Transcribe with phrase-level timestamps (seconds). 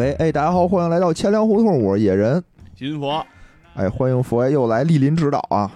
[0.00, 2.42] 喂，哎，大家好，欢迎来到千粮胡同，我是野人。
[2.74, 3.22] 金佛，
[3.74, 5.70] 哎，欢迎佛爷又来莅临指导啊！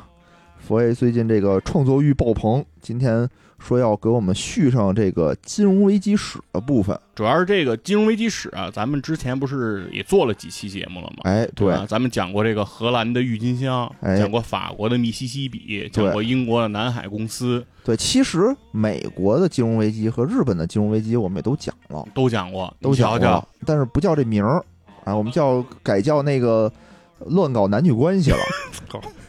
[0.56, 3.29] 佛爷最近这个创作欲爆棚，今天
[3.64, 6.98] 说要给我们续上这个金融危机史的部分。
[7.14, 11.22] 主要是这个金融危机史啊，咱们之前不是也做了几期节目了吗？
[11.22, 14.19] 哎，对，啊，咱们讲过这个荷兰的郁金香，哎。
[14.19, 24.62] 讲过法国的密西西比，讲过英国的南海公司，对，其实美国的金融危机和日本的金融危机我们也都讲了，都讲过，都讲过，但是不叫这名儿。
[25.05, 26.70] 啊，我们叫改叫那个
[27.27, 28.38] 乱搞男女关系了。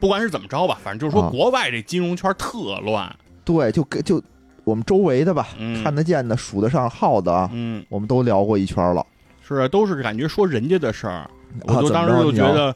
[0.00, 3.14] 好，不管是怎么着吧，反正就是说啊国外这金融圈特乱，
[3.44, 4.22] 对，就跟就
[4.64, 9.06] 我们周围的吧，嗯看得见的、数得上号的啊，嗯，我们都聊过一圈了。
[9.46, 11.30] 是啊，都是感觉说人家的事儿，
[11.66, 12.74] 我啊就当时就觉得。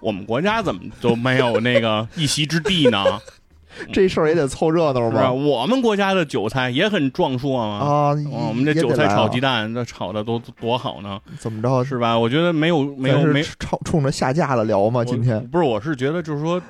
[0.00, 3.02] 我们国家怎么都没有那个一席之地呢？
[3.92, 5.22] 这事儿也得凑热闹是吧？
[5.22, 5.32] 吧？
[5.32, 7.78] 我们国家的韭菜也很壮硕嘛。
[7.78, 7.86] 啊，
[8.30, 11.82] 哦我们这韭菜炒鸡蛋，那炒的都多好呢， 怎么着？
[11.84, 12.18] 是吧？
[12.18, 15.04] 我觉得没有没有没冲冲着下架了聊吗？
[15.04, 16.60] 今天不是，我是觉得就是说，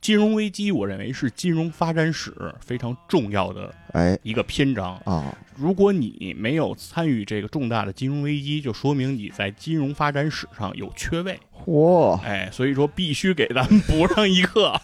[0.00, 5.00] 金融危机，我认为是金融发展史非常重要的哎一个篇章。
[5.04, 11.38] 啊，如果你没有参与这个重大的金融危机，就说明你在金融发展史上有缺位。
[11.64, 14.80] 嚯，哎，所以说必须给咱们 补上一课。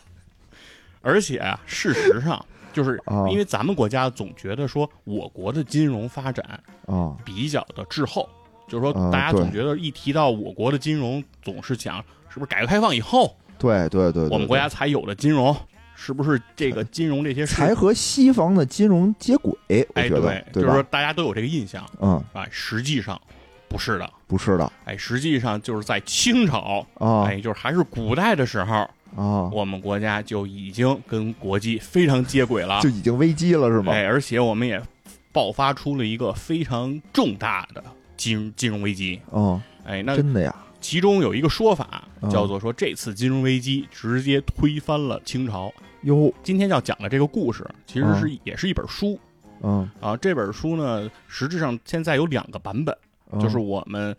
[1.04, 3.28] 而且啊，事实上， 就是啊。
[3.28, 6.44] 因为咱们国家总觉得说我国的金融发展
[6.86, 7.14] 啊。
[7.24, 8.28] 比较的滞后，
[8.66, 15.56] 就是说嗯大家总觉得一提到我国的金融，总是讲是不是改革开放以后对对对，我们国家才有的金融，
[15.94, 19.52] 是不是这个金融这些事才和西方的金融接轨，
[19.94, 20.82] 哎对，就是说？
[20.84, 23.18] 大家都有这个印象嗯，啊，实际上
[23.68, 24.70] 不是的，不是的。
[24.84, 27.24] 哎，实际上就是在清朝，啊。
[27.26, 32.80] 哎，就是还是古代的时候，啊，我们国家就已经跟国际非常接轨了。
[32.80, 33.92] 就，已经危机了是吗？
[33.92, 34.80] 哎，而且我们也
[35.32, 37.82] 爆发出了一个非常重大的
[38.16, 45.72] 金金融危机，哦，哎，那真的呀，其中有一个说法嗯叫做说这次金融危机直接推翻了清朝。
[46.02, 49.18] 哟，今天要讲的这个故事，其实是也是一本书。
[49.62, 50.16] 嗯，啊。
[50.16, 52.94] 这本书呢，实质上现在有两个版本，
[53.32, 54.14] 嗯就是我们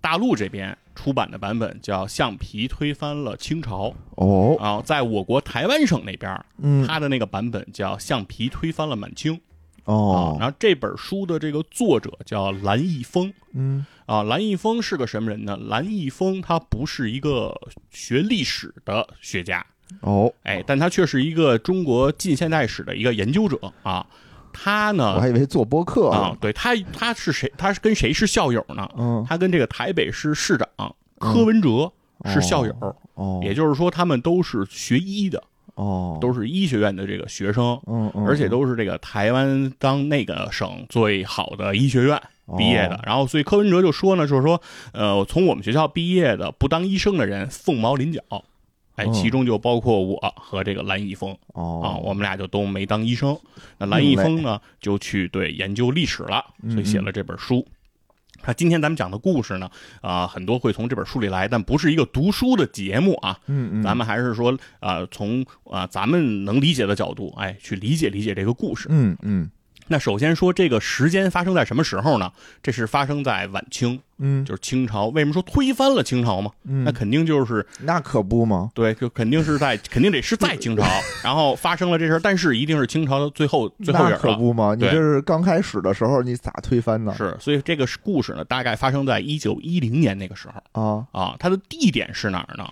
[0.00, 9.40] 大陆这边出版的版本叫《橡皮推翻了清朝》哦，啊，在我国台湾省那边，嗯，他的那个版本叫《橡皮推翻了满清》啊。
[9.84, 13.32] 哦，然后这本书的这个作者叫蓝奕峰。
[13.52, 15.56] 嗯啊，蓝奕峰是个什么人呢？
[15.68, 17.54] 蓝奕峰他不是一个
[17.90, 19.64] 学历史的学家，
[20.00, 24.04] 哦，哎，但他却是一个中国近现代史的一个研究者啊。
[24.60, 26.08] 他呢我，还以为做播客。
[26.08, 27.52] 啊，，对他他是谁？
[27.56, 28.88] 他是跟谁是校友呢？
[28.96, 30.68] 嗯，他跟这个台北市市长
[31.18, 31.92] 柯文哲
[32.24, 32.74] 是校友，
[33.14, 35.42] 哦，也就是说他们都是学医的，
[35.74, 42.20] 哦，都是医学院的这个学生，嗯嗯，而且都是这个台湾当那个省最好的医学院。
[42.56, 42.94] 毕业的。
[42.94, 44.58] 哦，然后所以柯文哲就说呢，就是说，
[44.92, 48.22] 呃，从我们学校毕业的不当医生的人凤毛麟角，
[48.98, 49.12] 哎，嗯。
[49.14, 51.34] 其中就包括我和这个蓝一峰。
[51.54, 51.80] 哦。
[51.82, 53.38] 啊，我们俩就都没当医生。
[53.78, 57.66] 那蓝一峰呢，就去对研究历史了，嗯所以写了这本书。
[58.46, 59.68] 那今天咱们讲的故事呢，
[60.00, 68.86] 啊、很多会从这本书里来，但不是一个读书的节目啊，嗯嗯，咱们还是说，啊，从啊、咱们能理解的角度，哎，去理解理解这个故事。
[68.90, 69.50] 嗯嗯
[69.88, 72.30] 那首先说这个时间发生在什么时候呢？
[72.62, 75.06] 这是发生在晚清，嗯，就是清朝。
[75.06, 76.50] 为什么说推翻了清朝嘛？
[76.64, 80.84] 嗯那肯定就是那可不嘛，对，就肯定是在，肯定得是在清朝，
[81.24, 84.18] 然后发生了这事儿，但是一定是清朝的最后最后那影了。
[84.18, 87.14] 可不嘛，你对这是刚开始的时候，你咋推翻呢？
[87.16, 91.36] 是，所以这个故事呢，大概发生在一九一零年那个时候啊，啊。
[91.38, 92.68] 它的地点是哪儿呢？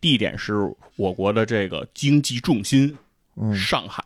[0.00, 0.54] 地点是
[0.96, 2.96] 我国的这个经济重心
[3.36, 4.04] 嗯，上海。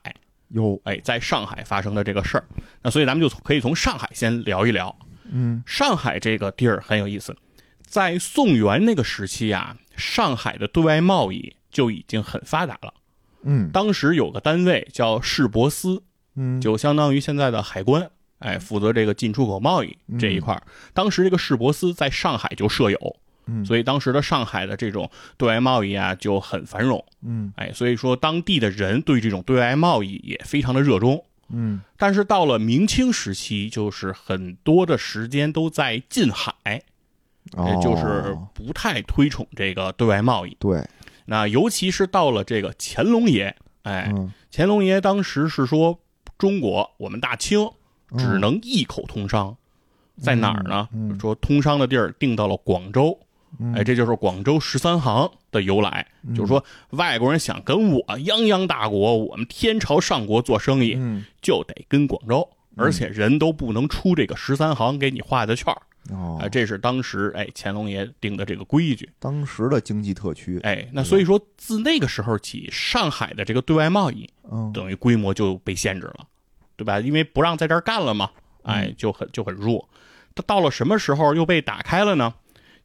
[0.48, 2.44] 有，哎，在上海发生的这个事儿，
[2.82, 4.94] 那所以咱们就可以从上海先聊一聊。
[5.30, 7.36] 嗯上海这个地儿很有意思，
[7.82, 12.94] 在宋元那个时期啊，上海的对外贸易就已经很发达了。
[13.42, 16.02] 嗯当时有个单位叫市舶司，
[16.34, 20.62] 嗯，就相当于现在的海关，哎，负责这个进出口贸易这一块儿。
[20.94, 23.16] 当时这个市舶司在上海就设有，
[23.48, 23.64] 嗯。
[23.64, 27.52] 所以当时的上海的这种对外贸易啊就很繁荣，嗯。
[27.56, 31.24] 哎，所以说当地的人对这种对外贸易也非常的热衷。
[31.48, 31.80] 嗯。
[31.96, 36.52] 但是到了明清时期，就是很多的时间都在近海，
[37.56, 37.64] 哦。
[37.64, 40.56] 呃，就是不太推崇这个对外贸易。
[40.60, 40.86] 对，
[41.24, 44.30] 那尤其是到了这个乾隆爷，哎，嗯。
[44.52, 45.98] 乾隆爷当时是说，
[46.36, 47.70] 中国我们大清
[48.10, 48.18] 嗯。
[48.18, 49.56] 只能一口通商，
[50.20, 50.88] 在哪儿呢？
[50.92, 51.20] 嗯嗯。
[51.20, 53.26] 说通商的地儿定到了广州，嗯
[53.74, 56.06] 哎，这就是广州十三行的由来。
[56.34, 62.48] 就是说，外国人想跟我泱泱大国，我们天朝上国做生意，嗯就得跟广州。
[62.76, 65.82] 而且人都不能出这个十三行给你画的券儿。
[66.10, 69.10] 哦哎，，这是当时哎乾隆爷定的这个规矩。
[69.18, 76.26] 当时的经济特区，哎，那所以说自那个时候起，上海的这个对外贸易嗯，等于规模就被限制了，
[76.76, 77.00] 对吧？
[77.00, 78.30] 因为不让在这儿干了嘛，
[78.62, 79.88] 哎嗯，就很就很弱。
[80.36, 82.32] 它到了什么时候又被打开了呢？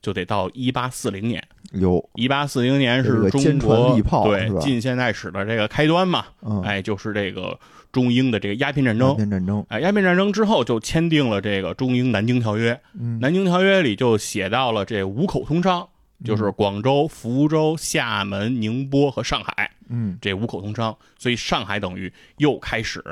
[0.03, 1.44] 就得到一八四零年。
[1.71, 7.59] 有，一八四零年是中国对近现代史的这个开端嘛，嗯，哎，就是这个
[7.91, 9.15] 中英的这个鸦片战鸦争。
[9.15, 12.79] 片战争，哎，鸦片战争之后就签订了这个中英南京条约。
[13.00, 15.88] 嗯，南京条约里就写到了这五口通商，
[16.23, 23.03] 就是广州、福州、厦门、宁波和上海嗯，这五口通商，所以上海等于又开始。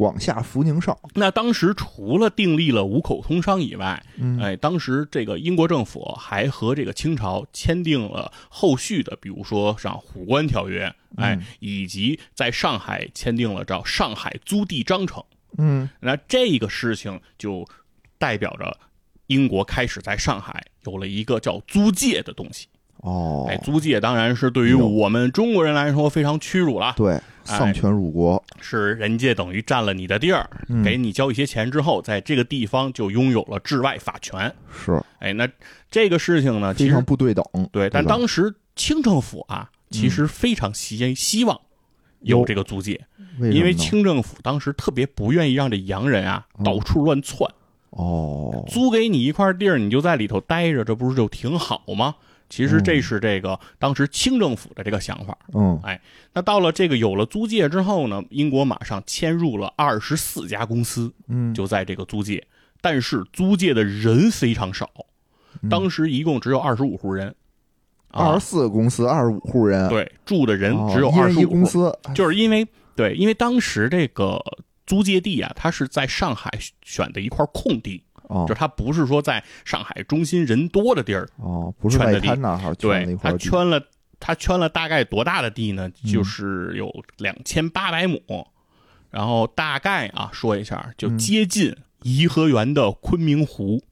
[0.00, 10.84] 广厦福宁少，那当时除了订立了五口通商以外，嗯，哎，当时这个英国政府还和这个清朝签订了后续的，比如说像虎关条约，
[11.16, 15.22] 哎，嗯以及在上海签订了叫上海租地章程。
[15.58, 17.68] 嗯，那这个事情就
[18.16, 18.74] 代表着
[19.26, 22.68] 英国开始在上海有了一个叫租界的东西。
[23.02, 27.22] 哦，哎，租界当然是对于我们中国人来说非常屈辱了，对，哎
[27.58, 30.82] 丧权辱国，是人家等于占了你的地儿，嗯。
[30.82, 34.52] 给你交一些钱之后，在这个地方就拥有了治外法权。
[34.70, 35.02] 是。
[35.18, 35.48] 哎，那
[35.90, 41.60] 这个事情呢，其实非常不对等，对，但当时清政府啊，其实非常希希望
[42.20, 43.00] 有这个租界，
[43.38, 46.64] 因为清政府当时特别不愿意让这洋人啊嗯。
[46.64, 47.50] 到处乱窜，
[47.90, 52.14] 哦，租给你一块地儿，你就在里头待着，这不是就挺好吗？
[52.50, 55.38] 其实这是这个当时清政府的这个想法。
[55.54, 55.98] 嗯，哎
[56.34, 62.46] 那到了这个有了租界之后呢，英国马上迁入了二十四家公司，嗯，就在这个租界，
[62.80, 64.90] 但是租界的人非常少，
[65.70, 67.34] 当时一共只有二十五户人，
[68.08, 74.40] 啊二十，四个公司，二十五户人，对，住的人哦只有二十五户，公司，就是因为对，因为当时这个
[74.86, 76.50] 租界地啊，它是在上海
[76.82, 78.46] 选的一块空地，哦。
[78.48, 83.82] 就是它不是说在上海中心人多的地儿，哦，不是外圈的地滩那儿对一，块它，圈了
[84.18, 85.90] 它圈了大概多大的地呢？
[86.04, 86.10] 嗯。
[86.10, 88.20] 就是有两千八百亩，
[89.10, 91.18] 然后大概啊说一下，就嗯。
[91.18, 93.82] 接近颐和园的昆明湖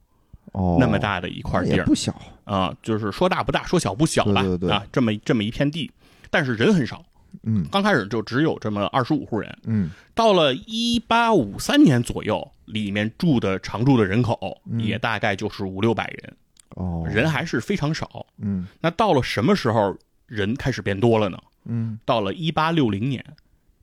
[0.53, 1.77] 哦，那么大的一块地儿。
[1.77, 2.15] 也不小，
[2.45, 4.71] 啊，就是说大不大，说小不小吧对对对。
[4.71, 5.91] 啊，这么这么一片地，
[6.31, 7.05] 但是人很少，
[7.43, 7.67] 嗯。
[7.71, 9.91] 刚开始就只有这么二十五户人，嗯。
[10.15, 14.81] 到了一八五三年左右，里面住的常住的人口嗯。
[14.81, 16.37] 也大概就是五六百人，
[16.71, 18.27] 哦，人还是非常少。
[18.39, 18.67] 嗯。
[18.81, 19.97] 那到了什么时候
[20.27, 21.39] 人开始变多了呢？
[21.65, 21.99] 嗯。
[22.05, 23.25] 到了一八六零年，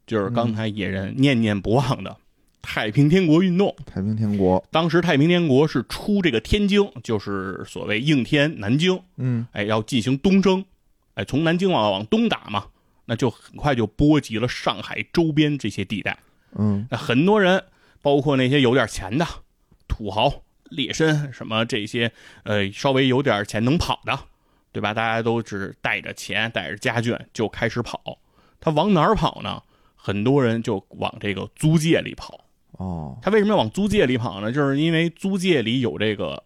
[0.05, 2.15] 就是刚才野人念念不忘的
[2.61, 3.75] 太平天国运动。
[3.85, 9.45] 太平天国，当时太平天国是出这个天津，就是所谓应天南京，嗯。
[9.51, 10.65] 哎，要进行东征，
[11.13, 12.65] 哎，从南京往往东打嘛，
[13.05, 16.17] 那就很快就波及了上海周边这些地带。
[16.57, 17.63] 嗯那很多人，
[18.01, 19.25] 包括那些有点钱的
[19.87, 22.11] 土豪、劣绅什么这些，
[22.43, 24.17] 呃，稍微有点钱能跑的，
[24.71, 24.93] 对吧？
[24.93, 28.19] 大家都只带着钱、带着家眷就开始跑。
[28.59, 29.61] 他往哪儿跑呢？
[29.95, 32.45] 很多人就往这个租界里跑。
[32.73, 34.51] 哦，他为什么要往租界里跑呢？
[34.51, 36.43] 就是因为租界里有这个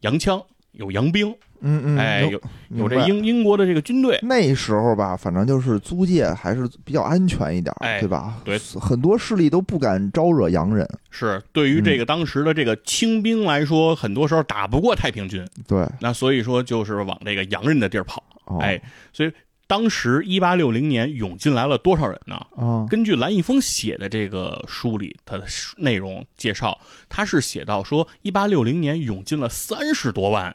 [0.00, 0.42] 洋枪，
[0.72, 4.18] 有洋兵，嗯嗯，哎，有有这英英国的这个军队。
[4.22, 8.40] 那时候吧，反正就是租界还是比较安全一点对吧？
[8.44, 18.22] 对，很多势力都不敢招惹洋人，是对于这个当时的这个清兵来说，很多时候打不过太平军，对，那所以说就是往这个洋人的地儿跑。
[18.46, 19.32] 哦，哎，所以
[19.68, 22.34] 当时一八六零年涌进来了多少人呢？
[22.56, 25.44] 啊，根据蓝毅峰写的这个书里，他的
[25.76, 26.76] 内容介绍，
[27.08, 30.54] 他是写到说，一八六零年涌进了三十多万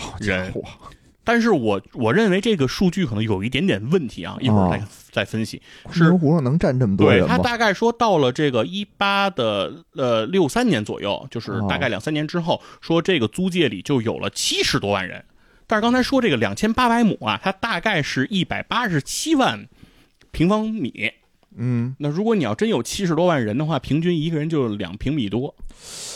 [0.20, 0.68] 人，哇，
[1.24, 5.62] 但是我我认为这个数据可能有一点点问题啊，一会儿再、哦再分析。
[5.84, 7.38] 昆明湖上能站这么多对他？
[7.38, 15.24] 大概说到了这个一八的呃六三年左右，就是哦大概两三年之后，说这个租界里就有了七十多万人。
[15.66, 19.66] 但是刚才说这个两千八百亩啊，它大概是一百八十七万
[20.32, 21.10] 平方米。
[21.58, 25.54] 嗯，那如果你要真有七十多万人的话，平均一个人就两平米多，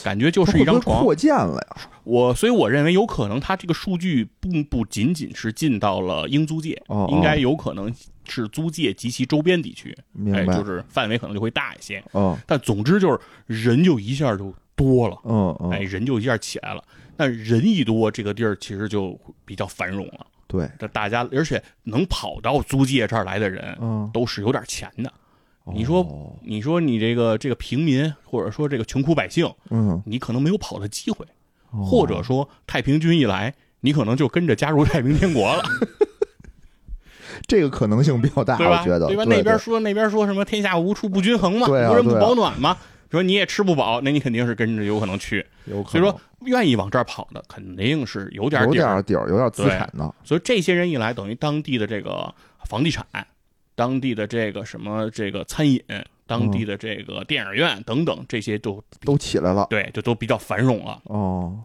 [0.05, 1.03] 感觉就是一张床。
[1.03, 1.77] 扩建了呀？
[2.05, 7.93] 我所以我认为有可能它这个数据并不仅仅是进到了英租界，哦哦应该有可能
[8.29, 12.03] 是租界及其周边地区，哎，明白，就是范围可能就会大一些。
[12.13, 16.83] 嗯但总之就是人就一下就多了，嗯嗯，哎，人就一下起来了。
[17.17, 20.27] 但人一多，这个地儿其实就比较繁荣了。
[20.47, 25.13] 对，这大家，而且能跑到租界这儿来的人，嗯，都是有点钱的。
[25.75, 31.25] 你说哦你说你这个这个平民，或者说这个穷苦百姓，嗯，你可能没有跑的机会，
[31.71, 35.63] 哦或者说太平军一来，你可能就跟着加入太平天国了，
[37.47, 38.55] 这个可能性比较大？
[38.59, 39.25] 我觉得，对吧？
[39.27, 42.77] 那边说那边说什么天下无处不均衡嘛，对啊无人不保暖嘛。
[43.11, 45.45] 说你也吃不饱，那你肯定是跟着有可能去。
[45.65, 50.15] 有可能所以说，愿意往这儿跑的，肯定是有点儿点底儿，有点资产的。
[50.23, 52.33] 所以这些人一来，等于当地的这个
[52.67, 53.05] 房地产、
[53.81, 55.83] 当地的这个什么这个餐饮、
[56.27, 59.67] 当地的这个电影院等等，这些都都起来了。
[59.71, 61.01] 对，就都比较繁荣了。
[61.05, 61.59] 哦，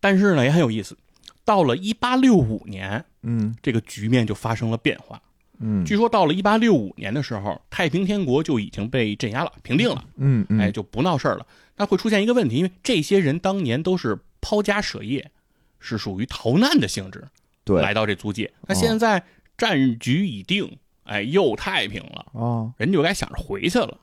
[0.00, 0.98] 但是呢，也很有意思，
[1.44, 5.22] 到了一八六五年，嗯这个局面就发生了变化。
[5.60, 11.46] 嗯据说到了一八六五年的时候，太平天国就已经被镇压了、平定了，嗯嗯，哎，就不闹事儿了。
[11.76, 15.30] 那会出现一个问题，因为这些人当年都是抛家舍业，
[15.78, 17.24] 是属于逃难的性质，
[17.64, 18.52] 对来到这租界。
[18.66, 19.22] 那现在
[19.56, 23.96] 战局已定，哎，又太平了，啊，人就该想着回去了。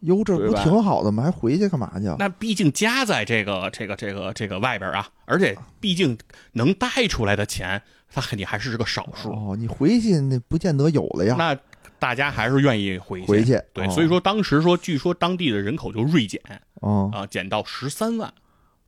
[0.00, 1.22] 哟，这不挺好的吗？
[1.24, 2.04] 还回去干嘛去？
[2.18, 6.16] 那毕竟家在这个这个这个这个外边啊，而且毕竟
[6.52, 7.80] 能带出来的钱，
[8.12, 9.30] 他肯定还是个少数。
[9.30, 11.34] 哦，你回去那不见得有了呀。
[11.38, 11.56] 那
[11.98, 13.26] 大家还是愿意回去。
[13.26, 16.40] 回去对，哦所以说当时说，据说当地的人口就锐减
[16.82, 18.32] 哦，啊，减到十三万，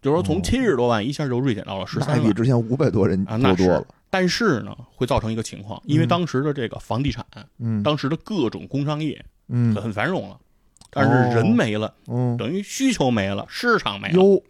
[0.00, 3.86] 就是说从七十多万一下就锐减到了十那三万比之前五百多人啊，那是多多了。。
[4.10, 7.26] 但是呢，会造成一个情况，因为嗯当时的这个房地产，
[7.58, 10.38] 嗯当时的各种工商业嗯很繁荣了，
[10.90, 14.14] 但是人没了，嗯，等于需求没了，市场没了。
[14.14, 14.42] 哟，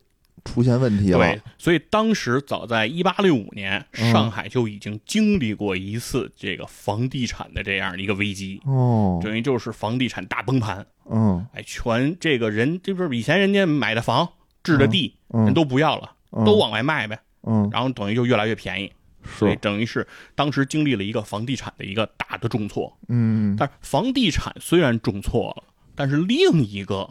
[0.44, 1.18] 出现问题了。
[1.18, 10.86] 对，所以当时早在一八六五年，嗯上海就已经经历过一次这个房地产的这样的一个危机，哦，等于就是房地产大崩盘。
[11.10, 14.28] 嗯哎，全这个人，这不是以前人家买的房、
[14.68, 18.92] 置的地，嗯，人都不要了，嗯都往外卖呗，嗯然后等于就越来越便宜，
[19.24, 22.96] 所以等于是当时经历了一个房地产的一个大的重挫。
[23.08, 27.08] 嗯但是房地产虽然重挫了，但是另一个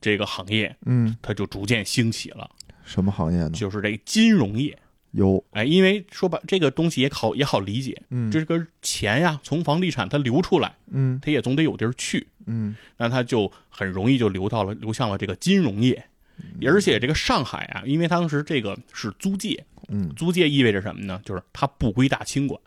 [0.00, 2.50] 这个行业嗯，它就逐渐兴起了，
[2.84, 3.50] 什么行业呢？
[3.50, 4.78] 就是这个金融业。
[5.12, 16.04] 有哎，因为说白这个东西也好也好理解，嗯这个钱呀从房地产它流出来，嗯它也总得有地儿去，嗯那它就很容易就流到了流向了这个金融业。
[16.38, 21.20] 嗯而且这个上海啊，因为当时这个是租界，嗯租界意味着什么呢？
[21.24, 22.60] 就是它不归大清管，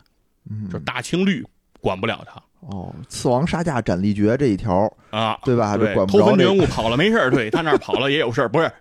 [0.50, 1.46] 嗯就是大清律
[1.80, 5.78] 管不了它哦，刺王杀价斩立决这一条，啊，对吧？
[5.78, 8.72] 这对，管不着这偷坟掘墓跑了没事儿，对他那儿跑了也有事儿，不是？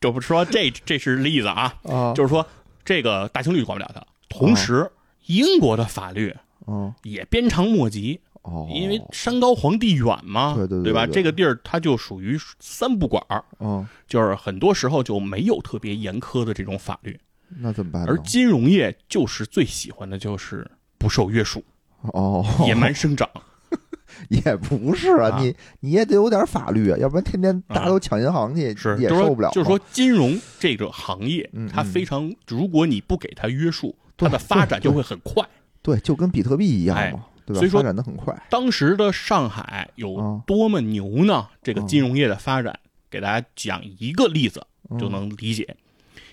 [0.00, 2.44] 这不是说这这是例子啊， 啊，就是说
[2.84, 4.02] 这个大清律管不了他。
[4.28, 4.90] 同时，
[5.26, 6.34] 英国的法律
[6.66, 11.06] 哦也鞭长莫及，哦，因为山高皇帝远嘛，对对对吧？
[11.06, 17.18] 对这个地儿它就属于三不管儿，嗯，就是很多时候就没有特别严苛的这种法律，
[17.58, 18.08] 那怎么办呢？
[18.08, 20.68] 而金融业就是最喜欢的就是
[20.98, 21.62] 不受约束、
[22.00, 23.28] 哦，野蛮生长。
[24.28, 29.48] 也不是啊，啊你你也得有点法律啊，要不然天天大家都抢银行去，是，就是也受不了。
[29.50, 35.46] 就是说，金融这个行业嗯，它嗯非常，如果你不给它约束，它的发展就会很快。
[35.80, 37.58] 对，就跟比特币一样哎嘛，对吧？
[37.60, 38.34] 所以说发展的很快。
[38.48, 41.48] 当时的上海有嗯多么牛呢？
[41.62, 42.78] 这个金融业的发展，
[43.10, 44.66] 给大家讲一个例子
[44.98, 45.76] 就嗯能理解。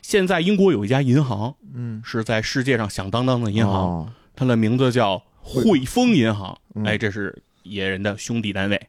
[0.01, 6.57] 现在英国有一家银行嗯，是在世界上响当当的银行，哦它的名字叫汇丰银行。
[6.75, 8.87] 嗯哎，这是野人的兄弟单位。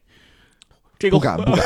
[0.97, 1.65] 这个不敢 不敢，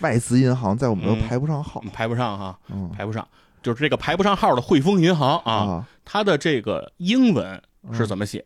[0.00, 1.82] 外资银行在我们这儿嗯排不上号。
[1.92, 3.26] 排不上哈，嗯排不上。
[3.62, 8.44] 就是这个排不上号的汇丰银行啊，啊它的这个英文是怎么写、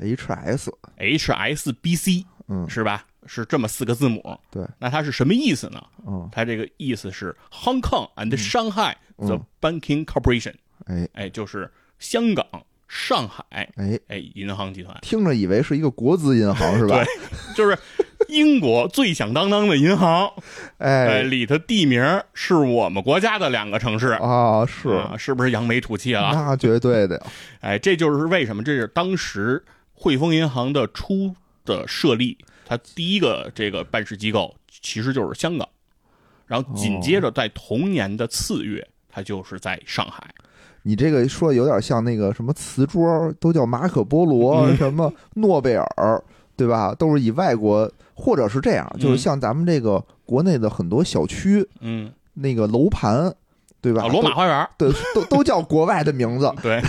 [0.00, 3.04] ，HS，h s b c 嗯是吧？
[3.26, 4.38] 是这么四个字母。
[4.50, 5.80] 对，那它是什么意思呢？
[6.06, 10.54] 嗯，它这个意思是 Hong Kong and Shanghai 嗯 the Banking Corporation，、
[10.86, 12.44] 哎哎，就是香港、
[12.88, 13.44] 上海
[13.76, 17.04] 哎，哎银行集团，听着以为是一个国资银行是吧？
[17.04, 17.78] 对就是
[18.28, 20.32] 英国最响当当的银行。
[20.78, 22.02] 哎，哎里头地名
[22.32, 24.08] 是我们国家的两个城市。
[24.12, 26.30] 啊，是，啊，是不是扬眉吐气了？
[26.32, 27.26] 那绝对的呀。
[27.60, 29.62] 哎，这就是为什么，这是当时
[30.02, 31.34] 汇丰银行的初
[31.66, 35.68] 的设立，它第一个这个办事机构其实就是香港，
[36.46, 40.26] 然后紧接着在同年的次月，它就是在上海。
[40.84, 46.24] 你这个说有点像那个什么瓷桌，都叫马可波罗，嗯什么诺贝尔，
[46.56, 46.94] 对吧？
[46.94, 53.34] 都是以外国，或者是这样，就是嗯像咱们这个国内的很多小区嗯，那个楼盘，
[53.82, 54.04] 对吧？
[54.04, 56.82] 啊，罗马花园，对，都都叫国外的名字 对。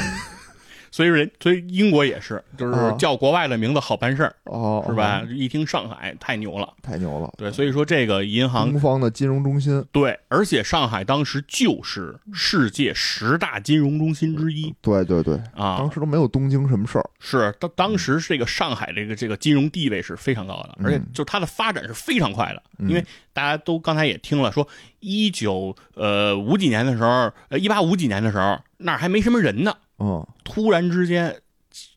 [0.91, 2.91] 所以人，所以英国也是，就是啊。
[2.99, 5.23] 叫国外的名字好办事儿，哦，是吧？？
[5.33, 15.77] 一听上海太牛了，太牛了，对，所以说这个银行东方的金融中心，对，而且上海当时就是世界十大金融中心之一对对对，啊。
[15.77, 21.07] 当，时都没有东京什么事儿，是当当时这个上海这个这个金融地位是非常高的，而且嗯。
[21.13, 22.89] 就它的发展是非常快的，嗯。
[22.89, 24.67] 因为大家都刚才也听了，说
[24.99, 31.39] 一九呃五几年的时候，呃一八五几年的时候，那儿还没什么人呢，嗯，突然之间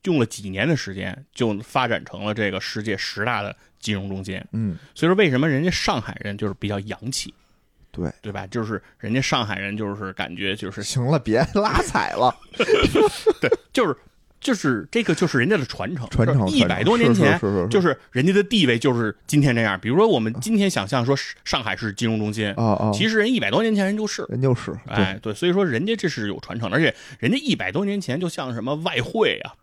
[0.02, 4.38] 用了几年的时间，就发展成了这个世界十大的金融中心。
[4.52, 7.32] 嗯，所以说，为什么人家上海人就是比较洋气，
[7.90, 8.46] 对，对吧？
[8.46, 12.37] 就是人家上海人就是感觉就是行了，别拉踩了，
[13.40, 13.96] 对，就是
[14.44, 19.80] 就是这个就是人家的传承，传承一百多年前就是人家的地位就是今天这样。
[19.80, 24.24] 比如说我们今天想象说上海是金融中心，啊啊，其实人一百多年前人就是。
[24.28, 24.94] 人就是，对。
[24.94, 29.54] 哎，对，所以说人家这是有传承的，而且人家一百多年前就像什么外汇啊、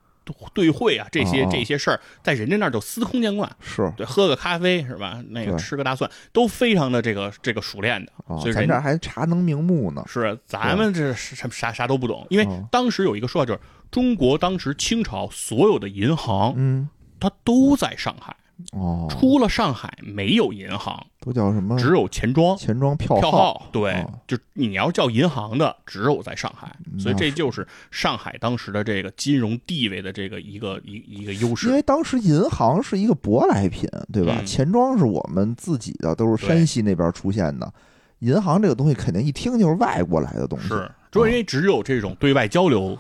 [0.53, 3.50] 兑汇啊这些这些事儿，在人家那儿就司空见惯。
[3.59, 3.91] 是。
[3.95, 5.21] 对，喝个咖啡是吧？
[5.29, 13.59] 那个吃个大蒜都非常的这个这个熟练的，啊，所以人咱这还茶能明目呢，是咱们这是啥啥啥都不懂，因为哦当时有一个说法，就是
[13.91, 18.36] 中国当时清朝所有的银行，嗯，它都在上海，
[18.71, 21.77] 哦，除了上海没有银行，都叫什么？
[21.77, 22.55] 只有钱庄。
[22.55, 31.74] 钱庄票票号对哦，就你要叫银行的，只有在上海，所以这就是上海当时的这个金融地位的这个一个一一个优势因。
[31.74, 34.38] 为当时银行是一个舶来品，对吧？
[34.39, 37.71] 嗯钱庄是我们自己的，都是山西那边出现的。
[38.19, 42.95] 银行这个东西肯定一听就是外国来的东西，是，主要因为只有这种对外交流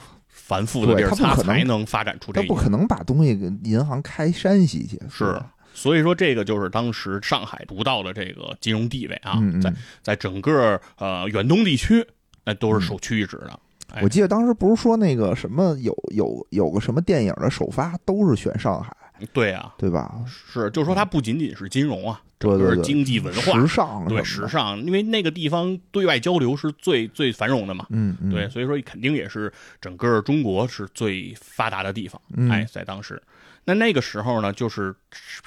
[0.51, 5.41] 繁复的地儿，它它不可能才能发展出这不可能把东西给银行开山西去，是，
[5.73, 9.61] 所以说这个就是当时上海独到的这个金融地位啊，嗯嗯。
[9.61, 12.05] 在在整个呃远东地区，
[12.43, 13.57] 那都是首屈一指的。
[13.93, 14.01] 哎。
[14.03, 18.93] 我记得当时不是说那个什么有有有个什么电影的首发都是选上海，
[19.31, 20.21] 对啊，对吧？
[20.27, 27.85] 是，就是说它不仅仅是金融啊，整个经济文化时，尚对时尚，因为那个地方对外交流是最最繁荣的嘛。
[27.89, 32.21] 嗯嗯，对，所以说肯定也是整个中国是最发达的地方。
[32.35, 33.21] 嗯哎，在当时，
[33.65, 34.93] 那那个时候呢，就是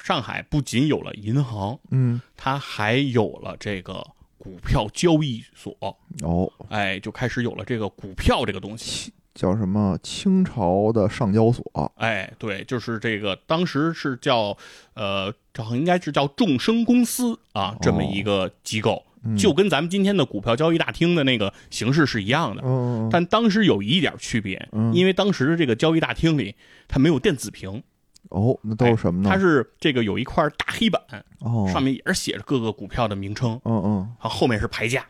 [0.02, 4.06] 上海不仅有了银行，嗯它还有了这个
[4.38, 5.76] 股票交易所。
[6.22, 9.12] 哦，哎，就开始有了这个股票这个东西。
[9.34, 14.56] 叫什么清朝的上交所，哎，对，就是这个，当时是叫
[14.94, 19.02] 呃，好像应该是叫众生公司啊，这么一个机构，
[19.36, 22.62] 就跟咱们今天的股票交易大厅的那个形式是一样的。
[22.64, 24.94] 嗯，但当时有一点区别，嗯。
[24.94, 26.54] 因为当时的这个交易大厅里
[26.86, 27.82] 它没有电子屏，
[28.28, 29.28] 哦，那都是什么呢？
[29.28, 31.02] 它是这个有一块大黑板，
[31.40, 33.96] 哦，上面也是写着各个股票的名称，嗯嗯。
[34.20, 35.04] 然后后面是牌价，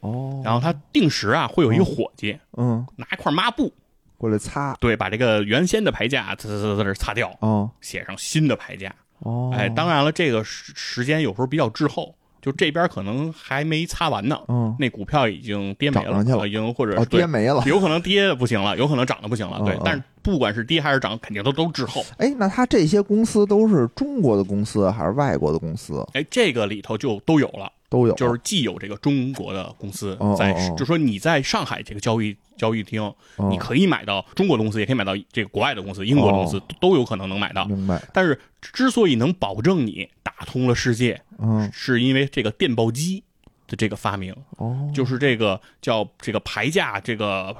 [0.00, 3.72] 哦，然后他定时啊会有一个伙计嗯拿一块抹布，
[4.16, 8.94] 过来擦，对，把这个原先的牌价擦擦擦擦擦掉，哦写上新的牌价。
[9.20, 19.82] 哦，哎，当然了，这个时时间有时候比较滞后，就这边可能还没擦完呢，嗯那股票已经跌没了，已经或者跌没了，有可能跌的不行了，有可能涨的不行了，对嗯嗯。
[19.84, 22.02] 但是不管是跌还是涨，肯定都都滞后。
[22.16, 26.06] 哎，那他这些公司都是中国的公司还是外国的公司？
[26.14, 30.72] 哎，这个里头就都有了，都有，就是既有这个中国的公司在哦哦。
[30.72, 33.14] 哦，就说你在上海这个交易交易厅，哦。
[33.50, 37.64] 你可以买到中国的公司，也可以买到这个国外的公司，英国的公司哦都有可能能买到。
[37.64, 41.68] 明白，但是之所以能保证你打通了世界，嗯。
[41.72, 43.24] 是因为这个电报机
[43.66, 47.56] 的这个发明，哦，就是这个叫这个牌价这个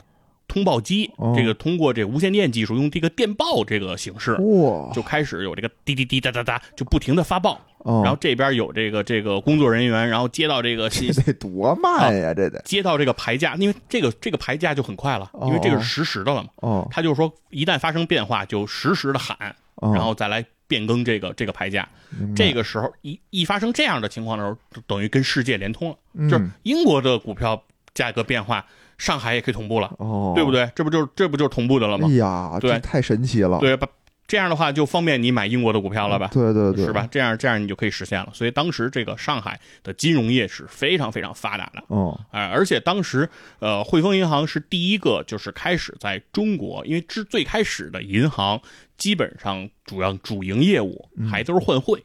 [0.50, 1.32] 通报机，哦。
[1.36, 7.60] 这个通过这无线电技术，用这个电报这个形式，哇，就开始有这个滴滴滴哒哒哒，就不停的发报。
[7.78, 8.02] 哦。
[8.04, 12.60] 然后这边有这个这个工作人员，然后接到这个信 这得多慢呀，这得。
[12.64, 16.48] 接到这个牌价，因为这个这个牌价就很快了，因为这个是实时的了嘛。
[16.56, 19.94] 哦，他就是说，一旦发生变化，就实时的喊，哦。
[19.94, 21.88] 然后再来变更这个这个牌价。
[22.34, 25.96] 这个时候一一发生这样的情况的时候，就等于跟世界连通了。
[26.14, 26.28] 嗯。
[26.28, 27.62] 就是英国的股票
[27.94, 28.66] 价格变化，
[29.00, 30.52] 上海也可以同步了，哦，对不？
[30.52, 30.70] 对？
[30.76, 32.12] 这不就是这不就是同步的了吗哎？
[32.16, 33.88] 呀，对太神奇了，对吧？
[34.28, 36.28] 这样的话就方便你买英国的股票了吧？
[36.32, 37.08] 对对对，是吧？？
[37.10, 38.28] 这样这样你就可以实现了。
[38.32, 41.82] 所以当时这个上海的金融业是非常非常发达的。
[41.88, 48.60] 哦，哎，而且当时，呃，汇丰银行是第一个，就是开始在中国，因为之最开始的银行
[48.98, 52.00] 基本上主要主营业务还都是换汇，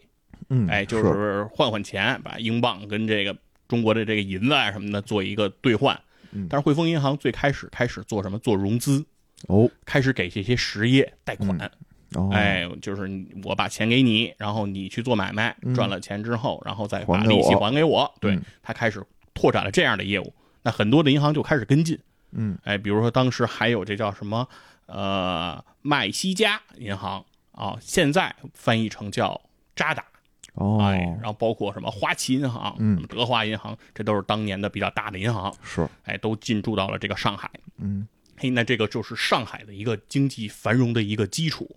[0.49, 3.35] 嗯，哎，就是换换钱，把英镑跟这个
[3.67, 5.99] 中国的这个银子啊什么的做一个兑换。
[6.35, 8.37] 嗯但是汇丰银行最开始开始做什么？
[8.39, 9.03] 做融资，
[9.47, 11.57] 哦开始给这些实业贷款。
[12.13, 13.09] 哦，哎，就是
[13.43, 18.13] 我把钱给你，然后你去做买卖，嗯赚了钱之后，然后再把利息还给我。
[18.19, 21.99] 对嗯他开始拓展了这样的业务，那很多的银行就开始跟进。
[22.31, 24.47] 嗯哎，比如说当时还有这叫什么
[24.85, 29.41] 呃麦西加银行啊，现在翻译成叫
[29.75, 30.05] 渣打。
[30.55, 37.49] 哦，哎，然后包括什么花旗银行、嗯什么德华银行，这都是当年的比较大的银行，是，哎，都进驻到了这个上海。
[37.77, 41.75] 嗯嘿，那这个就是上海的一个经济繁荣的一个基础，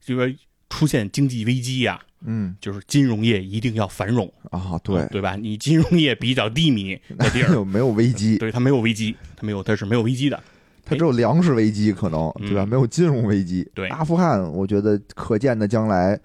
[0.00, 0.36] 就是
[0.68, 5.36] 出现经济危机呀、嗯就是金融业一定要繁荣，啊，对，对吧？
[5.36, 8.38] 你金融业比较低迷 那地儿，有没有危机？
[8.38, 10.42] 对它没有危机，它没有，它是没有危机的。
[10.90, 12.64] 它只有粮食危机可能，对吧？
[12.64, 13.66] 嗯没有金融危机。
[13.74, 16.18] 对阿富汗，我觉得可见的将来，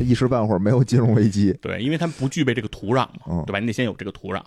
[0.00, 1.56] 一时半会儿没有金融危机。
[1.60, 3.60] 对，因为它不具备这个土壤嘛，嗯对吧？
[3.60, 4.42] 你得先有这个土壤。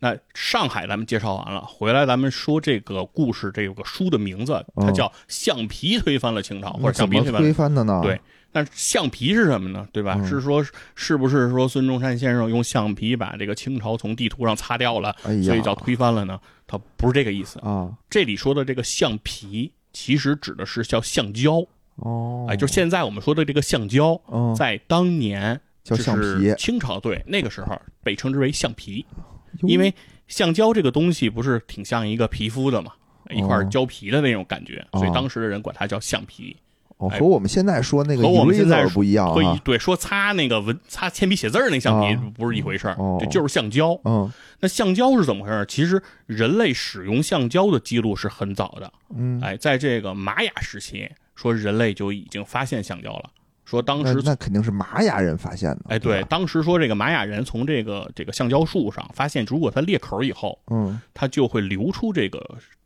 [0.00, 8.00] 那上海咱们介绍完了，回来咱们说这个故事，这有个书的名字，它嗯叫《橡皮推翻了清朝》，或者橡皮推翻了推翻的呢？
[8.02, 8.20] 对
[8.52, 9.88] 但是橡皮是什么呢？
[9.92, 10.16] 对吧？
[10.18, 10.26] 嗯。
[10.26, 16.38] 是说是不是说孙中山先生用橡皮把这个清朝从地图上擦掉了，哎，所以叫推翻了呢？
[16.66, 17.58] 他不是这个意思。
[17.60, 29.04] 啊，这里说的这个橡皮，其实指的是叫橡胶，哦，哎，就是现在我们说的这个橡胶，嗯，在当年叫橡皮，清朝对那个时候被称之为橡皮，
[29.62, 29.92] 因为
[30.28, 32.92] 橡胶这个东西不是挺像一个皮肤的嘛，
[33.30, 33.64] 一块哦。
[33.64, 34.98] 胶皮的那种感觉，哦。
[35.00, 36.56] 所以当时的人管它叫橡皮。
[37.08, 39.58] 和我们现在说那个和我们现在不一样会啊。
[39.64, 42.96] 对说擦那个文擦铅笔写字儿那橡皮哦不是一回事儿
[43.30, 43.98] 就是橡胶。
[44.04, 45.64] 嗯那橡胶是怎么回事？
[45.68, 53.30] 其实人类使用橡胶的记录是很早的，嗯，哎，在这个玛雅时期，说人类就已经发现橡胶了。
[53.64, 55.80] 说当时，那那肯定是玛雅人发现的。
[55.88, 62.40] 哎，对，当时说这个玛雅人从这个这个橡胶树上发现，如果它裂口以后，嗯它就会流出这个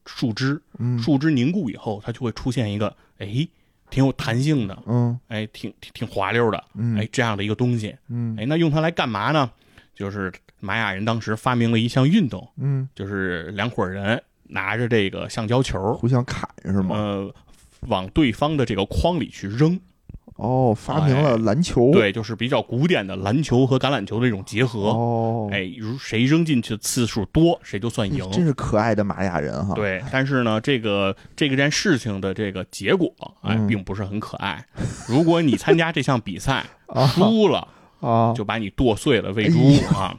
[0.06, 3.46] 树枝，嗯树枝凝固以后，它就会出现一个哎
[3.90, 7.94] 挺有弹性的，嗯哎挺挺挺滑溜的，嗯哎这样的一个东西。
[8.08, 9.50] 嗯哎，那用它来干嘛呢？
[9.94, 16.96] 就是玛雅人当时发明了一项运动，嗯，就是两伙人拿着这个橡胶球，互相砍是吗？
[16.96, 17.34] 呃，
[17.88, 19.78] 往对方的这个筐里去扔。
[20.36, 21.90] 哦，发明了篮球。
[21.92, 24.80] 对，就是比较古典的篮球和橄榄球的一种结合。
[24.90, 28.30] 哦，哎，如谁扔进去的次数多，谁就算赢。
[28.30, 33.10] 真是可爱的玛雅人哈。，对，但是呢，这个这个件事情的这个结果，
[33.42, 34.64] 哎，嗯并不是很可爱。
[35.08, 37.66] 如果你参加这项比赛 啊输了，
[38.00, 40.16] 啊，就把你剁碎了喂猪哎啊。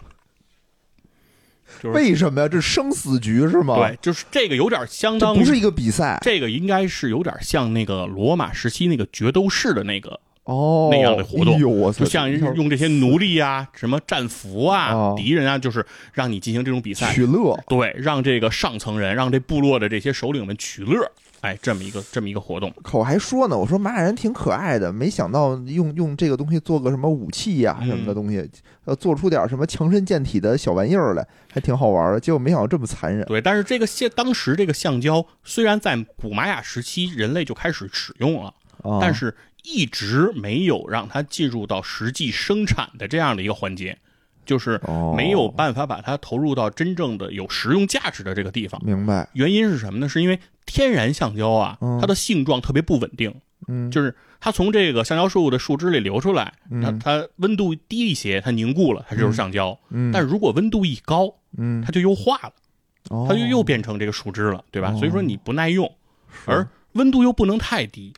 [1.82, 2.48] 就是为什么呀？
[2.48, 3.76] 这生死局是吗？
[3.76, 11.60] 对，，就是这个有点相当于不是一个比赛这个应该是有点像那个罗马时期那个决斗士的那个，哦，那样的活动
[11.94, 17.58] 就像用这些奴隶啊、什么战俘啊、哦敌人啊，就是让你进行这种比赛，取乐。
[17.68, 21.12] 对，让这个上层人、让这部落的这些首领们取乐，
[21.48, 22.74] 哎，这么一个这么一个活动。
[22.84, 28.46] 可我还说呢，我说玛雅人挺可爱的，没想到用用这个东西做个什么武器呀、嗯什么的东西，
[28.84, 32.20] 呃，做出点什么强身健体的小玩意儿来，还挺好玩的。
[32.20, 33.26] 结果没想到这么残忍。
[33.28, 39.34] 对，但是这个现当时这个橡胶虽然在古玛雅时期人类就开始使用了，啊、但是
[39.64, 43.98] 一直没有让它进入到实际生产的这样的一个环节，
[44.48, 45.14] 就是哦。
[45.16, 48.82] 没有办法把它投入到真正的有实用价值的这个地方。
[48.84, 50.10] 明白，原因是什么呢？
[50.10, 53.34] 是因为天然橡胶啊嗯，它的性状特别不稳定，
[53.68, 57.00] 嗯，就是它从这个橡胶树的树枝里流出来，它嗯。
[57.00, 59.78] 它温度低一些，它凝固了，它就是橡胶。
[59.90, 62.54] 嗯，但如果温度一高，嗯，它就又化了，
[63.10, 63.26] 哦。
[63.30, 64.92] 它就又变成这个树枝了，对吧？
[64.94, 64.98] 哦。
[64.98, 65.92] 所以说你不耐用，
[66.46, 68.14] 而温度又不能太低，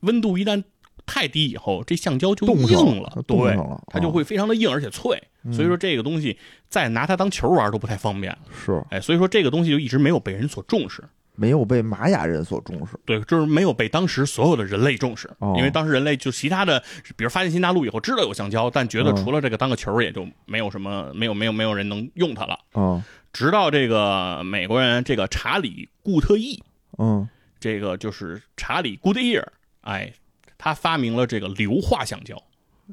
[0.00, 0.62] 温度一旦
[1.08, 5.20] 太低以后，这橡胶就冻硬了冻对了，它就哦会非常的硬而且脆。
[5.44, 11.02] 嗯所以说这个东西再拿它当球玩都不太方便，是哎，所以说这个东西就一直没有被人所重视。
[11.34, 12.98] 没有被玛雅人所重视。
[13.06, 16.82] 对，就是没有被当时所有的人类重视，哦因为当时人类就其他的，
[17.16, 22.58] 比如发现新大陆以后知道有橡胶，但觉得嗯除了这个当个球，也就没有什么，没有没有没有人能用它了。
[22.74, 26.60] 嗯直到这个美国人这个查理固特异，
[26.98, 27.28] 嗯
[27.60, 29.44] 这个就是查理 Goodyear，
[29.82, 30.12] 哎，
[30.58, 32.36] 他发明了这个硫化橡胶，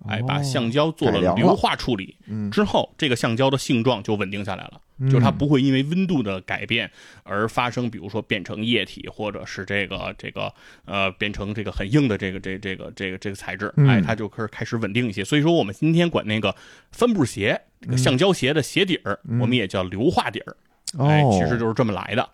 [0.07, 4.79] 哎，把哦橡胶做了硫化处理嗯，之后，这个橡胶的性状就稳定下来了。
[5.01, 6.89] 就是它不会因为温度的改变
[7.23, 10.49] 而发生，比如说变成液体，或者是这个这个
[10.85, 13.85] 呃变成这个很硬的这个这这个这个这个材质，嗯。
[13.89, 15.21] 哎，它就开始开始稳定一些。
[15.21, 16.55] 所以说，我们今天管那个
[16.93, 19.37] 帆布鞋、这个橡胶鞋的鞋底儿，嗯。
[19.41, 20.55] 我们也叫硫化底儿，
[20.97, 22.29] 哦，哎，其实就是这么来的。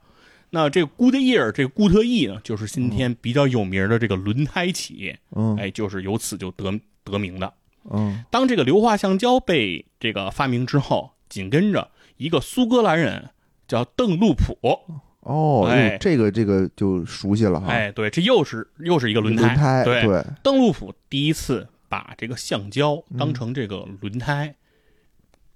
[0.54, 7.54] 那这个 Goodyear 这个固特异呢，就是今天比较有名的这个轮胎企业，嗯哎，就是由此就得得名的。
[7.90, 13.30] 嗯当这个硫化橡胶被这个发明之后，紧跟着一个苏格兰人
[13.68, 14.56] 叫邓禄普，
[15.22, 17.68] 哦，哎这个这个就熟悉了哈。
[17.68, 24.54] 哎，对，这又是又是一个轮胎，轮胎对，对，邓禄普第一次把这个橡胶当成这个轮胎，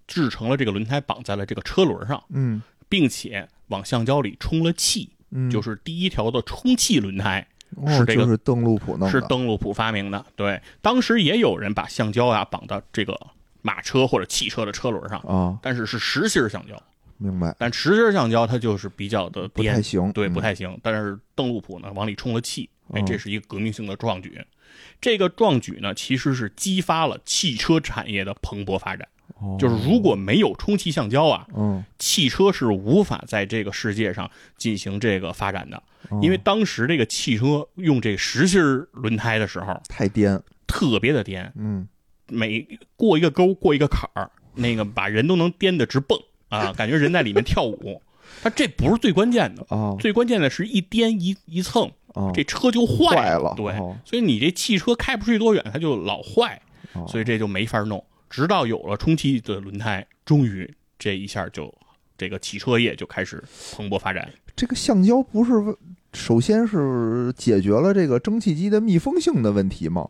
[0.07, 7.45] 制成了这个轮胎绑在了这个车轮上，嗯并且往橡胶里充了气，嗯，就是第一条的充气轮胎。
[7.77, 10.25] 哦，是这个就是邓禄普弄的，是邓禄普发明的。
[10.35, 13.19] 对，当时也有人把橡胶啊绑到这个
[13.61, 16.81] 马车或者汽车的车轮上，啊，但是是实心橡胶。
[17.17, 20.79] 明白，但实心橡胶它就是比较的不太，行，对，嗯不太行。
[20.81, 24.39] 但是邓禄普呢，往里充了气，哎，哦这是一个革命性的壮举。
[25.01, 29.07] 这个壮举呢，其实是激发了汽车产业的蓬勃发展。
[29.39, 29.57] 哦。
[29.59, 35.77] 就是如果没有充气橡胶啊，嗯，汽车是无法在这个世界上进行这个发展的，
[36.09, 41.87] 哦因为当时这个汽车用这实心儿轮胎的时候太颠，特别的颠，嗯。
[42.27, 48.01] 每过一个沟过一个坎儿，那个把人都能颠得直蹦啊， 感觉人在里面跳舞。
[48.41, 49.95] 它这不是最关键的，哦。
[49.99, 53.95] 最关键的是一颠一一蹭，哦，这车就坏坏了对，哦。
[54.03, 56.59] 所以你这汽车开不出去多远，它就老坏，
[56.93, 57.05] 哦。
[57.07, 58.03] 所以这就没法弄。
[58.35, 60.69] 直到有了充气的轮胎，终于
[60.99, 61.73] 这一下就
[62.17, 63.41] 这个汽车业就开始
[63.73, 64.29] 蓬勃发展。
[64.57, 65.73] 这个橡胶不是为
[66.11, 70.09] 首先是解决了这个蒸汽机的密封性的问题吗？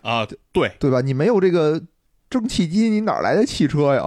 [0.00, 1.02] 啊、对，对吧？
[1.02, 1.82] 你没有这个
[2.30, 4.06] 蒸汽机，你哪来的汽车呀？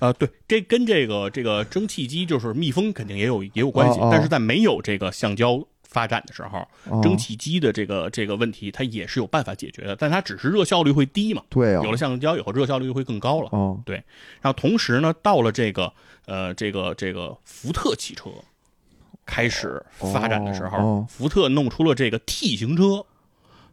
[0.00, 6.58] 啊，对，这跟这个这个蒸汽机就是密封肯定也有也有关系，哦哦但是在没有这个橡胶发展的时候，
[6.90, 7.00] 哦。
[7.02, 11.42] 蒸汽机的这个这个问题它也是有办法解决的，但它只是热效率会低嘛。
[11.48, 13.48] 对啊，有了橡胶以后，热效率会更高了。
[13.52, 13.80] 哦。
[14.40, 15.92] 然后同时呢，到了这个
[16.26, 18.30] 呃这个这个福特汽车
[19.24, 23.04] 开始发展的时候，福特弄出了这个 T 型车，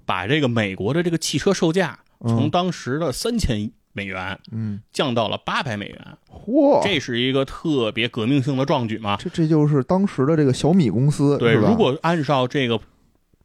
[0.06, 2.50] 把这个美国的这个汽车售价从嗯。
[2.50, 9.16] 当时的三千美元嗯，降到了八百美元，嚯，这是一个特别革命性的壮举嘛。
[9.18, 12.80] 这这就是当时的这个小米公司，对，如果按照这个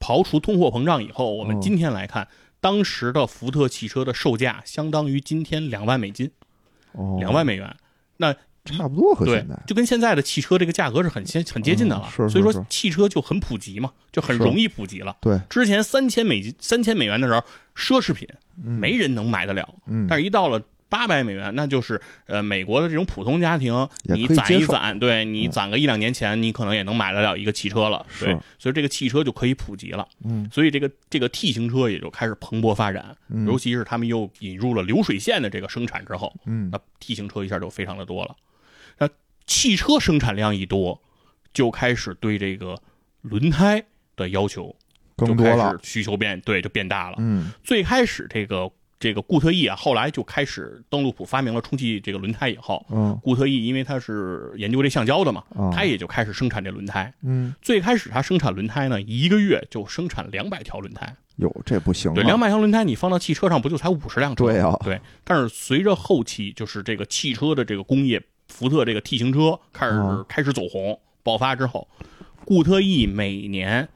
[0.01, 2.27] 刨除通货膨胀以后，我们哦今天来看，
[2.61, 6.31] 当时的福特汽车的售价相当于今天两万美金，
[6.93, 7.17] 哦。
[7.21, 7.77] 两万美元。
[8.17, 8.35] 那
[8.77, 15.17] 差不多和对现在，就跟现在的汽车这个价格是很接很接近的了，嗯是是所以说汽车就很普及嘛，就很容易普及了。
[15.21, 17.41] 对，之前三千美金、三千美元的时候，
[17.75, 18.29] 奢侈品
[18.65, 18.73] 嗯。
[18.73, 28.07] 没人能买得了，嗯，但是一到了八百美元，那就是呃美国的这种普通家庭，你攒一攒，对你嗯攒个一两年钱，你可能也能买得了一个汽车了。
[28.09, 28.25] 是。
[28.25, 30.09] 对，所以这个汽车就可以普及了。
[30.25, 30.49] 嗯。
[30.51, 33.47] 所以这个这个 T 型车也就开始蓬勃发展，嗯。
[33.47, 36.71] 尤其是他们又引入了流水线的这个生产之后，嗯。
[36.73, 38.35] 那 T 型车一下就非常的多了。
[39.49, 41.01] 那汽车生产量一多，
[41.55, 42.79] 就开始对这个
[43.23, 43.83] 轮胎
[44.15, 44.75] 的要求
[45.17, 47.17] 更多了始，需求变对就变大了。
[47.19, 57.13] 嗯最开始这个这个固特异啊，后来就开始邓禄普发明了充气这个轮胎以后，嗯固特异因为他是研究这橡胶的嘛，啊他也就开始生产这轮胎。
[57.23, 61.17] 嗯，最开始他生产轮胎呢，一个月就生产两百条轮胎。
[61.37, 64.45] 有这不行啊，对，两百条轮胎你放到汽车上不就才五十辆车？
[64.45, 65.01] 对啊对。
[65.23, 68.21] 但是随着后期就是这个汽车的这个工业，
[68.59, 71.87] 福特这个 T 型车开始、啊开始走红爆发之后，
[72.45, 73.89] 固特异每年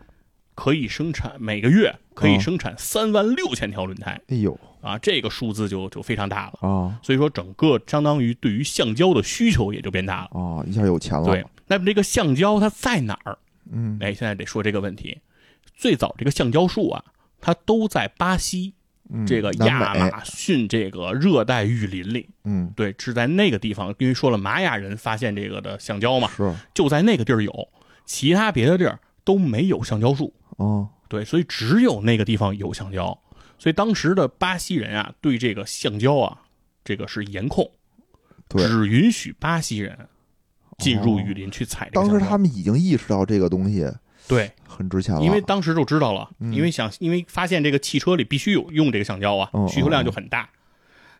[0.55, 6.68] 可以生产每个月可以啊生产三万六千条轮胎哎呦啊，这个数字就就非常大了。
[6.68, 10.40] 啊所以说，整个相当于对于橡胶的需求也就变大了。
[10.40, 13.38] 啊，一下有钱了，对，，那么这个橡胶它在哪儿？
[13.70, 15.18] 嗯哎，现在得说这个问题。
[15.75, 17.05] 最早这个橡胶树啊，
[17.40, 18.82] 它都在巴西嗯
[19.27, 22.72] 这个亚马逊这个热带雨林里，嗯。
[22.75, 27.68] 对，是在那个地方，因为说了玛雅人发现这个的橡胶嘛，是就在那个地儿有，
[28.05, 30.88] 其他别的地儿都没有橡胶树，哦。
[31.09, 33.18] 对，所以只有那个地方有橡胶，
[33.59, 36.40] 所以当时的巴西人啊，对这个橡胶啊，
[36.83, 37.70] 这个是严控，
[38.48, 39.98] 对，只允许巴西人
[40.79, 41.90] 进入雨林去采。
[41.92, 43.87] 当时他们已经意识到这个东西
[44.29, 46.53] 对，很值钱了，因为当时就知道了，嗯。
[46.53, 50.49] 因为想因为发现这个汽车里必须有用这个橡胶啊哦，需求量就很大。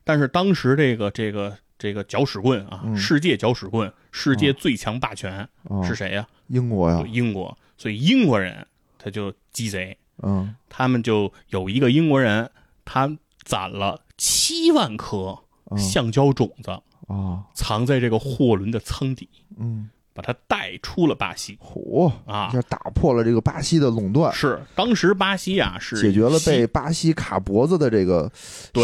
[0.05, 2.97] 但是当时这个这个这个搅屎棍啊，嗯。
[2.97, 7.01] 世界搅屎棍，世界最强霸权啊是谁呀、英国呀。
[7.01, 7.57] 就，英国。
[7.77, 8.67] 所以英国人
[8.99, 10.55] 他就鸡贼，嗯。
[10.69, 12.51] 他们就有一个英国人，
[12.85, 13.11] 他
[13.43, 16.71] 攒了七万颗啊橡胶种子，
[17.09, 21.59] 啊藏在这个货轮的舱底，嗯，把他带出了巴西。
[21.63, 22.49] 嚯，啊。
[22.51, 22.53] 一。
[22.53, 28.31] 下打破了这个巴西的垄断，是当时巴西啊是解决了被巴西卡脖子的这个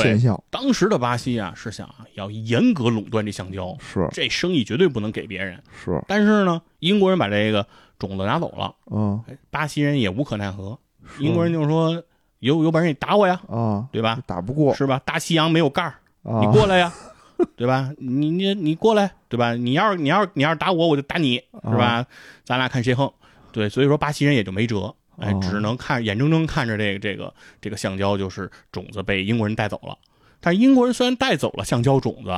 [0.03, 4.09] 现象，当时的巴西啊是想啊要严格垄断这橡胶，是。
[4.13, 5.63] 这生意绝对不能给别人。
[5.85, 7.67] 是，但是呢，英国人把这个
[7.99, 10.79] 种子拿走了，嗯，哎巴西人也无可奈何。
[11.21, 12.03] 英国人就说
[12.41, 14.19] ：“有有本事你打我呀，啊，对吧？
[14.27, 14.75] 打不过。
[14.75, 15.01] 是吧？
[15.07, 16.93] 大西洋没有盖儿，啊，你过来呀，
[17.57, 17.93] 对吧？
[17.99, 19.55] 你你你过来，对吧？
[19.55, 22.05] 你要是你要是你要是打我，我就打你，是吧？
[22.45, 23.11] 咱俩看谁横。
[23.53, 29.97] 对，所以说巴西人也就没辙，哎哦，只能看眼睁睁看着这个这个这个橡胶就是种子被英国人带走了。
[30.41, 32.31] 但是英国人虽然带走了橡胶种子，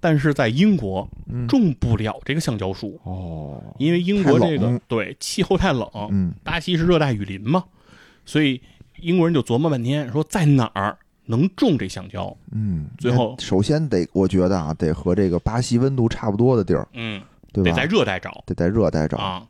[0.00, 7.64] 但是在英国嗯种不了这个橡胶树，哦，因为英国这个对气候太冷，嗯巴西是热带雨林嘛，
[8.26, 8.60] 所以
[8.98, 12.36] 英国人就琢磨半天，说在哪儿能种这橡胶？
[12.52, 17.70] 嗯，最后首先得，我觉得啊，得和这个巴西温度差不多的地儿，嗯，对吧？
[17.70, 19.46] 得在热带找得在热带找啊。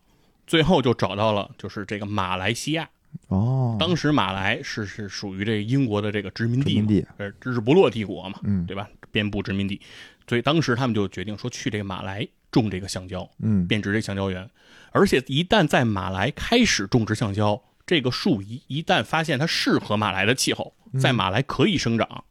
[0.46, 2.88] 最后就找到了，就是这个马来西亚。
[3.28, 8.88] 哦，当时马来是是属于这英国的这个殖民地嘛，殖民地，呃，日不落帝国嘛，嗯对吧？
[9.12, 9.80] 遍布殖民地，
[10.28, 14.48] 所以当时他们就决定说去这个马来种这个橡胶，嗯变植这橡胶园。
[14.90, 22.24] 而且一旦在马来开始种植橡胶，这个树一一旦发现它适合马来的气候，在马来可以生长，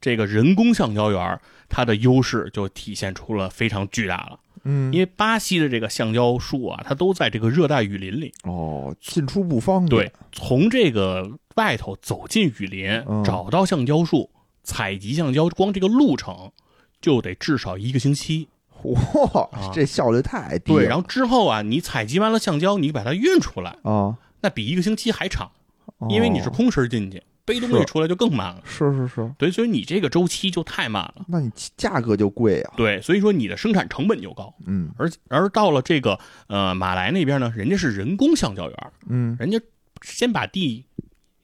[0.00, 4.38] 这个人工橡胶园它的优势就体现出了非常巨大了。
[4.64, 8.32] 嗯因为巴西的这个橡胶树啊，它都在这个热带雨林里。
[8.44, 9.88] 哦，进出不方便。
[9.88, 14.30] 对，从这个外头走进雨林，嗯找到橡胶树，
[14.62, 16.52] 采集橡胶，光这个路程
[17.00, 18.48] 就得至少一个星期。
[18.82, 20.78] 哇啊，这效率太低了。
[20.78, 25.50] 对，然后之后啊，你采集完了橡胶，你把它运出来，啊，那比一个星期还长，
[25.98, 28.62] 哦因为你是空身进去，背东西出来就更慢了。
[28.64, 31.24] 是是是，对，所以你这个周期就太慢了。
[31.28, 32.74] 那你价格就贵啊。
[32.76, 34.54] 对，所以说你的生产成本就高。
[34.66, 39.60] 嗯而而到了这个呃马来那边呢，人家是人工橡胶园，嗯人家
[40.02, 40.84] 先把地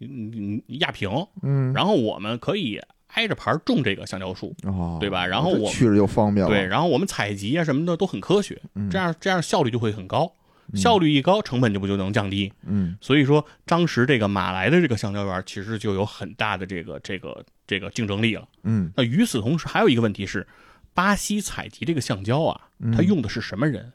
[0.00, 1.11] 嗯嗯压平，
[1.42, 6.52] 嗯，然后我们可以挨着盘种这个橡胶树，哦，对吧然后我这去了就方便了。
[6.52, 10.30] 对，然后我们采集啊什么的都很科学，嗯这样这样效率就会很高，
[10.74, 12.52] 效率一高，成本就不就能降低。
[12.66, 18.48] 嗯所以说，当时这个马来的这个橡胶园其实就有很大的这个这个这个竞争力了。
[18.64, 20.46] 嗯那与此同时，还有一个问题是，
[20.94, 23.92] 巴西采集这个橡胶啊，嗯它用的是什么人？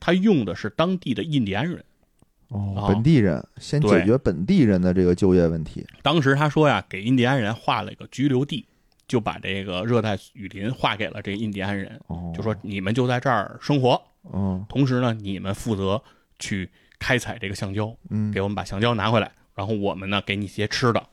[0.00, 1.84] 它用的是当地的印第安人。
[2.48, 5.86] 哦，啊本地人先解决本地人的这个就业问题。
[6.02, 8.64] 当时他说呀，给印第安人划了一个居留地，
[9.06, 14.00] 就把这个热带雨林划给了这个印第安人，哦，就说你们就在这儿生活，
[14.32, 16.02] 嗯同时呢，你们负责
[16.38, 21.06] 去开采这个橡胶，嗯，给我们把橡胶拿回来，然后我们呢给你一些吃的，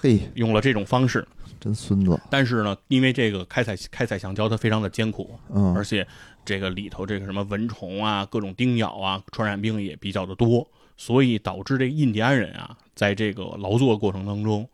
[0.00, 1.26] 嘿，用了这种方式。
[1.60, 2.20] 真孙子。
[2.28, 6.06] 但是呢，因为这个开采开采橡胶它非常的艰苦，嗯而且
[6.44, 14.68] 这个里头这个什么蚊虫啊、各种叮咬啊、传染病也比较的多，所以导致这印第安人啊，在这个劳作过程当中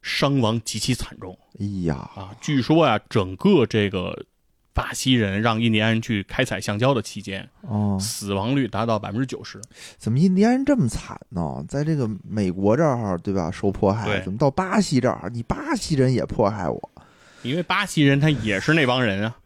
[0.00, 2.30] 伤亡极其惨重哎呀，啊。
[2.40, 4.24] 据说呀、整个这个
[4.78, 9.60] 巴西人让印第安人去开采橡胶的期间，哦，死亡率达到百分之九十。
[9.96, 11.64] 怎么印第安人这么惨呢？
[11.68, 14.22] 在这个美国这儿，对吧，受迫害，对。
[14.22, 16.90] 怎么到巴西这儿，你巴西人也迫害我？
[17.42, 19.36] 因为巴西人他也是那帮人啊，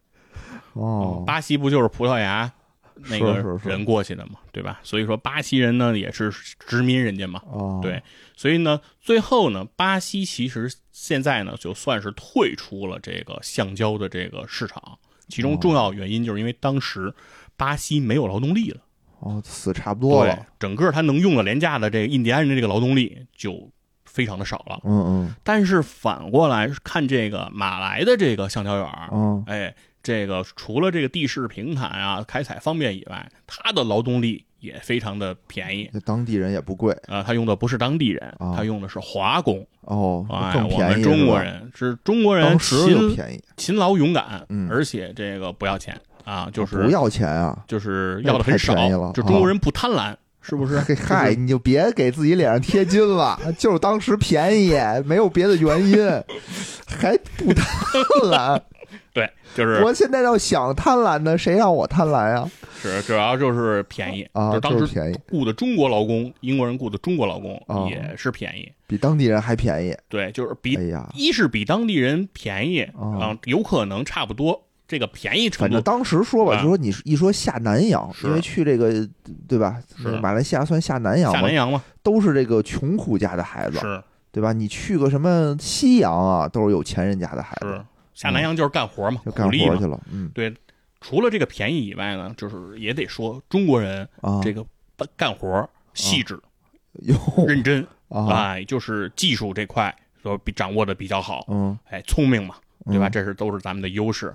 [0.74, 2.52] 哦，巴西不就是葡萄牙
[2.96, 4.80] 那个人过去的嘛，对吧？
[4.82, 8.02] 所以说巴西人呢也是殖民人家嘛，哦，对，
[8.36, 14.98] 所以呢，最后呢，巴西其实现在呢就算是退出了这个橡胶的这个市场，
[15.32, 17.14] 其中重要原因就是因为当时
[17.56, 18.80] 巴西没有劳动力了，
[19.20, 23.70] 哦，死差不多对了。，整个他能用的廉价的这个印第安人的这个劳动力就
[24.04, 24.80] 非常的少了。
[24.84, 35.90] 嗯嗯但是反过来看这个马来的这个橡胶园儿，嗯，哎，这个除了这个地势平坦啊、开采方便以外，它的劳动力也非常的便宜。
[35.92, 39.66] 这当地人也不贵啊、他用的不是当地人，啊他用的是华工。
[39.82, 40.94] 哦，哎，更我便宜。
[40.94, 47.64] 们中国人是中国人勤便宜，勤劳勇敢，嗯而且这个不要钱啊，就是不要钱啊！
[47.66, 48.74] 就是要的很少
[49.12, 50.78] 就中国人不贪婪，是不是？
[50.94, 54.72] 嗨， 你就别给自己脸上贴金了， 就是当时便宜，
[55.04, 55.98] 没有别的原因，
[56.86, 57.66] 还不贪
[58.30, 58.60] 婪。
[59.12, 62.50] 对，就是我现在要想贪婪呢，谁让我贪婪啊？
[62.80, 69.94] 是主要就是便宜，啊，就当时就是便宜，雇的中国劳工，英国人雇的中国劳工啊也是便宜，比当地人还便宜。
[70.08, 79.06] 对，就是比哎呀，一是比当地人便宜啊啊，有可能差不多，这个便宜程反正度当时说吧，啊就说你一说下南洋，因为去这个
[79.46, 79.76] 对吧？
[79.96, 84.52] 是马来西亚算下南洋嘛下南，洋嘛，都是这个穷苦家的孩子，是对吧？
[84.52, 89.86] 你去个什么西洋啊，都是有钱人家的孩子是，下南洋就是干活嘛，就干活去。
[89.86, 90.00] 了。
[90.10, 90.30] 嗯
[91.00, 94.64] 除了这个便宜以外呢，就是也得说中国人啊，这个
[95.16, 96.40] 干活细致、
[96.92, 102.54] 有认真，啊，哎，就是技术这块说比掌握的比较好，嗯，哎，聪明嘛，
[102.86, 103.08] 对吧？
[103.08, 104.32] 嗯这是都是咱们的优势。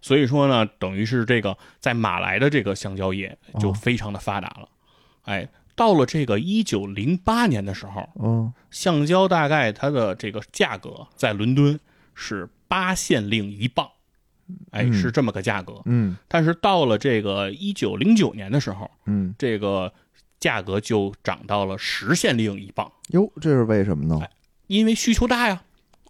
[0.00, 4.68] 所以说呢，等于是这个在马来的这个橡胶业就哦非常的发达了。
[5.22, 11.78] 哎，到了这个一九零八年的时候，嗯橡胶大概它的这个价格在伦敦
[12.16, 13.86] 是八县令一磅，
[14.70, 15.82] 哎，嗯是这么个价格。
[15.84, 19.92] 嗯但是到了这个一九零九年的时候，嗯，这个
[20.40, 24.30] 价格就涨到了十县令一磅，哟，这是为什么呢哎？
[24.68, 25.62] 因为需求大呀。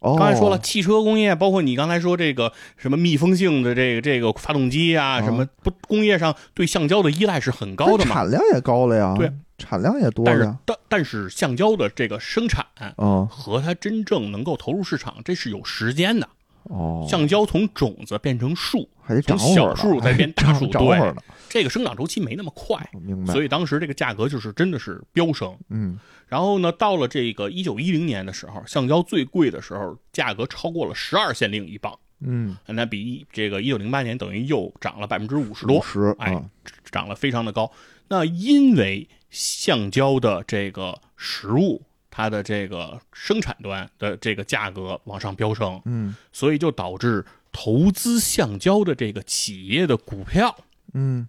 [0.02, 8.14] 哦，刚才说了，汽车工业，包括你刚才说这个什么密封性的这个这个发动机啊，哦什么不工业上对橡胶的依赖是很高的嘛。
[8.14, 10.58] 产量也高了呀，对，产量也多但是了呀。
[10.64, 12.64] 但但是橡胶的这个生产
[12.98, 16.28] 嗯和它真正能够投入市场，这是有时间的。
[16.64, 21.14] 哦，橡胶从种子变成树，还得长从小树再变大树 对。
[21.48, 23.32] 这个生长周期没那么快，明白。
[23.32, 25.56] 所以当时这个价格就是真的是飙升。
[25.68, 25.98] 嗯
[26.28, 31.94] 然后呢，到了这个一九一零年的时候，橡胶最贵的时候，价格超过了十二县令一磅。
[32.20, 36.42] 嗯，那比一这个一九零八年等于又涨了百分之五十多，十哎啊，
[36.90, 37.70] 涨了非常的高。
[38.08, 41.82] 那因为橡胶的这个实物，
[42.12, 46.14] 它的这个生产端的这个价格往上飙升，嗯。
[46.30, 50.56] 所以就导致投资橡胶的这个企业的股票
[50.92, 51.26] 嗯。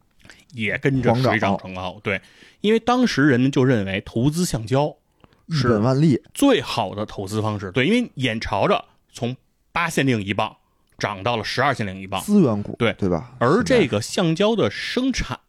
[0.51, 1.57] 也跟着涨水涨。
[1.57, 1.99] 船高。
[2.03, 2.21] 对，
[2.61, 4.95] 因为当时人们就认为投资橡胶
[5.49, 7.71] 是本万利，最好的投资方式。
[7.71, 9.35] 对，因为眼朝着从
[9.71, 10.55] 八县令一磅
[10.99, 13.33] 涨到了十二县令一磅，资源股，对对吧？
[13.39, 15.39] 而这个橡胶的生产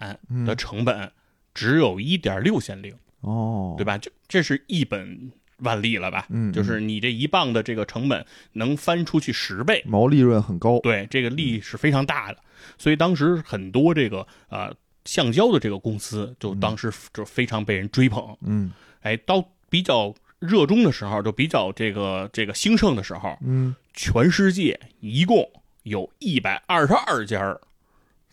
[0.47, 1.13] 的成本
[1.53, 3.99] 只有一点六县令，哦，对吧？
[3.99, 6.27] 这这是一本万利了吧？
[6.31, 12.39] 嗯就是你这一磅的这个成本能翻出去十倍，毛利润很高，对，这个利是非常大的。
[12.77, 18.37] 所以当时很多这个呃橡胶的这个公司，就当时就非常被人追捧。
[18.43, 18.73] 嗯
[19.03, 25.49] 哎，到比较热衷的时候，就比较这个这个兴盛的时候，嗯，全世界一共
[25.83, 27.59] 有一百二十二家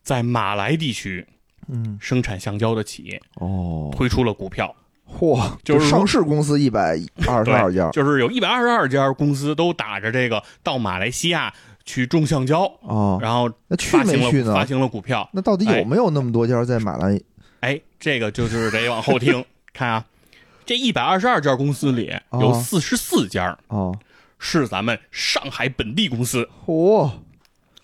[0.02, 1.26] 在马来地区
[1.68, 4.74] 嗯生产橡胶的企业哦，推出了股票，
[5.20, 11.54] 嚯，就是上市公司一百二十二家，就是有一百二十二家公司都打着这个到马来西亚
[11.84, 14.66] 去种橡胶，哦，然后那去没去呢发？
[14.66, 15.30] 行了股票。
[15.34, 17.20] 那到底有没有那么多家在马来？
[17.60, 19.44] 哎，这个就是得往后听
[19.74, 20.06] 看啊。
[20.66, 23.98] 这一百二十二家公司里有哦四十四家哦，
[24.40, 27.12] 是咱们上海本地公司，嚯，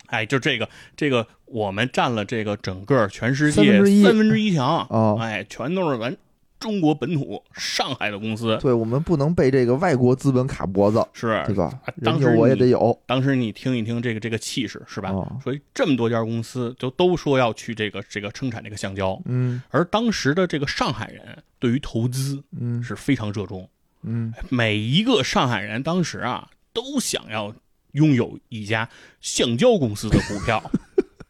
[0.05, 6.15] 哎，就这个这个，我们占了这个整个全世界三分之一强，哦哎，全都是咱
[6.59, 11.43] 中国本土上海的公司，对我们不能被这个外国资本卡脖子，是。
[11.45, 11.65] 对吧？
[11.85, 11.93] 啊？
[12.03, 15.11] 当时我也得有，当时你听一听这个这个气势是吧？
[15.11, 19.61] 哦所以这么多家公司就都说要去这个这个生产这个橡胶，嗯。
[19.69, 22.81] 而当时的这个上海人对于投资嗯。
[22.83, 23.69] 是非常热衷，
[24.01, 24.33] 嗯。
[24.49, 27.53] 每一个上海人当时啊都想要
[27.91, 28.89] 拥有一家
[29.21, 30.71] 橡胶公司的股票，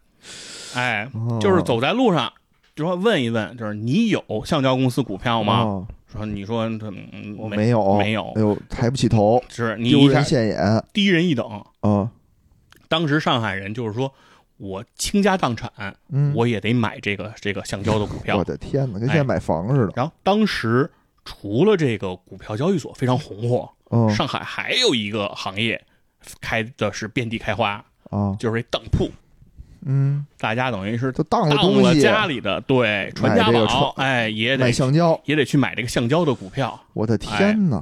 [0.73, 1.37] 哎，哦。
[1.41, 2.31] 就是走在路上
[2.77, 5.61] 就说问一问，就是你有橡胶公司股票吗？
[5.63, 8.31] 哦说你说嗯我没有，没有。
[8.33, 10.85] 哎呦，抬不起头，是你丢人现眼。
[10.93, 11.45] 低人一等。
[11.81, 12.09] 啊，
[12.87, 14.13] 当时上海人就是说
[14.55, 15.69] 我倾家荡产，
[16.07, 18.37] 嗯，我也得买这个这个橡胶的股票。
[18.37, 18.43] 我。
[18.45, 20.89] 的天哪，跟现在买房似的，然后当时
[21.25, 24.09] 除了这个股票交易所非常红火，嗯。
[24.09, 25.83] 上海还有一个行业
[26.39, 29.11] 开的是遍地开花，啊，就是这当铺。
[29.89, 36.77] 嗯，大家等于是都当了东西，了家里的对传家宝这个，哎，也得买橡胶，也得去买这个橡胶的股票。
[36.91, 37.81] 我的天哪，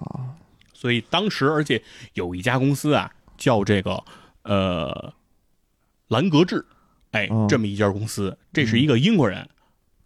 [0.72, 1.82] 所以当时，而且
[2.14, 4.03] 有一家公司啊，叫这个
[4.43, 5.12] 呃
[6.10, 6.64] 兰格智，
[7.10, 7.47] 哎，嗯。
[7.47, 9.49] 这么一家公司，这是一个英国人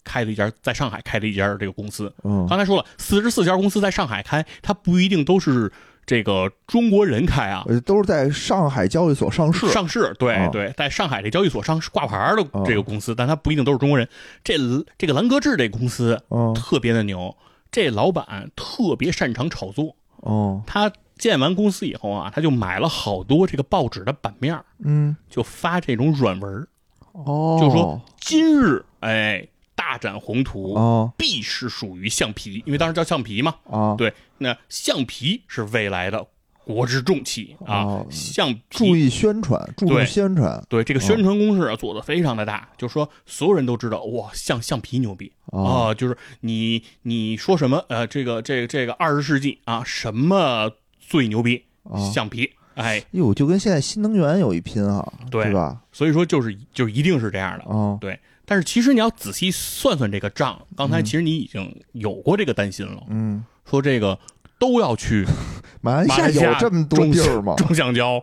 [0.06, 2.14] 开的一家，在上海开的一家这个公司。
[2.24, 2.47] 嗯。
[2.47, 5.70] 刚才说了，四十四家公司在上海开，它不一定都是
[6.10, 7.64] 这个中国人开啊。
[7.68, 14.10] 呃都是在上海交易所上市，上市，对、哦对，在上海这交易所上市挂牌的哦这个公司，但它不一定都是中国人。
[14.43, 14.57] 这
[14.97, 17.38] 这个兰格志这公司嗯特别的牛，
[17.72, 19.95] 这老板特别擅长炒作。
[20.18, 25.16] 哦，他建完公司以后啊，他就买了好多这个报纸的版面，嗯。
[25.30, 26.68] 就发这种软文，
[27.12, 29.47] 哦，就说今日哎
[29.90, 33.56] 大展宏图，哦必是属于橡皮，因为当时叫橡皮嘛。
[33.68, 36.24] 啊，对，那橡皮是未来的
[36.64, 38.96] 国之重器啊，哦橡注。
[38.96, 51.64] 意宣传，注意宣传对这个宣传攻势啊，做的非常的大，就说所有人都知道哇，橡橡皮牛逼啊啊，就是你你说什么呃，这个这个这个二十世纪啊，什么最牛逼？
[51.90, 55.82] 啊，橡皮，哎，哟，就跟现在新能源有一拼啊，对对吧？
[55.92, 57.66] 所以说就是就一定是这样的。
[57.66, 58.20] 啊，对，
[58.50, 64.18] 但是其实你要仔细算算这个账，刚才其实你已经有过这个担心了，嗯，说这个
[64.58, 65.24] 都要去
[65.82, 67.54] 马来西亚马来西亚有这么多地儿吗？
[67.56, 68.18] 种橡胶，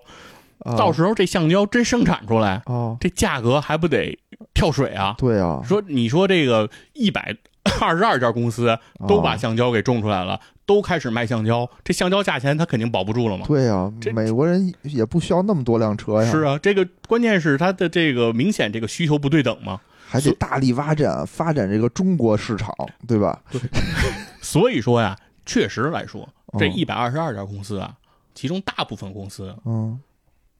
[0.58, 4.18] 啊到时候这橡胶真生产出来，啊，这价格还不得
[4.52, 5.14] 跳水啊？
[5.16, 7.32] 对啊，说你说这个一百
[7.80, 13.46] 二十二家公司都把啊橡胶给种出来了，都开始卖橡胶，这橡胶价钱它肯定保不住了嘛？
[13.46, 19.80] 对啊这，美国人也不需要那么多辆车呀，是啊，这个关键是它的这个明显这个需求不对等嘛。
[20.08, 22.74] 还得大力发展发展这个中国市场，
[23.06, 23.42] 对吧？
[23.50, 23.60] 对
[24.40, 26.28] 所以说呀，确实来说，
[26.58, 27.94] 这嗯一百二十二家公司啊，
[28.34, 29.98] 其中大部分公司嗯，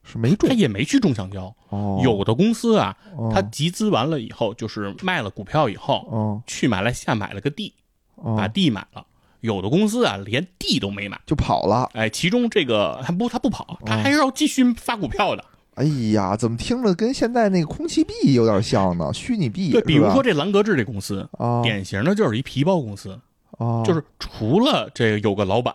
[0.03, 2.97] 是没种他也没去种橡胶，哦，有的公司啊，
[3.33, 7.73] 他集资完了以后，就是卖了股票以后，哦去马来西亚买了个地，
[8.17, 9.07] 把哦地买了。
[9.41, 11.21] 有的公司啊，连地都没买。
[11.25, 11.89] 就跑了。
[11.93, 15.45] 哎，其中这个他不他不跑，他哦还是要继续发股票的。
[15.77, 19.11] 哎呀，怎么听着跟现在那个空气币有点像呢？
[19.15, 23.19] 虚拟币，对，比如说这兰格智这公司，啊，典型的就是一皮包公司，
[23.59, 25.75] 啊，就是除了这个有个老板，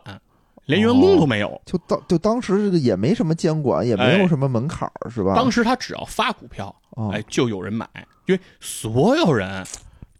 [0.66, 1.62] 连员工都没有。
[1.66, 5.36] 就当就当时这个也没什么监管，也没有哎什么门槛儿，是吧？
[5.36, 7.88] 当时他只要发股票，哦哎，就有人买，
[8.26, 9.64] 因为所有人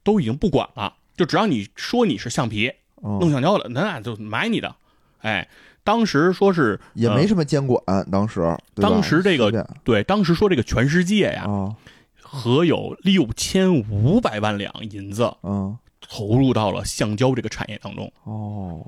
[0.04, 4.76] 都已经不管了，就只要你说你是橡皮哦弄橡胶的，那就买你的。
[5.22, 5.48] 哎，
[5.84, 8.42] 当时说是呃也没什么监管，当时
[8.76, 9.52] 对当时这个
[9.84, 11.76] 对，当时说这个全世界呀，啊。
[12.22, 15.78] 合有六千五百万两银子嗯。
[16.00, 18.12] 投入到了橡胶这个产业当中。
[18.24, 18.86] 哦，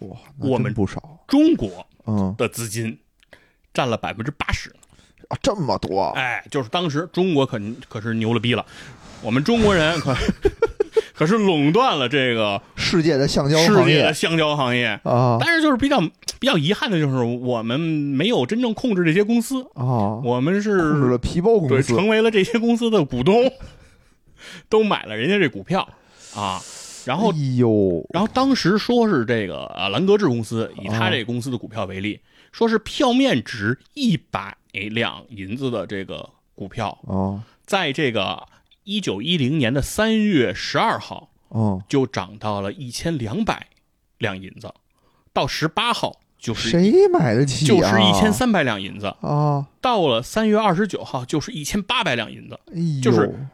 [0.00, 2.32] 哇，我们不少，中国嗯。
[2.38, 2.96] 的资金
[3.74, 4.70] 占了百分之八十，
[5.28, 8.64] 啊，这么多，哎，就是当时中国可可是牛了逼了，
[9.20, 10.14] 我们中国人可
[11.20, 13.96] 可是垄断了这个世界的橡胶世行业。
[13.96, 14.98] 界的橡胶行业。
[15.04, 15.36] 啊。
[15.38, 16.00] 但是就是比较
[16.38, 23.52] 比较遗憾的就是我们没有真正控制这些公司，啊，我们控制是了皮包公对司，成为了这些公司的股东，
[24.70, 25.86] 都买了人家这股票。
[26.34, 26.58] 啊。
[27.04, 32.18] 然后哎呦，然后当时说是这个啊兰格智公司以他这个公司的股票为例，
[32.50, 37.44] 说是票面值一百两银子的这个股票，啊。
[37.66, 38.42] 在这个
[38.84, 43.68] 一九一零年的三月十二号哦，就涨到了一千两百
[44.18, 44.72] 两银子，
[45.32, 47.68] 到十八号就是谁买得起啊？
[47.68, 53.48] 就是一千三百两银子，啊，到了三月二十九号就是一千八百两银子，哎，就是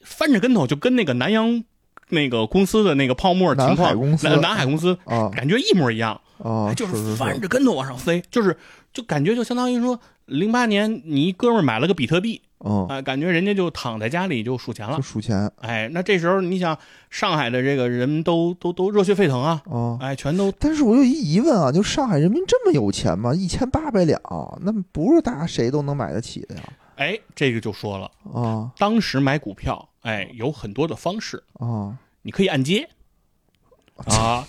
[0.00, 1.62] 翻着跟头，就跟那个南洋
[2.08, 4.28] 那个公司的那个泡沫情南况，海公司。
[4.28, 7.16] 南南海公司啊感觉一模一样，啊，哎就是是。
[7.16, 8.56] 翻着跟头往上飞，就是
[8.92, 10.00] 就感觉就相当于说，
[10.30, 14.96] 零八年你一哥们儿买了个比特币，嗯，啊、感觉人家就躺在家里就数钱了。
[14.96, 15.50] 就，数钱。
[15.60, 16.78] 哎，那这时候你想，
[17.10, 19.98] 上海的这个人都都都热血沸腾啊，啊。
[20.00, 23.34] 哎，全都但是我有一疑问啊，就上海人民这么有钱吗？
[23.34, 24.20] 一千八百两，
[24.62, 26.62] 那不是大家谁都能买得起的呀？
[26.96, 32.88] 哎，这个就说了，啊当时买股票，哎，有很多的方式，啊，你可以按揭。
[34.06, 34.46] 啊，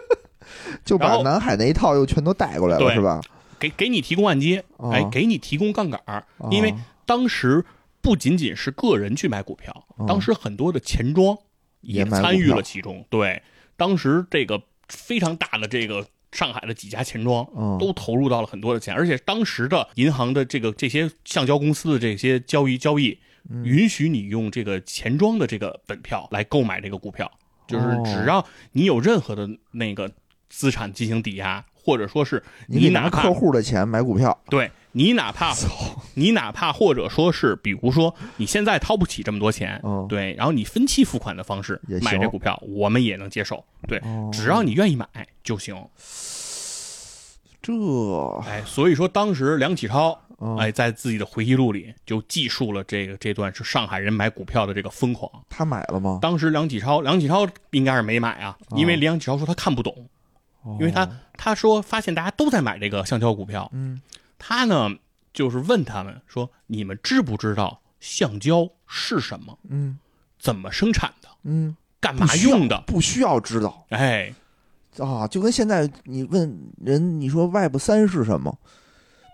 [0.84, 3.20] 就把南海那一套又全都带过来了，是吧？
[3.58, 7.64] 给给你提供按揭，啊哎，给你提供杠杆儿，因为当时
[8.00, 10.06] 不仅仅是个人去买股票，哦。
[10.06, 11.36] 当时很多的钱庄
[11.80, 13.04] 也参与了其中。
[13.10, 13.42] 对，
[13.76, 23.64] 当时这个非常大的这个上海的几家钱庄嗯都投入到了很多的钱，而且当时的银行的这个这些橡胶公司的这些交易交易，嗯。
[23.64, 27.30] 允许你用这个钱庄的这个本票来购买这个股票，
[27.66, 28.02] 就是哦。
[28.04, 30.10] 只要你有任何的那个
[30.48, 35.54] 资产进行抵押，或者说是你拿客户的钱买股票，对你哪怕
[36.14, 45.06] 你哪怕或者说是，比如说你现在掏不起这么多钱，嗯对，然后你分期付款的方式买这股票，我们也能接受，对，哦只要你愿意买
[45.44, 45.76] 就行。
[47.62, 47.72] 这
[48.48, 55.30] 哎，所以说当时梁启超嗯哎在自己的回忆录里就记述了这个这段是上海人买股票的这个疯狂。
[55.48, 56.18] 他买了吗？
[56.20, 60.08] 当时梁启超，梁启超应该是没买啊，因为梁启超说他看不懂，
[60.78, 64.00] 因为他他说发现大家都在买这个橡胶股票，嗯。
[64.38, 64.90] 他呢
[65.32, 69.58] 就是问他们说：“你们知不知道橡胶是什么？
[69.68, 69.98] 嗯。
[70.38, 71.28] 怎么生产的？
[71.44, 72.82] 嗯，干嘛用的？
[72.86, 74.32] 不需要知道？”哎，
[74.98, 78.56] 啊，就跟现在你问人，你说 Web 三是什么？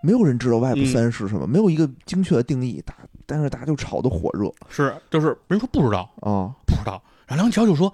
[0.02, 0.86] 没有人知道 Web 嗯。
[0.86, 2.94] 三是什么，没有一个精确的定义，大
[3.26, 4.52] 但是大家就炒得火热。
[4.68, 7.02] 是就是人说不知道，啊，不知道。
[7.26, 7.92] 然后梁启超就说：“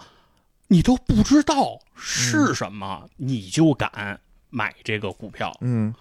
[0.68, 4.18] 你都不知道是什么，你就敢
[4.50, 5.92] 买这个股票，嗯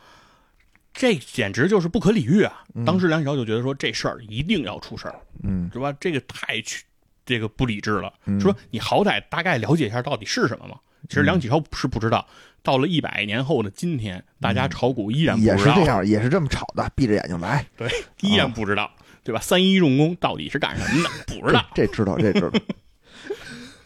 [0.93, 5.91] 这简直就是不可理喻啊！”嗯当时梁启超就觉得说这事儿一定要出事儿，嗯是吧？
[5.99, 6.83] 这个太去
[7.25, 8.13] 这个不理智了。
[8.25, 10.77] 嗯说你好歹大概了解一下到底是什么嘛。
[11.07, 12.27] 其实梁启超是不知道，
[12.63, 17.87] 到了一百年后的今天，大家炒股依然不知道，也是这样，也是这么炒的，闭着眼睛来，对，
[18.21, 18.91] 依然不知道，
[19.23, 19.39] 对吧？
[19.39, 21.09] 三一重工到底是干什么的？
[21.27, 21.63] 不知道。
[21.75, 22.59] 这这知道，这知道，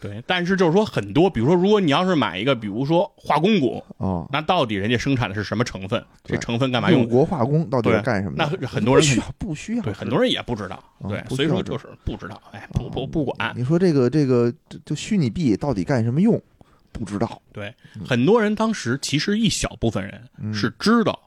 [0.02, 6.04] 对，但是就是说很多，比如说，如果你要是买一个，比如说化工股，哦，那到底人家生产的是什么成分？
[6.24, 7.08] 这成分干嘛六用？
[7.08, 8.58] 国化工到底对是干什么的？
[8.60, 10.82] 那很多人不需要，不需要，对，很多人也不知道。
[10.98, 13.54] 哦对，所以说就是不知道，哎，不不不管。
[13.56, 16.42] 你说这个这个这就虚拟币到底干什么用？
[16.90, 17.74] 不知道，对，
[18.04, 21.18] 很多人当时其实一小部分人嗯是知道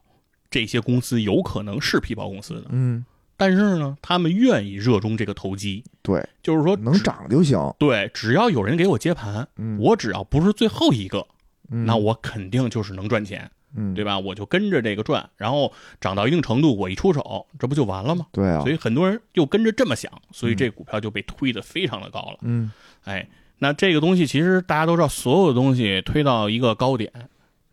[0.52, 3.04] 这些公司有可能是皮包公司的，嗯，
[3.38, 9.78] 但是呢，他们愿意热衷这个投机，对，就是说能涨就行，对，只要有人给我接盘，嗯。
[9.80, 11.28] 我只要不是最后一个，
[11.70, 11.86] 嗯。
[11.86, 14.18] 那我肯定就是能赚钱，嗯，对吧？
[14.18, 18.28] 我就跟着这个赚，然后涨到一定程度，我一出手，这不就完了吗？
[18.32, 18.62] 对啊。
[18.62, 22.38] 所，以很多人又跟着这么想，所以这股票就被推得非常的高了。
[22.42, 22.72] 嗯。
[23.04, 23.28] 哎，
[23.60, 27.12] 那这个东西其实大家都知道，所有的东西推到一个高点，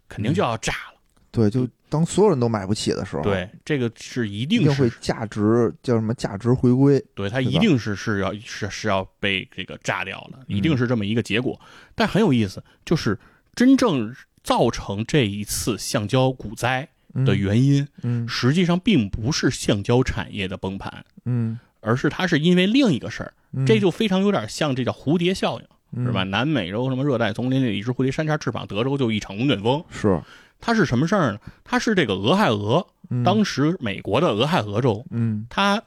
[0.08, 1.00] 肯定就要炸了。
[1.30, 11.60] 对，就当所有人都买不起的时候，对，这个是一一定是定会价值叫什么价值回归，对，它一定是是要是是要被这个炸掉的，嗯一定是这么一个结果。
[11.94, 13.18] 但很有意思，就是
[13.54, 26.24] 真正造成这一次橡胶股灾嗯的原因，嗯实际上并不是橡胶产业的崩盘，嗯而是它是因为另一个事儿，嗯，这就非常有点像这叫蝴蝶效应，嗯是吧？？
[26.24, 29.84] 南美洲什么热带丛林里一只蝴蝶扇下翅膀，德州就一场龙卷风。
[29.90, 30.18] 是，
[30.62, 31.38] 它是什么事儿呢？
[31.62, 35.82] 它是这个俄亥俄，嗯当时美国的俄亥俄州，嗯它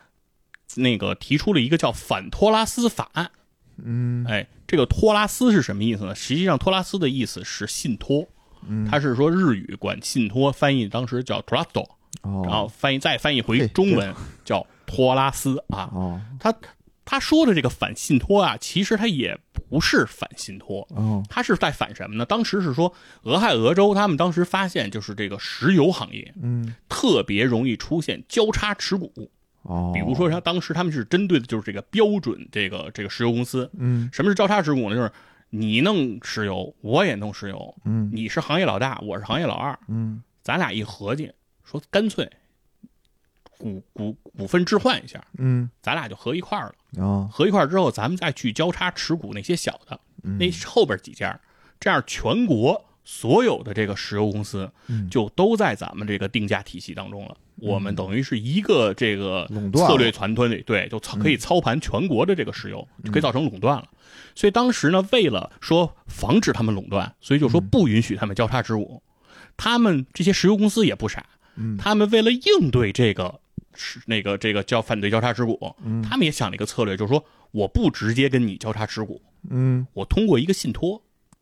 [0.76, 3.32] 那个提出了一个叫反托拉斯法案。
[3.78, 6.14] 嗯哎，这个托拉斯是什么意思呢？
[6.14, 8.28] 实际上，托拉斯的意思是信托，
[8.68, 11.86] 嗯，它是说日语管信托翻译当时叫 trust，
[12.22, 14.14] 哦，然后翻译再翻译回中文
[14.44, 15.90] 叫托拉斯啊。
[15.94, 16.22] 哦
[17.06, 19.40] 他他说的这个反信托啊，其实他也
[19.70, 21.24] 不是反信托，哦。
[21.30, 22.26] 他是在反什么呢？
[22.26, 22.94] 当时是说
[23.24, 26.76] 俄亥俄州他们当时发现，就是这个石油行业嗯。
[26.90, 29.32] 特别容易出现交叉持股，
[29.62, 33.72] 哦，比如说他当时他们是针对的就是这个标准这个这个石油公司。
[33.78, 34.10] 嗯。
[34.12, 34.96] 什么是交叉持股呢？
[34.98, 35.10] 就是
[35.52, 38.12] 你弄石油，我也弄石油，嗯。
[38.14, 40.22] 你是行业老大，我是行业老二，嗯。
[40.44, 41.32] 咱俩一合计，
[41.64, 42.30] 说干脆
[43.58, 45.70] 股股股份置换一下，嗯。
[45.82, 46.76] 咱俩就合一块儿了。
[46.98, 47.30] 哦。
[47.32, 50.38] 合一块儿之后，咱们再去交叉持股那些小的，嗯。
[50.38, 51.40] 那后边几家，
[51.80, 55.10] 这样全国所有的这个石油公司嗯。
[55.10, 57.36] 就都在咱们这个定价体系当中了。
[57.58, 59.88] 我们等于是一个这个垄断。
[59.88, 63.88] 策略团队，对，就操可以操盘全国的这个石油，就可以造成垄断了。
[64.36, 69.02] 所以当时呢，为了说防止他们垄断，所以就说不允许他们交叉持股。
[69.56, 71.26] 他们这些石油公司也不傻，
[71.56, 71.78] 嗯。
[71.78, 73.40] 他们为了应对这个
[73.76, 76.02] 是那个这个叫反对交叉持股，嗯。
[76.02, 79.86] 他们也想了一个策略，就是说我不直接跟你交叉持股，嗯。
[79.94, 81.02] 我通过一个信托，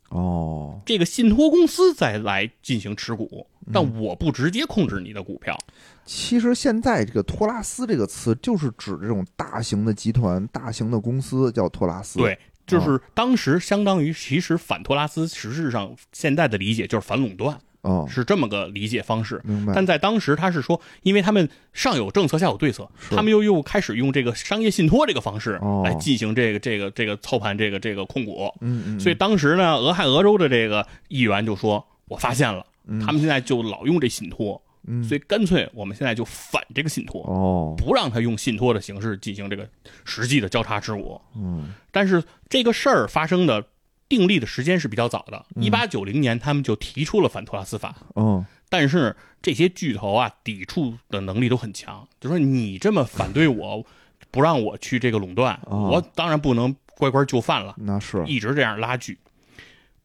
[0.09, 5.57] 哦，这个信托公司再来进行持股，但我不直接控制你的股票。
[6.05, 12.19] 其实现在这个托拉斯这个词就是指这种大型的集团、大型的公司叫托拉斯。
[12.19, 19.39] 对，就是当时相当于其实反托拉斯，实质上现在的理解就是反垄断，哦，是这么个理解方式。
[19.45, 19.73] 明白。
[19.73, 28.51] 但在当时，他是说，因为他们上有政策，下有对策，他们又又开始用这个商业信托这个方式哦来进行这个这个这个操盘这个这个控股。
[28.61, 32.65] 嗯嗯，所以当时呢，俄亥俄州的这个议员就说：“我发现了，
[33.05, 39.67] 他们现在就老用这信托，嗯所以干脆我们现在就反这个信托，哦，不让他用信托的形式进行这个
[40.05, 41.19] 实际的交叉持股。
[41.35, 43.63] 嗯但是这个事儿发生的
[44.15, 47.95] 定立的时间是比较早的，一八九零年他们就提出了反托拉斯法。
[48.15, 53.83] 嗯，但是这些巨头啊，抵触的能力都很强，就说你这么反对我，
[54.29, 55.89] 不让我去这个垄断，哦。
[55.91, 59.17] 我当然不能乖乖就范了，那是，一直这样拉锯，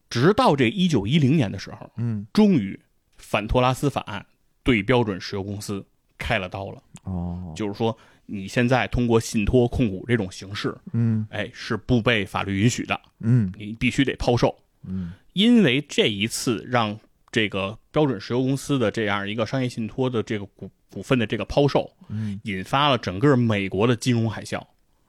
[0.09, 2.27] 直到这一九一零年的时候，嗯。
[2.33, 2.81] 终于
[3.19, 4.25] 反托拉斯法案
[4.63, 5.85] 对标准石油公司
[6.17, 7.97] 开了刀了，哦，就是说
[8.31, 11.27] 你现在通过信托控股这种形式，嗯。
[11.31, 13.51] 哎，是不被法律允许的，嗯。
[13.59, 14.55] 你必须得抛售。
[14.87, 15.13] 嗯。
[15.33, 16.99] 因为这一次让
[17.33, 22.39] 这个标准石油公司的这样一个商业信托的这个股股份的这个抛售，嗯。
[22.45, 24.63] 引发了整个美国的金融海啸。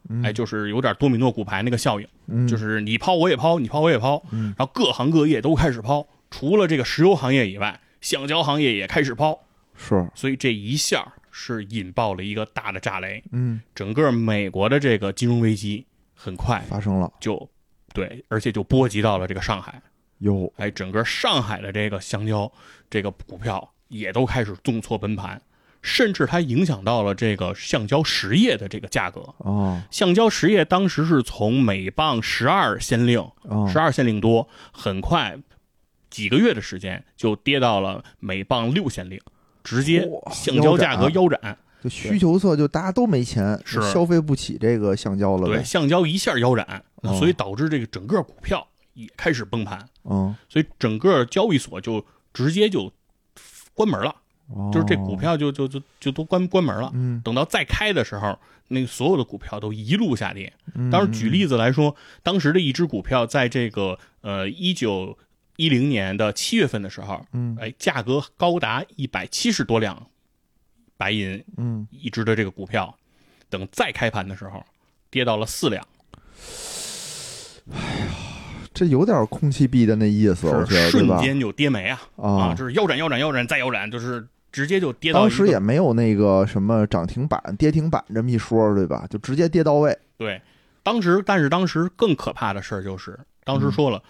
[0.08, 0.24] 嗯。
[0.24, 4.56] 哎，就是有点多米诺骨牌那个效应，嗯，就是你抛我也抛，你抛我也抛，嗯。
[4.58, 9.38] 然后各行各业都开始抛，除了这个石油行业以外，橡胶行业也开始抛，
[9.76, 17.50] 是，所以这一下是引爆了一个大的炸雷，嗯，整个美国的这个金融危机很快发生了，就
[17.94, 19.82] 对，而且就波及到了这个上海。
[20.20, 22.52] 有，哎，整个上海的这个香蕉
[22.90, 25.42] 这个股票也都开始重挫崩盘，
[25.82, 29.22] 甚至它影响到了这个橡胶实业的这个价格。
[29.38, 29.82] 哦。
[29.90, 35.38] 橡胶实业当时是从每磅十二先令，哦，十二先令多，很快
[36.10, 39.22] 几个月的时间就跌到了每磅六先令，
[39.70, 41.58] 直接橡胶价格腰斩。
[41.82, 52.92] 就需求侧就大家都没钱，是消费不起这个橡胶了对，橡胶一下腰斩，哦所以导致这个整个股票也开始崩盘，嗯，所以整个交易所就直接就
[53.74, 54.14] 关门了。
[54.54, 56.92] 哦就是这股，票就就就就都关关门了。
[56.94, 60.52] 嗯，等到再开的时候，那个所有的股票都一路下跌。
[60.76, 65.18] 嗯当时举例子来说，当时的一只股票在这个呃一九
[65.60, 70.08] 一零年的七月份的时候，嗯哎，价格高达一百七十多两
[70.96, 72.96] 白银嗯，一只的这个股票，
[73.50, 74.64] 等再开盘的时候，
[75.12, 75.86] 跌到了四两，
[77.74, 78.08] 哎呀
[78.74, 80.90] 这有点空气币的那意思，是？
[80.90, 89.06] 瞬间就跌没啊啊，啊，就是腰斩腰斩腰斩再腰斩，就是直接就跌到当时也没有那个什么涨停板、跌停板这么一说，对吧？
[89.10, 89.98] 就直接跌到位。
[90.18, 90.42] 对，
[90.84, 94.02] 当时，但是当时更可怕的事儿就是，当嗯时说了，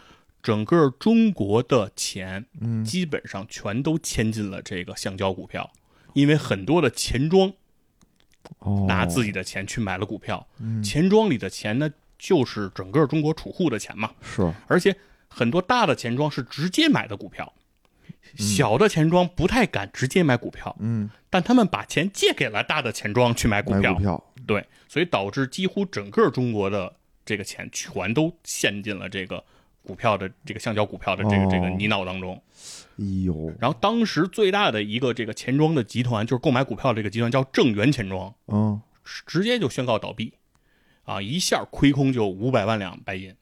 [0.41, 2.83] 整个中国的钱嗯。
[2.83, 5.69] 基本上全都迁进了这个橡胶股票，
[6.13, 7.51] 因为很多的钱庄
[8.59, 10.81] 哦，拿自己的钱去买了股票，嗯。
[10.83, 14.51] 钱庄里的钱呢，就是整个中国储户的钱嘛，是。
[14.67, 14.95] 而且
[15.27, 17.53] 很多大的钱庄是直接买的股票，
[18.35, 23.93] 小的钱庄不太敢直接买股票，嗯，但他们把钱借给了大的钱庄去买股票。
[23.93, 29.43] 买股，票，对，所以导致几乎整个中国的这个钱全都陷进了这个
[29.83, 31.47] 股票的这个橡胶股票的这个、哦。
[31.51, 32.41] 这个泥淖当中。
[32.97, 38.81] 哎呦，然后当时最大的一个这个钱庄的集团，就是购买股票这个集团叫正源钱庄，嗯，
[39.25, 40.33] 直接就宣告倒闭，
[41.05, 43.33] 啊，一下亏空就五百万两白银，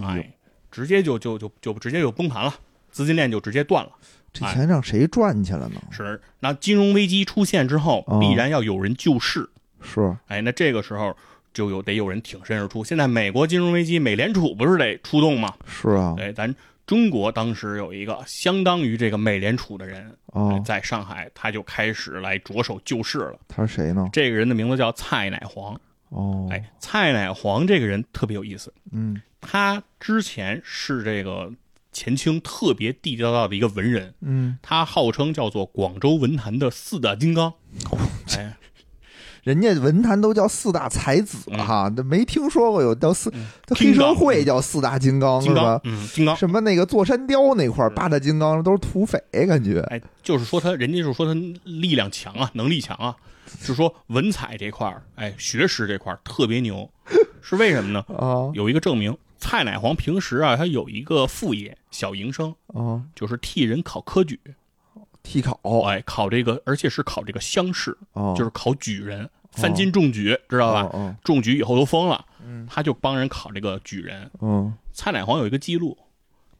[0.00, 0.32] 哎
[0.70, 2.54] 直接就就就就直接就崩盘了，
[2.90, 3.90] 资金链就直接断了。
[4.32, 5.80] 这钱让谁赚去了呢？
[5.90, 9.48] 是，那金融危机出现之后哦，必然要有人救市，
[9.80, 11.16] 是，哎，那这个时候
[11.56, 12.84] 就有得有人挺身而出。
[12.84, 15.54] 现在美国金融危机，美联储不是得出动吗？
[15.66, 16.54] 是啊，哎，咱
[16.86, 20.14] 中国当时有一个相当于这个美联储的人，
[20.62, 23.38] 在上海他就开始来着手救市了。
[23.48, 24.06] 他是谁呢？
[24.12, 25.80] 这个人的名字叫蔡乃煌。
[26.10, 31.50] 哦，哎，蔡乃煌这个人特别有意思，嗯他之前是这个
[31.92, 37.52] 前清特别地地道道的一个文人，嗯，他号称叫做广州文坛的四大金刚。
[38.36, 38.56] 哎，
[39.46, 43.32] 人家文坛都叫四大才子了哈，那没听说过有叫四，
[43.68, 45.54] 黑社会叫四大金刚是吧，？
[45.54, 46.36] 金刚嗯，金刚。
[46.36, 49.80] 什么那个座山雕那块儿八大金刚都是土匪，感觉。
[49.82, 53.14] 哎，就是说他，人家就是说他力量强啊，能力强啊，
[53.62, 56.90] 是说文采这块儿，哎，学识这块儿特别牛，
[57.40, 58.00] 是为什么呢？
[58.18, 58.50] 啊。
[58.52, 64.40] 有一个证明，蔡乃煌平时啊，他有一个副业，小营生，啊，就是替人考科举，
[65.26, 70.88] 替考哎，考这个，而且是考这个乡试，哦，就是考举人，三金中举，知道吧？
[70.92, 72.64] 哦中举以后都疯了，嗯。
[72.70, 74.30] 他就帮人考这个举人。
[74.40, 74.72] 嗯。
[74.92, 75.98] 蔡乃煌有一个记录，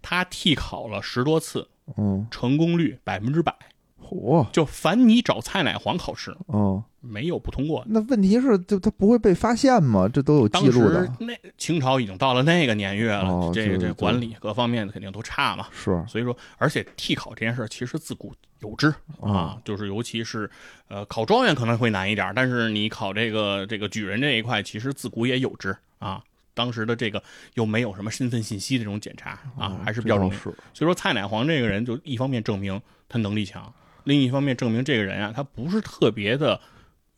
[0.02, 3.54] 他替考了十多次，嗯，成功率百分之百。
[4.02, 7.86] 嚯，就凡你找蔡乃煌考试，嗯，没有不通过的。
[7.90, 10.08] 那问题是，就他不会被发现吗？
[10.12, 15.66] 这都有当记录的时，那清朝已经到了那个年月了，这这管理各方面肯定都差嘛。
[15.72, 20.50] 是所以说，而且替考这件事其实自古有之哦啊，就是尤其是
[20.88, 26.22] 呃考状元可能会难一点，但是你考这个这个举人这一块，其实自古也有之啊。
[26.54, 30.36] 当时的这个又没有什么身份信息的这种检查啊嗯，还是比较容易。
[30.38, 32.80] 所以说，蔡乃煌这个人就一方面证明
[33.10, 33.70] 他能力强，
[34.04, 36.58] 另一方面证明这个人啊，他不是特别的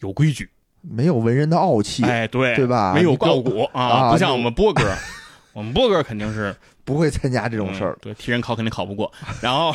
[0.00, 0.48] 有规矩。
[0.80, 4.84] 没有文人的傲气，哎，对，对吧没有傲骨啊，不像我们波哥，
[5.52, 7.98] 我们波哥肯定是 不会参加这种事儿嗯。
[8.02, 9.12] 对，替人考肯定考不过。
[9.42, 9.74] 然后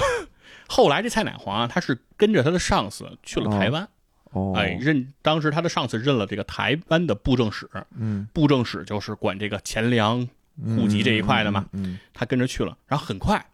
[0.67, 3.87] 后来这蔡乃煌啊，他是跟着他的上司去了台湾，
[4.31, 10.25] 哦，哎，任当时他的上司任了这个台湾的布政使，嗯，布政使就是管这个钱粮
[10.65, 12.77] 户籍这一块的嘛，嗯他跟着去了。
[12.87, 13.45] 然后很快，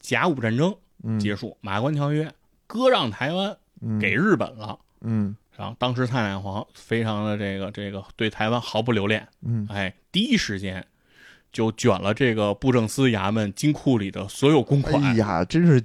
[0.00, 2.30] 甲午战争嗯，结束，马关条约
[2.66, 4.78] 割让台湾嗯给日本了。
[5.00, 10.82] 嗯然后当时蔡乃煌非常的这个这个对台湾毫不留恋，嗯哎，第一时间
[11.52, 15.82] 就卷了这个布政司衙门金库里的所有公款，哎呀，真是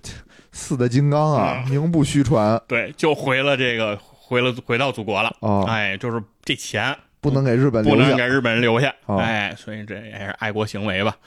[0.54, 5.36] 四大金刚啊，嗯名不虚传对，就回了这个回了回到祖国了。
[5.42, 11.18] 啊，哎，就是这钱不能给日本不留下能给日本人留下，哦哎，所以这也是爱国行为吧。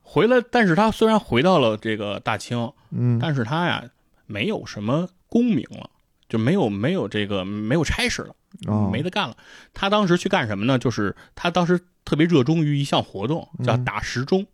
[0.00, 3.84] 回来，但是他虽然回到了这个大清，嗯但是他呀
[4.26, 5.90] 没有什么功名了，
[6.30, 8.34] 就没有没有这个没有差事了。
[8.66, 9.36] 啊，没得干了。
[9.74, 10.78] 他当时去干什么呢？
[10.78, 14.46] 就是他当时特别热衷于一项活动，叫嗯打时钟。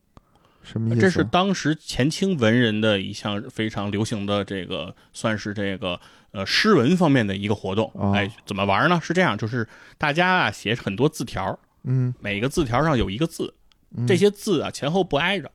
[0.62, 1.00] 什么意思？
[1.00, 6.00] 这是当时前清文人的一项非常流行的这个，算是这个
[6.32, 7.90] 呃诗文方面的一个活动。
[7.94, 9.00] 哦哎，怎么玩呢？
[9.02, 9.66] 是这样，就是
[9.96, 13.54] 大家啊写很多字条，嗯每个字条上有一个字，
[13.96, 15.50] 嗯这些字啊前后不挨着。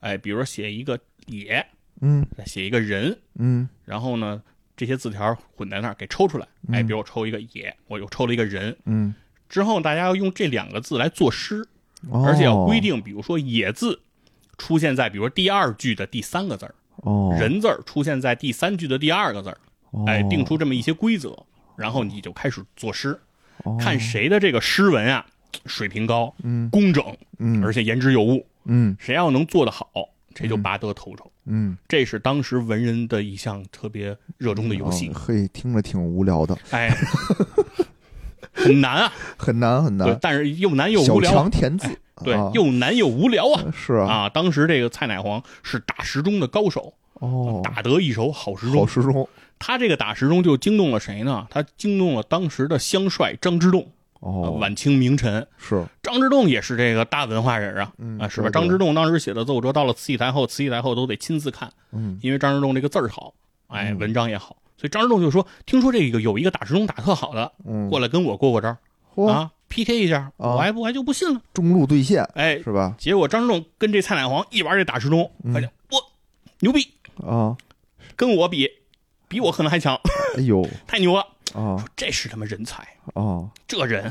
[0.00, 1.66] 哎，比如说写一个也，
[2.02, 4.42] 嗯再写一个人，嗯然后呢
[4.80, 6.46] 这些字条混在那儿给抽出来。
[6.72, 9.14] 哎，嗯比如我抽一个野，我又抽了一个人，嗯，
[9.46, 11.62] 之后大家要用这两个字来作诗，
[12.08, 14.00] 哦而且要规定，比如说“野”字
[14.56, 19.54] 出现在比如说第二句的第三个字儿，哦，人字儿出现在第三句的第二个字
[20.06, 21.36] 哎，定出这么一些规则，
[21.76, 23.20] 然后你就开始作诗，
[23.64, 25.26] 哦看谁的这个诗文啊
[25.66, 27.04] 水平高、嗯工整，
[27.38, 29.86] 嗯而且言之有物，嗯谁要能做得好，
[30.34, 31.30] 谁就拔得头筹。
[31.50, 31.76] 嗯。
[31.88, 35.08] 这是当时文人的一项特别热衷的游戏。
[35.08, 36.96] 哦，嘿，听着挺无聊的，哎，
[38.52, 41.30] 很难啊， 很难很对难，，但是又难又无聊。
[41.30, 41.88] 啊，强填字，
[42.24, 43.64] 对啊，又难又无聊啊。
[43.74, 48.80] 是啊，啊，当时这个蔡乃煌是打时钟的高手，哦，打得一手好时钟。
[48.80, 48.86] 好。
[48.86, 49.28] 时钟，
[49.58, 51.46] 他这个打时钟就惊动了谁呢？
[51.50, 53.88] 他惊动了当时的乡帅张之洞，呃
[54.20, 55.46] 哦，晚清名臣。
[55.58, 58.48] 是，张之洞也是这个大文化人啊，嗯啊是吧？
[58.48, 63.34] 对对张之洞当时写的奏折到了慈禧太后，慈禧太后都得亲自看，嗯因为张之洞这个字儿好，
[63.68, 68.76] 哎，嗯文章也好，所以张之洞就说：“听说这个有一个打时钟打特好的，嗯，过来跟我过过招
[69.14, 71.40] 嚯，啊，PK 一下，啊我还不我还就不信了。
[71.54, 72.94] 中路对线”哎，是吧？
[72.98, 75.98] 结果张之洞跟这蔡乃煌一玩这打时钟，嗯发现我
[76.60, 76.86] 牛逼，
[77.26, 77.56] 啊，
[78.16, 78.68] 跟我比，
[79.28, 79.98] 比我可能还强，
[80.36, 81.24] 哎呦 太牛了！
[81.54, 82.82] 啊这是他妈人才，
[83.14, 84.10] 啊，这人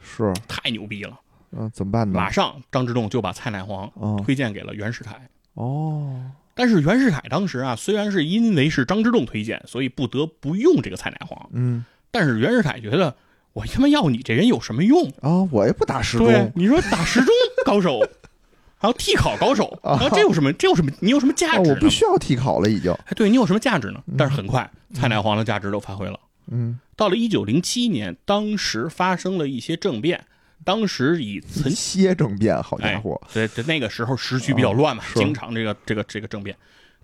[0.00, 1.18] 是，太牛逼了。
[1.50, 2.18] 嗯，怎么办呢？
[2.18, 5.18] 马上张之洞就把蔡乃煌啊推荐给了袁世凯。
[5.54, 13.16] 哦，但是袁世凯当时啊，虽然是因为是张之洞推荐，所以不得不用这个蔡乃煌，嗯但是袁世凯觉得
[13.52, 15.10] 我他妈要你这人有什么用？
[15.20, 17.28] 啊，我也不打时对钟，你说打时钟
[17.64, 18.00] 高手，
[18.76, 20.52] 还有替考高手，啊然后这有什么？
[20.52, 20.90] 这有什么？
[21.00, 22.92] 你有什么价啊，值不需要替考了，已经。
[22.92, 24.02] 哎，对你有什么价值呢？
[24.16, 26.20] 但是很快，蔡乃煌的价值都发挥了。
[26.50, 30.24] 嗯，到了一九零七年，当时发生了一些政变，
[30.64, 35.18] 当时以岑歇政变，好家伙，对对，那个时候时局比较乱嘛，是。
[35.18, 36.56] 经常这个这个这个政变。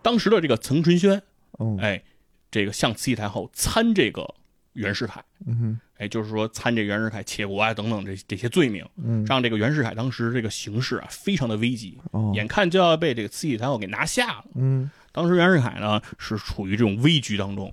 [0.02, 1.22] 当时的这个岑春轩，
[1.52, 1.78] 哦。
[1.80, 2.02] 哎，
[2.50, 4.34] 这个向慈禧太后参这个
[4.74, 14.44] 袁世凯，嗯哎，就是说参这袁世凯窃国啊等等这这些罪名，嗯，让这个袁世凯当时这个形势啊非常的危急，哦，眼看就要被这个慈禧太后给拿下了。
[14.56, 14.90] 嗯。
[15.12, 17.72] 当时袁世凯呢是处于这种危局当中，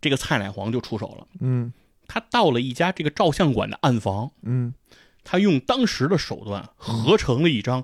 [0.00, 1.26] 这个蔡乃煌就出手了。
[1.40, 1.72] 嗯。
[2.08, 4.74] 他到了一家这个照相馆的暗房，嗯，
[5.24, 7.82] 他用当时的手段合成了一张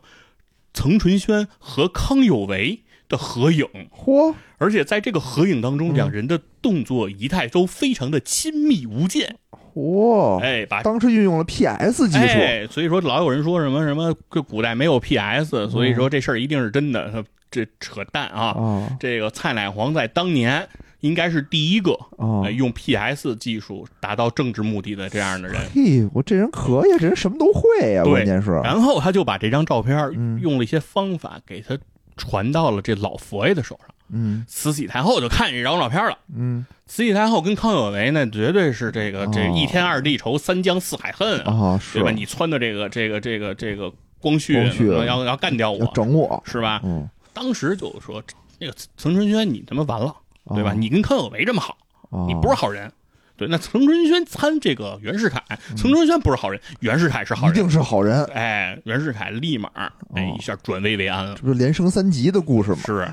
[0.72, 5.94] 曾纯轩和康有为的合影，嚯，而且在这个合影当中，嗯。
[5.96, 9.38] 两人的动作仪态都非常的亲密无间。
[9.74, 18.50] 嚯，哎，把当时运用了 PS 技术，哎，所以说老有人说什么什么这古代没有 PS，所以说这事儿一定是真的，这扯淡啊！
[18.50, 20.68] 啊这个蔡乃煌在当年
[21.02, 25.60] 应该是第一个啊呃，用 PS 技术达到政治目的的这样的人。
[25.74, 28.12] 嘿，我这人可以，这人什么都会呀，对。
[28.12, 31.78] 关键是，然后他就把这张照片嗯用了一些方法给他
[32.16, 33.94] 传到了这老佛爷的手上。
[34.10, 34.44] 嗯。
[34.48, 36.16] 慈禧太后就看见这张照片了。
[36.34, 36.64] 嗯。
[36.86, 39.30] 慈禧太后跟康有为那绝对是这个哦。
[39.32, 42.10] 这一天二地仇，三江四海恨啊，对吧？
[42.10, 46.80] 你撺的这个这个这个这个光绪光绪要要干掉我，整我，是吧？
[46.84, 48.22] 嗯，当时就说
[48.60, 50.14] 那个岑春轩你他妈完了，
[50.48, 50.70] 对吧？
[50.70, 51.76] 啊你跟康有为这么好，
[52.10, 52.90] 啊你不是好人。
[53.34, 55.42] 对，那岑春轩参这个袁世凯，
[55.74, 57.54] 岑春轩不是好人，袁世凯是好人。
[57.54, 59.68] 嗯一定是好人，哎，袁世凯立马
[60.14, 61.34] 哎哦一下转危为安了。
[61.34, 62.78] 这不是连升三级的故事吗？
[62.84, 63.12] 是，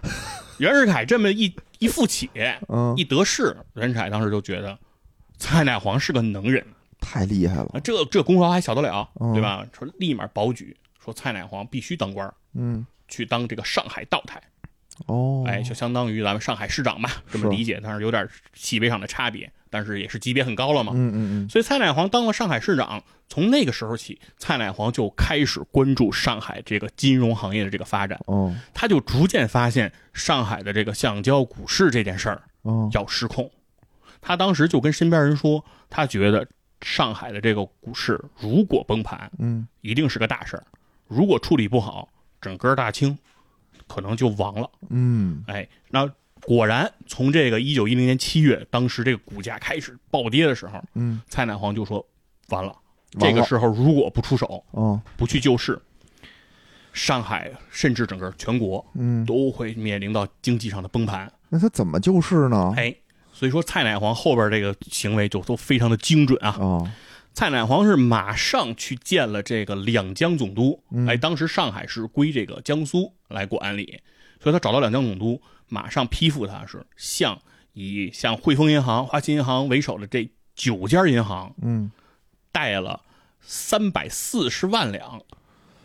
[0.59, 2.29] 袁世凯这么一一复起，
[2.67, 4.77] 嗯一，得势，袁世凯当时就觉得
[5.37, 6.63] 蔡乃煌是个能人，
[6.99, 9.65] 太厉害了，啊这这功劳还小得了，嗯对吧？
[9.71, 14.39] 说立马保举，说蔡乃煌必须当官，嗯，去当这个上海道台，
[15.07, 20.93] 哦，哎，就相当于咱们上海市长吧，这么理解，但是有点细微上的差别，但是也是级别很高了嘛。
[20.95, 28.55] 嗯嗯嗯，所以蔡乃煌当了上海市长，从那个时候起，蔡乃煌就开始关注上海这个金融行业的这个发展，哦。
[28.73, 33.49] 他就逐渐发现上海的这个橡胶股市这件事儿哦，要失控。
[34.21, 36.45] 他当时就跟身边人说，他觉得
[36.81, 39.67] 上海的这个股市如果崩盘，嗯。
[39.81, 40.63] 一定是个大事儿，
[41.07, 42.09] 如果处理不好，
[42.41, 43.17] 整个大清
[43.89, 44.69] 可能就亡了。
[44.89, 46.09] 嗯哎，那
[46.45, 52.05] 果然从这个一九一零年七月，当时这个股价开始暴跌的时候，嗯，蔡乃煌就说
[52.47, 52.73] ：“完了，
[53.19, 55.77] 这个时候如果不出手，哦不去救市，
[56.93, 61.29] 上海甚至整个全国嗯，都会面临到经济上的崩盘。
[61.49, 62.73] 那他怎么救市呢？
[62.77, 62.95] 哎，
[63.33, 66.55] 所以说蔡乃煌后边这个行为就都非常的精准啊。
[66.59, 66.89] 哦，
[67.33, 74.01] 蔡乃煌是马上去见了这个两江总督，嗯哎，当时上海是归这个江苏来管理，
[74.41, 77.39] 所以他找到两江总督，马上批复他是向
[77.73, 81.91] 以像汇丰银行、花旗银行为首的这九家银行嗯。
[82.51, 83.01] 贷了
[83.39, 85.21] 三百四十万两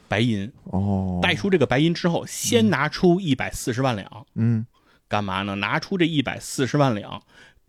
[0.09, 4.67] 白银，哦，贷出这个白银之后，先拿出一百四十万两，嗯。
[5.07, 5.57] 干嘛呢？
[5.57, 7.23] 拿出这一百四十万两，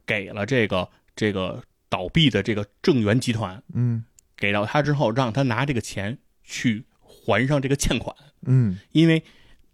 [0.06, 4.04] 给了这个这个倒闭的这个正源集团，嗯。
[4.38, 8.14] 给到他之后，让他拿这个钱去还上这个欠款，
[8.46, 9.24] 嗯，因为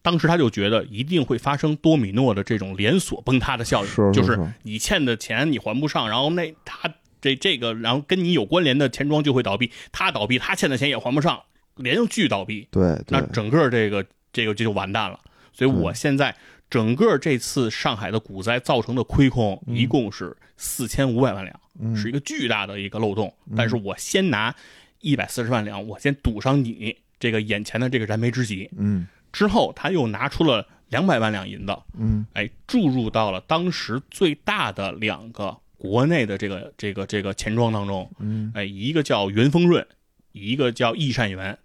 [0.03, 4.38] 当时他就觉得一定会发生多米诺的这种连锁崩塌的效应，是是就是。
[4.62, 11.41] 你欠的钱你还不上，然后那他这这个，然后跟你有关联的钱庄就会倒闭，他倒闭，他欠的钱也还不上，
[11.78, 15.20] 连续倒闭，对对，那整个这个这个这就完蛋了。
[15.53, 16.36] 所以我现在
[16.72, 23.32] 整个这次上海的股灾造成的亏空，一共是四千五百万两，嗯是一个巨大的一个漏洞。
[23.57, 24.55] 但是我先拿
[25.01, 28.69] 一百四十万两，我先赌上你这个眼前的这个燃眉之急。
[28.78, 38.09] 嗯之后他又拿出了两百万两银子，嗯哎，注入到了当时最大的两个国内的这个这个这个钱庄当中。
[38.19, 39.86] 嗯，哎，一个叫元丰润，
[40.32, 41.57] 一个叫易善元。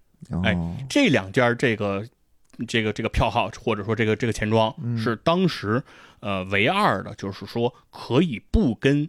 [0.43, 2.05] 哎哦这两家这个
[2.67, 5.83] 这个这个票号或者说这个这个钱庄嗯是当时
[6.21, 9.09] 呃唯二的，就是说可以不跟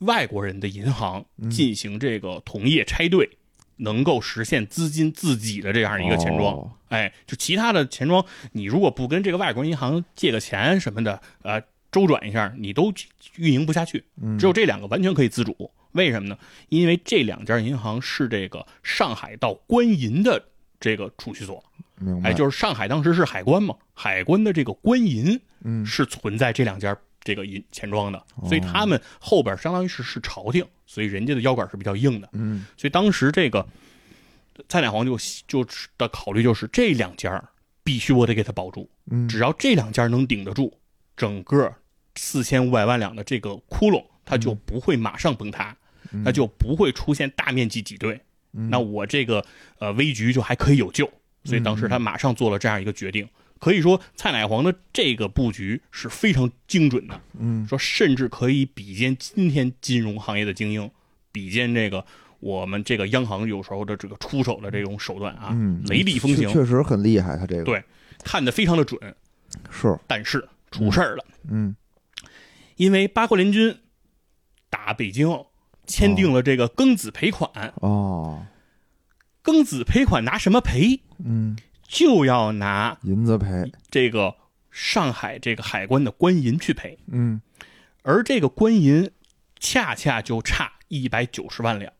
[0.00, 3.38] 外国人的银行嗯进行这个同业拆对。
[3.78, 11.60] 能够实现资金自己的这样一个钱庄，哦哎，就其他的钱庄，你如果不跟这个外国银行借个钱什么的，呃，
[11.90, 12.92] 周转一下，你都
[13.34, 14.04] 运营不下去。
[14.22, 15.72] 嗯，只有这两个完全可以自主。
[15.90, 16.38] 为什么呢？
[16.68, 20.40] 因为这两家银行是这个上海到官银的
[20.84, 21.64] 这个储蓄所。
[21.96, 32.28] 明白，哎，就是上海当时是海关嘛，海关的这个官银嗯是存在这两家这个银钱庄的，哦所以他们后边相当于是是朝廷，所以人家的腰杆是比较硬的。
[32.32, 33.66] 嗯所以当时这个
[34.68, 35.16] 蔡乃煌就
[35.48, 35.66] 就
[35.96, 37.42] 的考虑就是这两家
[37.82, 40.76] 必须我得给他保住，嗯，只要这两家能顶得住，
[41.16, 41.72] 整个
[42.16, 45.74] 四千五百万两的这个窟窿，它就不会马上崩塌，
[46.10, 48.20] 那就不会出现大面积挤兑。
[48.54, 48.70] 嗯。
[48.70, 49.44] 那我这个
[49.78, 51.10] 呃危局就还可以有救，
[51.44, 53.28] 所以当时他马上做了这样一个决定。
[53.60, 57.66] 可以说，蔡乃煌的这个布局是非常精准的，嗯。
[57.66, 60.90] 说甚至可以比肩今天金融行业的精英，
[61.32, 62.04] 比肩这个
[62.40, 67.64] 我们这个央行有时候的这个出手的这种手段啊，嗯，雷厉风行，确确实很厉害，他这个。
[67.64, 67.82] 对
[68.22, 69.00] 看得非常的准。
[69.70, 71.74] 是，但是出事儿了，嗯。
[72.76, 73.78] 因为八国联军
[74.68, 75.28] 打北京，
[75.86, 77.72] 签订了这个庚子赔款。
[77.76, 78.46] 哦，
[79.42, 81.00] 庚子赔款拿什么赔？
[81.24, 81.56] 嗯，
[81.86, 84.34] 就要拿银子赔，这个
[84.70, 87.40] 上海这个海关的官银去赔，嗯。
[88.02, 89.10] 而这个官银
[89.58, 91.90] 恰恰就差一百九十万两。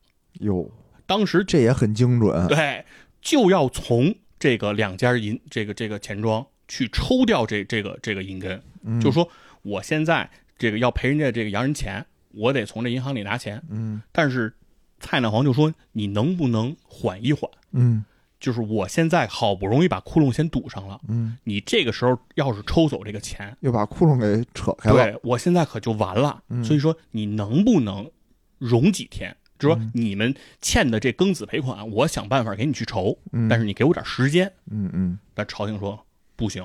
[0.41, 0.69] 哟，
[1.07, 2.85] 当时这也很精准，对，
[3.21, 9.01] 就要从这个两家银这个这个钱庄去抽掉这这个这个银根，嗯。
[9.01, 9.27] 就说
[9.63, 10.29] 我现在
[10.59, 12.05] 这个要赔人家这个洋人钱，
[12.35, 13.61] 我得从这银行里拿钱。
[13.69, 14.53] 嗯但是
[14.99, 17.49] 蔡乃煌就说你能不能缓一缓？
[17.71, 18.03] 嗯
[18.39, 26.43] 就是我现在好不容易把窟窿先堵上了，嗯，你这个时候要是抽走这个钱，又把窟窿给扯开了，对我现在可就完了。
[26.49, 28.11] 嗯所以说你能不能
[28.59, 29.35] 容几天？
[29.57, 34.51] 就说你们欠的这庚子赔款，我想办法给你去筹，嗯但是你给我点时间。
[34.69, 36.05] 嗯嗯，但朝廷说
[36.35, 36.63] 不行，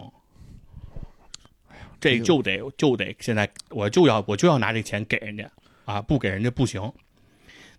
[2.00, 5.48] 这就得就得现在我就要我就要拿这钱给人家
[5.90, 6.92] 啊，不给人家不行。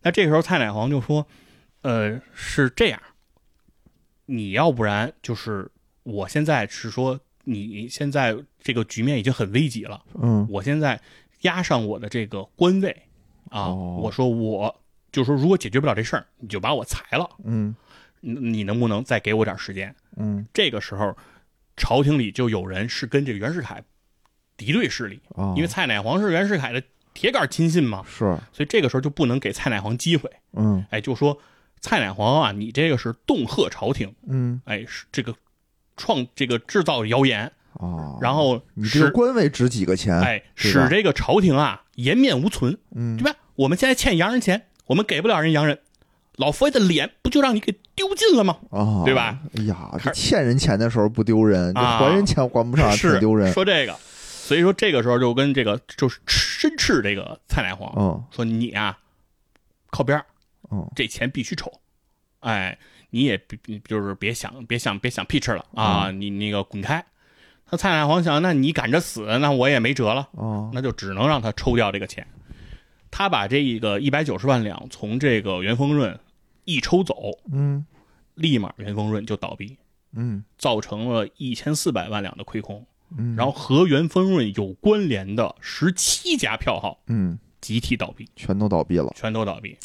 [0.02, 1.26] 那这时候蔡乃煌就说，
[1.82, 3.02] 呃，是这样，
[4.26, 5.72] 你要不然就是
[6.04, 11.00] 我现在是说你现在这个局面已经很危急了，嗯我现在
[11.42, 12.90] 压上我的这个官位
[13.50, 14.82] 啊，哦我说我
[15.12, 17.74] 就说如果解决不了这事儿，你就把我裁了，嗯
[18.20, 19.96] 你你能不能再给我点时间？
[20.18, 21.16] 嗯这个时候，
[21.78, 23.84] 朝廷里就有人是跟这个袁世凯
[24.58, 26.82] 敌对势力，啊，因为蔡乃煌是袁世凯的
[27.14, 28.20] 铁杆亲信嘛，是，
[28.52, 30.30] 所以这个时候就不能给蔡乃煌机会。
[30.54, 31.38] 嗯哎，就说
[31.80, 35.34] 蔡乃煌啊，你这个是恫吓朝廷，嗯哎，是这个
[35.98, 40.16] 创这个制造谣言，啊，然后你这个使官位值几个钱？
[40.20, 43.38] 哎使这个朝廷啊颜面无存，嗯对吧？
[43.56, 45.80] 我们现在欠洋人钱，我们给不了人洋人，
[46.38, 48.58] 老佛爷的脸不就让你给丢尽了吗？
[48.72, 49.40] 啊，对吧？
[49.58, 53.52] 哎呀，这欠人钱的时候不丢人，还人钱还不上是挺丢人。
[53.52, 53.96] 说这个，
[54.52, 58.22] 所以说这个时候就跟这个就是申斥这个蔡乃煌，嗯。
[58.32, 59.00] 说你啊
[59.90, 60.26] 靠边儿
[60.70, 60.86] 嗯。
[60.94, 61.72] 这钱必须抽，
[62.42, 62.78] 哎，
[63.12, 66.20] 你也别就是别想别想别想屁吃了啊，嗯。
[66.20, 67.02] 你那个滚开。
[67.70, 72.28] 那蔡乃煌想，那你赶着死，那我也没辙了，哦那就只能让他抽掉这个钱。
[73.10, 76.20] 他把这一个一百九十万两从这个袁丰润
[76.66, 77.16] 一抽走，
[77.54, 77.86] 嗯。
[78.36, 79.78] 立马袁丰润就倒闭，
[80.12, 80.44] 嗯。
[80.58, 82.86] 造成了一千四百万两的亏空。
[83.18, 87.38] 嗯，然后和元丰润有关联的十七家票号嗯。
[87.62, 89.14] 集体倒闭，全都倒闭了。
[89.16, 89.78] 全都倒闭。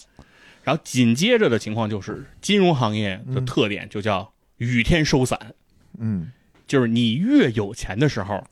[0.65, 5.39] 然后紧接着的情况就是，金融行业的特点就叫雨天收伞，
[5.99, 6.33] 嗯，
[6.67, 8.43] 就是你越有钱的时候，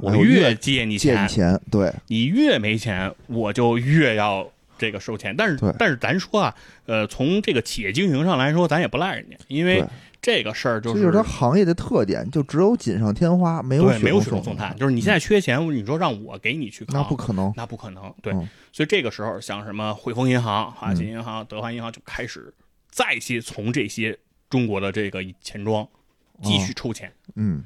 [0.00, 1.14] 我越越借你钱。
[1.14, 5.32] 借你；钱，对，你越没钱，我就越要这个收钱。
[5.36, 6.56] 但是但是咱说啊，
[6.86, 9.88] 呃，从这个企业经营上来说，咱也不赖人家，因为对
[10.22, 17.52] 这个事儿就这就是它行业的特点，就只有锦上添花，没有对没有雪中中送炭，就是你现在缺钱，你说让我给你去扛，那不可能。
[17.56, 22.54] 那不可能，对，嗯所以这个时候，像什么汇丰银行、华嗯信银行、德华银行就开始
[22.88, 24.16] 再些从这些
[24.48, 25.86] 中国的这个钱庄
[26.40, 27.12] 继续抽钱。
[27.34, 27.64] 嗯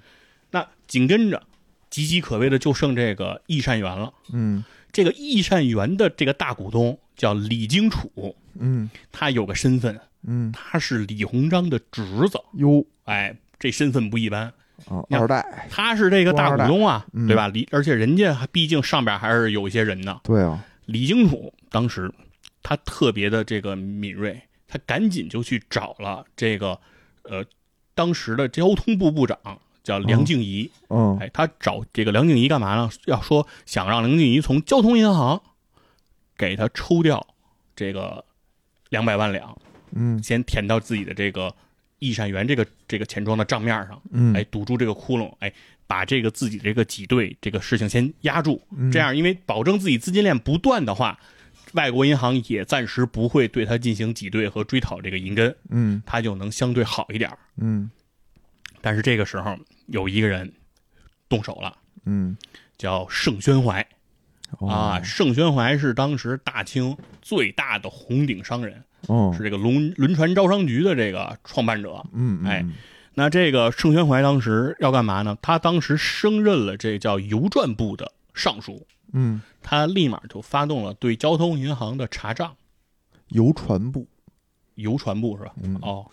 [0.51, 1.43] 那紧跟着，
[1.91, 4.11] 岌岌可危的就剩这个易善元了。
[4.33, 12.85] 嗯这个易善元的这个大股东叫李荆楚，嗯他有个身份，嗯，他是李鸿章的侄子，哟。
[13.05, 14.53] 哎，这身份不一般。
[14.89, 17.27] 哦，二代，他是这个大股东啊，嗯。
[17.27, 17.49] 对吧？
[17.49, 20.21] 李，而且人家还毕竟上边还是有一些人呢。
[20.23, 22.13] 对啊，李荆楚当时
[22.63, 26.79] 他特别的这个敏锐，他赶紧就去找了这个
[27.23, 27.43] 呃
[27.95, 29.39] 当时的交通部部长
[29.83, 31.17] 叫梁静怡，嗯。
[31.21, 32.91] 哎，他找这个梁静怡干嘛呢？
[33.07, 35.41] 要说想让梁静怡从交通银行
[36.37, 37.27] 给他抽掉
[37.75, 38.23] 这个
[38.91, 39.57] 两百万两，
[39.97, 40.23] 嗯。
[40.23, 41.53] 先填到自己的这个
[41.99, 45.53] 易善元这个这个钱庄的账面上，嗯，哎，堵住这个窟窿，哎，
[45.87, 48.93] 把这个自己这个挤兑这个事情先压住，嗯。
[48.93, 51.19] 这样因为保证自己资金链不断的话，
[51.73, 56.03] 外国银行也暂时不会对他进行挤兑和追讨这个银根，嗯。
[56.05, 57.31] 他就能相对好一点。
[57.57, 57.91] 嗯。
[58.81, 60.53] 但是这个时候有一个人
[61.29, 62.37] 动手了，嗯。
[62.77, 63.85] 叫盛宣怀。
[64.59, 64.69] 哦。
[64.69, 65.03] 啊。
[65.03, 72.03] 盛宣怀是当时大清最大的红顶商人，哦是这个轮轮船招商局的这个创办者。
[72.13, 72.67] 嗯嗯哎
[73.19, 75.39] 那这个盛宣怀当时要干嘛呢？
[75.41, 82.55] 他当时升任了这叫邮传部的尚书，嗯他立马就发动了对交通银行的查账。
[83.29, 84.07] 邮传部
[84.75, 85.53] 邮传部是吧？
[85.63, 86.07] 嗯哦，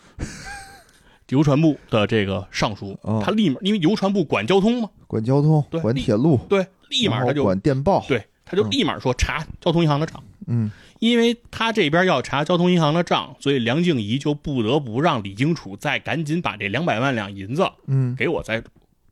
[1.28, 10.22] 邮传部的这个尚书，哦他立马因为邮传部管交通嘛，管交通对管铁路，对，立马他就管电报对，他就立马说查交通银行的账。
[10.46, 10.70] 嗯
[11.00, 18.62] 因为他这边要查交通银行的账，所以梁静怡就不得不让李荆楚再赶紧把这两百万两银子嗯给我再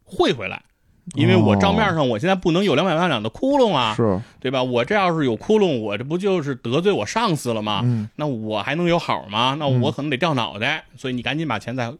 [0.04, 0.62] 汇回来，
[1.14, 4.62] 因为我账面上我现在不能有两百万两的窟窿啊，是对吧？
[4.62, 7.82] 我这要是有窟窿，我这不就是得罪我上司了吗？
[7.84, 9.56] 嗯那我还能有好吗？
[9.58, 11.92] 那我可能得掉脑袋，所以你赶紧把钱再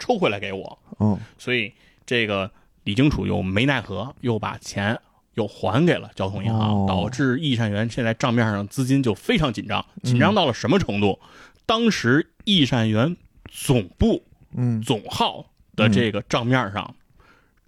[0.00, 0.78] 抽回来给我。
[0.98, 1.72] 嗯所以
[2.04, 2.50] 这个
[2.82, 4.98] 李荆楚又没奈何，又把钱
[5.34, 6.86] 又还给了交通银行，哦。
[6.88, 11.18] 导致易善园现在账面上资金就非常紧张，紧张到了什么程度？
[11.64, 13.16] 当时易善园
[13.50, 14.24] 总部
[14.54, 14.82] 嗯。
[14.82, 16.94] 总号的这个账面上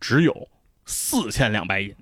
[0.00, 0.48] 只有
[0.84, 1.94] 四千两白银，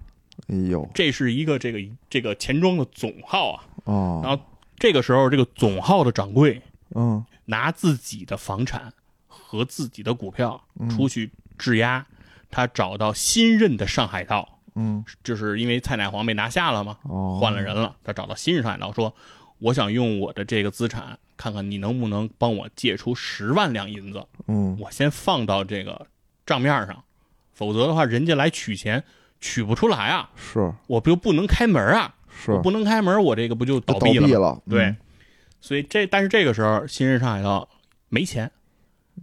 [0.48, 0.88] 哎呦。
[0.94, 1.78] 这是一个这个
[2.10, 3.64] 这个钱庄的总号啊。
[3.84, 4.20] 哦。
[4.24, 4.42] 然后
[4.78, 6.60] 这个时候，这个总号的掌柜
[6.94, 7.24] 嗯。
[7.44, 8.92] 拿自己的房产
[9.28, 10.88] 和自己的股票嗯。
[10.88, 12.04] 出去质押，
[12.50, 15.04] 他找到新任的上海道，嗯。
[15.22, 17.38] 就是因为蔡乃煌被拿下了嘛，哦。
[17.40, 19.14] 换了人了，他找到新任上海道说，
[19.58, 24.76] 我想用我的这个资产，看看你能不能帮我借出十万两银子，嗯。
[24.80, 26.06] 我先放到这个
[26.44, 27.04] 账面上，
[27.52, 29.02] 否则的话，人家来取钱
[29.40, 30.72] 取不出来啊，是。
[30.86, 32.52] 我不就不能开门啊，是。
[32.52, 34.34] 我不能开门，我这个不就就倒闭了闭？
[34.34, 34.96] 了对，嗯
[35.64, 37.68] 所以这但是这个时候，新任上海道
[38.08, 38.50] 没钱，嗯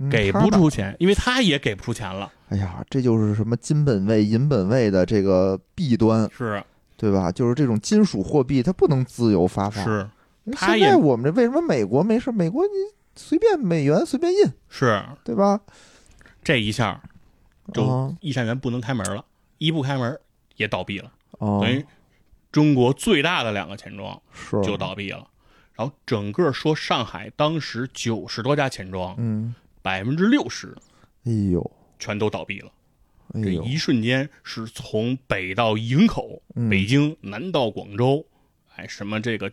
[0.10, 2.32] 给不出钱，因为他也给不出钱了。
[2.50, 6.64] 哎呀，这就是什么金本位、银本位的这个弊端，是
[6.96, 7.32] 对吧？
[7.32, 9.84] 就是这种金属货币，它不能自由发放。
[9.84, 10.10] 是
[10.54, 12.32] 他也现在我们这为什么美国没事？
[12.32, 12.72] 美国你
[13.16, 15.60] 随便美元随便印，是，对吧？
[16.44, 17.02] 这一下
[17.74, 19.24] 就啊易善元不能开门了，
[19.58, 20.20] 一不开门
[20.56, 21.86] 也倒闭了，哦等于
[22.52, 25.28] 中国最大的两个钱庄是就倒闭了。
[25.76, 30.76] 然后整个说上海当时九十多家钱庄，嗯，百分之六十
[31.26, 32.72] 哎呦，全都倒闭了。
[33.34, 36.70] 哎，这一瞬间是从北到营口，嗯。
[36.70, 38.26] 北京南到广州，
[38.76, 39.52] 哎，什么这个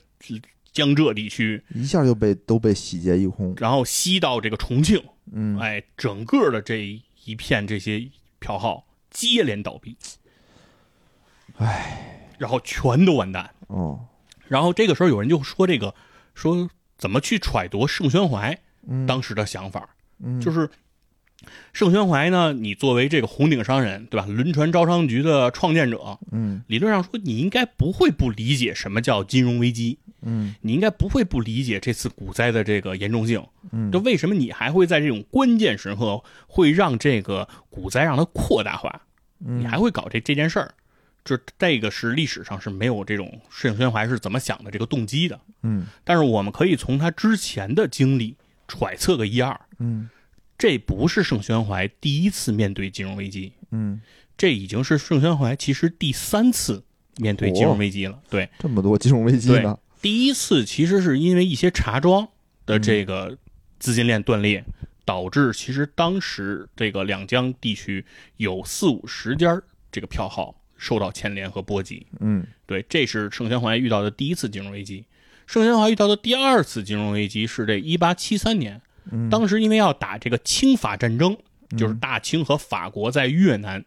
[0.72, 3.54] 江浙地区，一下就被都被洗劫一空。
[3.58, 5.02] 然后西到这个重庆，
[5.32, 8.08] 嗯，哎，整个的这一片这些
[8.38, 9.96] 票号接连倒闭，
[11.56, 13.54] 哎，然后全都完蛋。
[13.68, 14.06] 哦，
[14.48, 15.94] 然后这个时候有人就说这个
[16.34, 19.95] 说怎么去揣度盛宣怀嗯，当时的想法，嗯
[20.40, 20.68] 就是
[21.72, 24.26] 盛宣怀呢，你作为这个红顶商人，对吧？
[24.26, 33.44] 轮船招商局的创建者，嗯理论上说你应该不会不理解什么叫金融危机，嗯你应该不会不理解这次股灾的这个严重性。
[33.70, 39.02] 嗯，就为什么你还会在这种关键时刻会让这个股灾让它扩大化？
[39.44, 40.74] 嗯你还会搞这这件事儿？
[41.24, 45.38] 就这个是历史上是没有这种盛宣怀是怎么想的这个动机的。
[45.62, 48.36] 嗯但是我们可以从他之前的经历
[48.66, 49.61] 揣测个一二。
[49.78, 50.08] 嗯
[50.58, 54.00] 这不是盛宣怀第一次面对金融危机，嗯，
[54.38, 56.82] 这已经是盛宣怀其实第三次
[57.18, 58.18] 面对金融危机了。
[58.30, 59.78] 对，这么多金融危机呢？
[60.00, 62.26] 第一次其实是因为一些茶庄
[62.64, 63.36] 的这个
[63.78, 64.64] 资金链断裂，
[65.04, 68.04] 导致其实当时这个两江地区
[68.38, 69.61] 有四五十家
[69.92, 72.07] 这个票号受到牵连和波及。
[72.20, 75.04] 嗯对，这是盛宣怀遇到的第一次金融危机。
[75.46, 78.80] 盛宣怀遇到的第二次金融危机是这一八七三年，
[79.11, 81.37] 嗯，当时因为要打这个清法战争，
[81.76, 83.84] 就是大清和法国在越南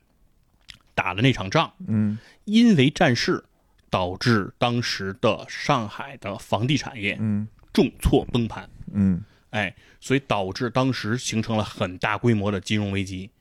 [0.94, 2.18] 打的那场仗，嗯。
[2.46, 3.44] 因为战事
[3.90, 7.48] 导致当时的上海的房地产业嗯。
[7.72, 9.22] 重挫崩盘，嗯。
[9.52, 13.32] 哎，所以导致当时形成了很大规模的金融危机。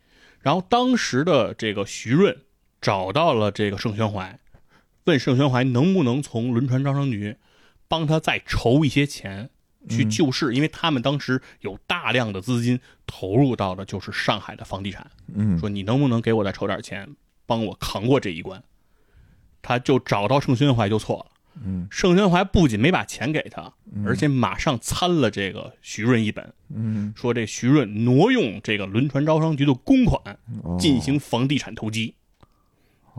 [0.41, 2.37] 然后当时的这个徐润
[2.81, 4.39] 找到了这个盛宣怀，
[5.05, 7.37] 问盛宣怀能不能从轮船招商局
[7.89, 9.51] 帮他再筹一些钱
[9.89, 15.11] 去救市，因为他们当时有大量的资金投入到的就是上海的房地产。
[15.35, 17.09] 嗯说你能不能给我再筹点钱，
[17.47, 18.63] 帮我扛过这一关？
[19.63, 21.27] 他就找到盛宣怀就错了。
[21.65, 23.73] 嗯盛宣怀不仅没把钱给他，
[24.07, 32.15] 而且马上参了这个徐润一本，嗯，说这徐润挪用这个轮船招商局的公款哦进行房地产投机。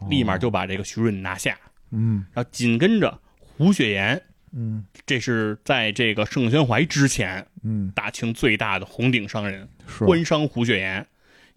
[0.10, 1.57] 立马就把这个徐润拿下。
[1.91, 4.85] 嗯然后紧跟着胡雪岩，嗯。
[5.05, 11.05] 这是在这个盛宣怀之前，嗯，大清最大的红顶商人是，官商胡雪岩，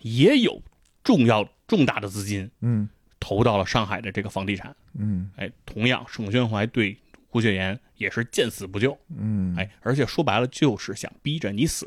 [0.01, 0.63] 也有
[1.05, 2.89] 重要重大的资金嗯。
[3.21, 4.75] 投到了上海的这个房地产。
[4.99, 5.31] 嗯。
[5.37, 6.97] 哎，同样盛宣怀对
[7.29, 8.99] 胡雪岩也是见死不救。
[9.17, 11.87] 嗯，哎，而且说白了就是想逼着你死。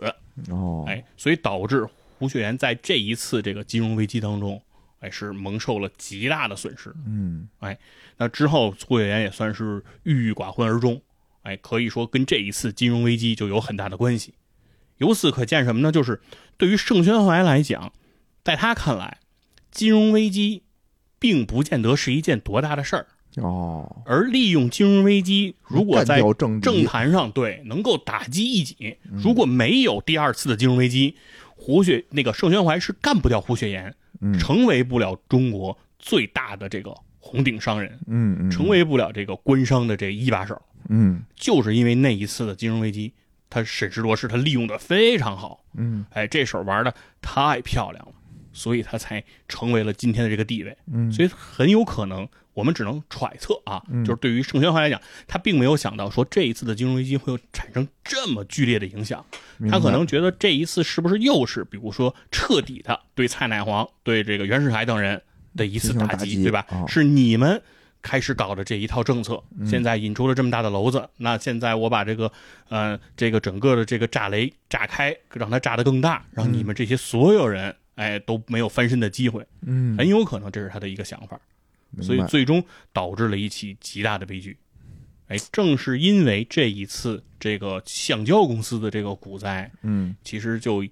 [0.49, 1.86] 哦，哎，所以导致
[2.18, 4.61] 胡雪岩在这一次这个金融危机当中，
[5.06, 6.94] 哎，是蒙受了极大的损失。
[7.06, 7.77] 嗯哎
[8.18, 10.99] 那之后，胡雪岩也算是郁郁寡欢而终。
[11.44, 14.34] 哎，可以说跟这一次金融危机就有很大的关系。
[14.98, 15.91] 由此可见什么呢？
[15.91, 16.22] 就是
[16.57, 17.94] 对于盛宣怀来讲，
[18.44, 19.19] 在他看来，
[19.69, 20.64] 金融危机
[21.19, 23.07] 并不见得是一件多大的事儿，
[23.44, 31.18] 哦，而利用金融危机，如果在政政坛上对能够打击一己，如果没有第二次的金融危机，
[31.57, 33.95] 胡雪那个盛宣怀是干不掉胡雪岩，嗯
[34.40, 41.24] 成为不了中国最大的这个红顶商人，嗯嗯，成为不了这个官商的这一把手，嗯。
[41.36, 43.14] 就是因为那一次的金融危机，
[43.50, 46.06] 他审时度势，他利用的非常好，嗯。
[46.12, 48.14] 哎，这手玩的太漂亮了，
[48.54, 50.78] 所以他才成为了今天的这个地位。
[50.94, 59.23] 嗯，所以很有可能，我们只能揣测啊，嗯就是对于盛宣怀来讲，他并没有想到说这一次的金融危机会有产生这么剧烈的影响，
[59.69, 65.22] 他可能觉得这一次是不是又是比如说彻底的对蔡乃煌、对这个袁世凯等人
[65.56, 66.65] 的一次打击，对吧？
[66.72, 67.61] 哦是你们。
[68.02, 72.32] 开始搞的这一套政策，嗯现在引出了这么大的篓子，那现在我把这个，
[72.69, 81.40] 呃，这个整个的这个炸雷炸开，让它炸得更大，让你们这些所有人，哎，都没有翻身的机会，嗯，很有可能这是他的一个想法。
[82.02, 84.57] 所以最终导致了一起极大的悲剧。
[85.28, 90.86] 哎，正是因为这一次这个橡胶公司的这个股灾，嗯其实就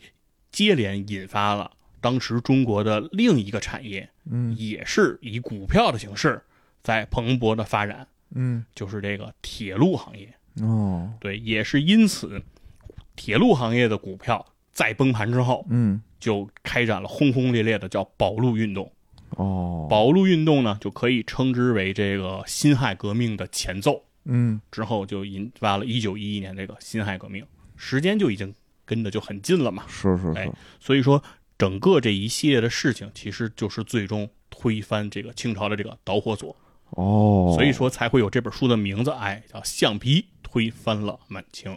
[0.52, 1.72] 接连引发了
[2.02, 6.41] 当时中国的另一个产业，嗯也是以股票的形式
[6.82, 10.34] 在蓬勃的发展，嗯就是这个铁路行业。
[10.61, 12.41] 哦对，也是因此，
[13.15, 18.91] 铁路行业的股票在崩盘之后，嗯就开展了轰轰烈烈的叫保路运动。
[19.38, 24.04] 哦保路运动呢，就可以称之为这个辛亥革命的前奏。
[24.26, 27.46] 嗯之后就引发了1911年这个辛亥革命，
[27.76, 28.54] 时间就已经
[28.86, 29.84] 跟的就很近了嘛。
[29.86, 30.50] 哎是是哎
[30.80, 31.22] 所以说，
[31.58, 36.56] 整个这一系列的事情，其实就是最终推翻这个清朝的这个导火索。
[36.92, 41.72] 哦，所以说才会有这本书的名字，哎，叫《橡皮推翻了满清》。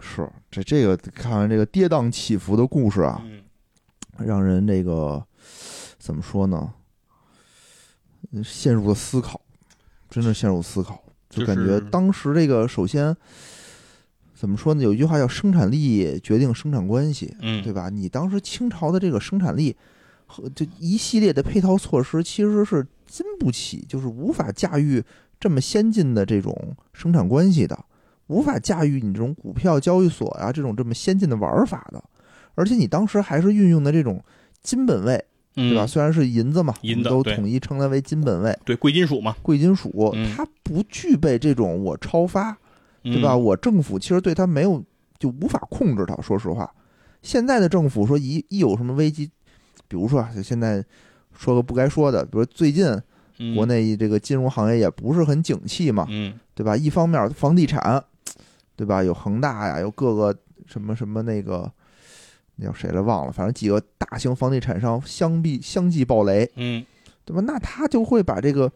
[0.00, 3.42] 是这这个看完这个跌宕起伏的故事啊，嗯，
[4.18, 5.24] 让人这个
[6.00, 6.72] 怎么说呢？
[8.32, 9.40] 嗯陷入了思考，
[10.08, 13.16] 真的陷入思考，就感觉当时这个首先
[14.34, 14.82] 怎么说呢？
[14.82, 17.88] 有一句话叫“生产力决定生产关系”，嗯，对吧？
[17.88, 19.76] 你当时清朝的这个生产力
[20.26, 25.02] 和这一系列的配套措施，其实是经不起，就是无法驾驭
[25.38, 27.84] 这么先进的这种生产关系的，
[28.28, 32.02] 无法驾驭你这种股票交易所啊这种这么先进的玩法的。
[32.54, 34.22] 而且你当时还是运用的这种
[34.62, 35.24] 金本位，
[35.60, 35.86] 对对吧？？
[35.86, 42.56] 虽然是银子嘛，嗯银子都统一称它为金本位，对，贵金属嘛，贵金属嗯，它不具备这种我超发，
[43.02, 43.32] 对吧？
[43.32, 43.42] 嗯？
[43.42, 44.82] 我政府其实对它没有
[45.18, 46.14] 就无法控制它。
[46.22, 46.70] 说实话，
[47.22, 49.30] 现在的政府说一一有什么危机，
[49.88, 50.84] 比如说啊就现在
[51.36, 52.86] 说个不该说的，比如最近
[53.38, 56.76] 嗯国，内这个金融行业也不是很景气嘛，嗯对吧？
[56.76, 58.02] 一方面房地产，
[58.76, 59.02] 对吧？
[59.02, 61.70] 有恒大呀，有各个什么什么那个。
[62.60, 66.84] 那叫谁来忘了，反正几个大型房地产商相继相继暴雷，嗯
[67.24, 67.42] 对吧？
[67.46, 68.70] 那他就会把这个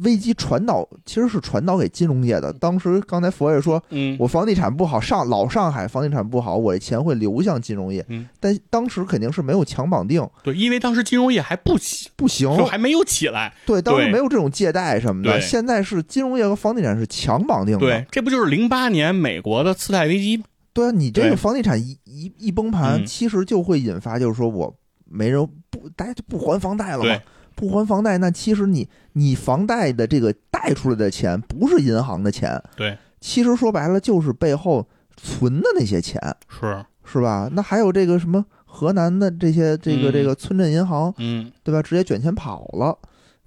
[0.00, 2.52] 危机传导，其实是传导给金融业的。
[2.52, 8.04] 当时刚才佛爷说，嗯，我房地产不好，上老上海房地产不好，我这钱会流向金融业。
[8.08, 12.48] 嗯，但当时肯定是没有强绑定，对，因为当时金融业还不起，不行。
[12.66, 13.52] 还没有起来。
[13.66, 15.40] 对，当时没有这种借贷什么的。
[15.40, 17.80] 现在是金融业和房地产是强绑定的。
[17.80, 20.42] 对，这不就是零八年美国的次贷危机？
[20.74, 24.76] 对啊，你这个房地产一一一崩盘，嗯其实就会引发，就是说我
[25.06, 27.18] 没人不，大家就不还房贷了嘛。
[27.56, 34.84] 不还房贷，那其实你你房贷的这个贷出来的钱不是银行的钱，对，其实说白了就是背后
[35.16, 37.48] 存的那些钱，是，是吧？
[37.52, 41.80] 那还有这个什么河南的这些这个嗯这个村镇银行，嗯，对吧？
[41.80, 42.98] 直接卷钱跑了，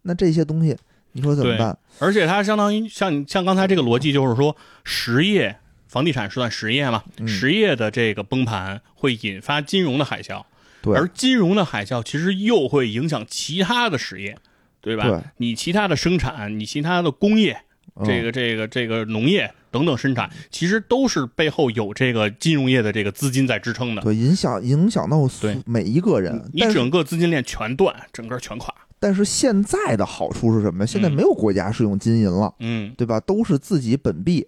[0.04, 0.74] 那这些东西
[1.12, 1.78] 你说怎么办？
[1.99, 4.56] 而且它相当于像像刚才这个逻辑，就是说
[4.86, 5.54] 实业
[5.88, 10.43] 房地产是算实业嘛，嗯实业的这个崩盘会引发金融的海啸，
[10.81, 14.38] 对而金融的海啸其实又会影响其他的实业，
[14.81, 15.07] 对吧？
[15.07, 17.61] 对你其他的生产，你其他的工业，
[17.95, 24.01] 嗯这个这个这个农业等等生产，其实都是背后有这个金融业的这个资金在支撑的。
[24.01, 28.73] 对影响影响到对每一个人，你整个资金链全断，整个全垮。
[28.99, 30.85] 但是现在的好处是什么？
[30.85, 33.19] 现在嗯没有国家是用金银了，嗯对吧？
[33.19, 34.47] 都是自己本币。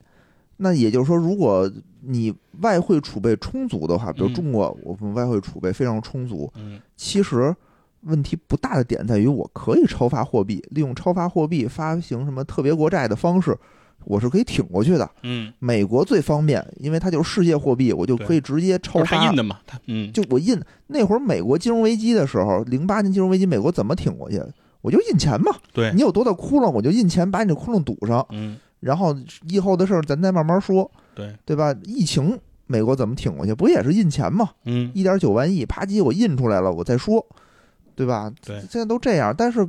[0.61, 1.71] 那也就是说，如果
[2.01, 7.55] 你外汇储备充足的话，比如嗯中国，我们外汇储备非常充足，嗯其实
[8.01, 13.57] 问题不大的点在于，我可以超发货币，利用超发货币发行什么特别国债的方式，
[14.03, 15.09] 我是可以挺过去的。
[15.23, 19.35] 嗯，美国最方便，因为它就是世界货币，我就可以直接超发就是他印。
[19.37, 24.41] 的嘛，他嗯就我印那会儿美国金融危机的时候，零八年金融危机，美国怎么挺过去？
[24.81, 29.15] 我就印钱嘛，对你有多大窟窿，我就印钱把你这窟窿堵上，嗯然后
[29.47, 31.75] 以后的事儿咱再慢慢说，对对吧？
[31.83, 33.53] 疫情美国怎么挺过去？
[33.53, 34.49] 不也是印钱吗？
[34.65, 37.25] 嗯一点九万亿，啪叽我印出来了，我再说，
[37.99, 38.31] 对吧？
[38.45, 38.57] 对。
[38.61, 39.67] 现在都这样，但是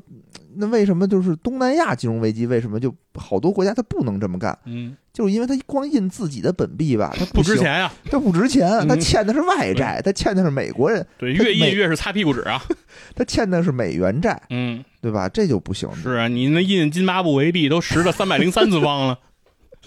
[0.54, 4.56] 那为什么就是东南亚金融危机，为什么就好多国家它不能这么干？
[4.66, 8.86] 嗯，就是因为它光印自己的本币吧，它行，不值钱呀，它不值钱，嗯。
[8.86, 12.62] 它欠的是外债，它欠的是美国人，对，越印越是擦屁股纸啊，
[13.16, 15.28] 它欠的是美元债，嗯，对吧？
[15.28, 19.18] 这就不行，是啊，你那印津巴布韦币都十的三百零三次方了，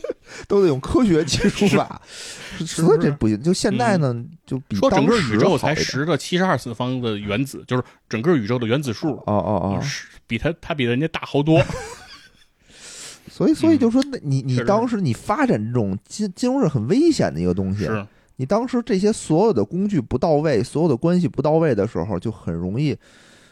[0.47, 2.01] 都得用科学技术法，
[2.57, 3.41] 是所以这不行。
[3.41, 4.13] 就现在呢，
[4.45, 9.83] 就比说整个宇宙才十个七十二次方的原子，就是整个宇宙的原子数，哦哦哦，
[10.27, 11.61] 比它它比人家大好多，
[13.29, 18.05] 所以所以嗯就说，那你你当时你发展这种金金融是很危险的一个东西，是，
[18.35, 22.95] 你当时这些所有的工具不到位，所有的关系不到位的时候，就很容易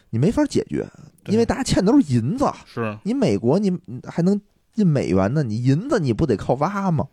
[0.09, 0.85] 你没法解决，
[1.27, 2.45] 因为大家欠的都是银子。
[2.65, 3.71] 是你美国你
[4.05, 4.39] 还能
[4.75, 7.07] 印美元呢，你银子你不得靠挖吗？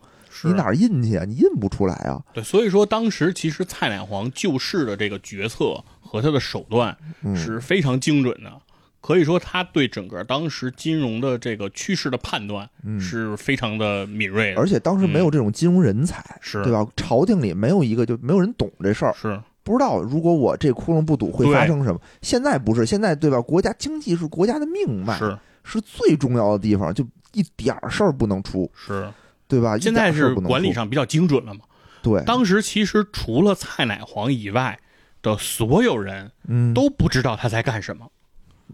[0.44, 1.24] 你哪儿印去啊？
[1.24, 2.22] 你印不出来啊。
[2.32, 8.52] 对，所以说当时其实蔡乃煌救市的这个决策和他的手段嗯，是非常精准的。
[9.00, 16.86] 可以说，他对整个当时金融的这个趋势的判断嗯是非常的敏锐的，而且当时没有这种金融人才，是对吧？
[16.96, 22.00] 朝廷里没有一个就没有人懂这事儿，是不知道如果我这窟窿不堵会发生什么。
[22.22, 23.40] 现在不是，现在对吧？
[23.40, 29.08] 国家经济是国家的命脉，是是最重要的地方，就一点儿事儿不能出，是，
[29.46, 29.76] 对吧？
[29.78, 31.60] 现在是管理上比较精准了嘛。
[32.02, 34.78] 对，当时其实除了蔡乃煌以外
[35.20, 38.08] 的所有人嗯都不知道他在干什么，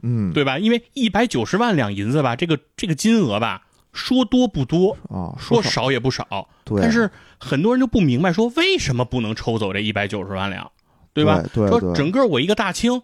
[0.03, 0.59] 嗯对吧？
[0.59, 10.71] 因为一百九十万两银子吧，这个这个金额吧，说多不多，啊，说少少也不少，对，但是很多人就不明白，说为什么不能抽走这一百九十万两，
[11.13, 11.43] 对吧？
[11.55, 13.03] 说对对对整个我一个大清，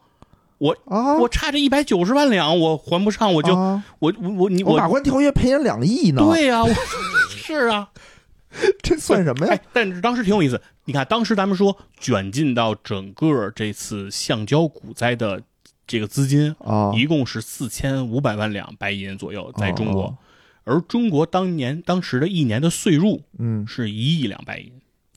[0.87, 3.83] 啊，我差这一百九十万两，我还不上，我就、啊？
[3.99, 6.71] 我我我你我马关条约赔人两亿呢，对呀、我
[7.31, 7.89] 是啊，
[8.83, 9.55] 这算什么呀？
[9.55, 15.43] 哎？，但是当时挺有意思，你看当时咱们说卷进到整个这次橡胶股灾的
[15.87, 20.19] 这个资金，啊，一共是四千五百万两白银左右，在中国，哦
[20.65, 23.67] 而中国当年当时的一年的税入嗯。
[23.67, 24.71] 是一亿两白银。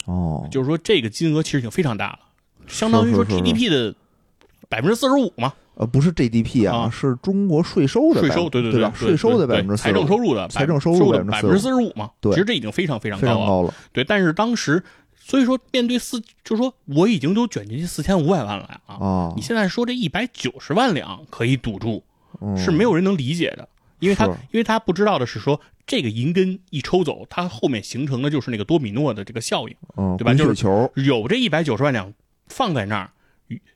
[0.06, 2.20] 哦，就是说这个金额其实已经非常大了，
[2.66, 3.94] 相当于说 GDP 的
[4.74, 6.90] 百分之四十五嘛，呃，不是 GDP 啊，啊。
[6.90, 12.32] 是中国税收的税收对对对税收的百分之财政收入的财政收入的百分之45%四十五嘛，对。
[12.32, 13.72] 其实这已经非常非常高了。
[13.92, 14.84] 对，但是当时
[15.16, 19.34] 所以说面对四，就是说我已经都卷进去四千五百万了啊，啊。
[19.36, 22.04] 你，现在说这一百九十万两可以堵住，
[22.42, 23.70] 嗯是没有人能理解的，
[24.00, 29.76] 因为他因为他不知道的是说这个银根一抽走，它后面形成的就是那个多米诺的这个效应。
[29.98, 30.34] 嗯，对吧？
[30.34, 32.12] 就是球，有这一百九十万两
[32.48, 33.12] 放在那儿，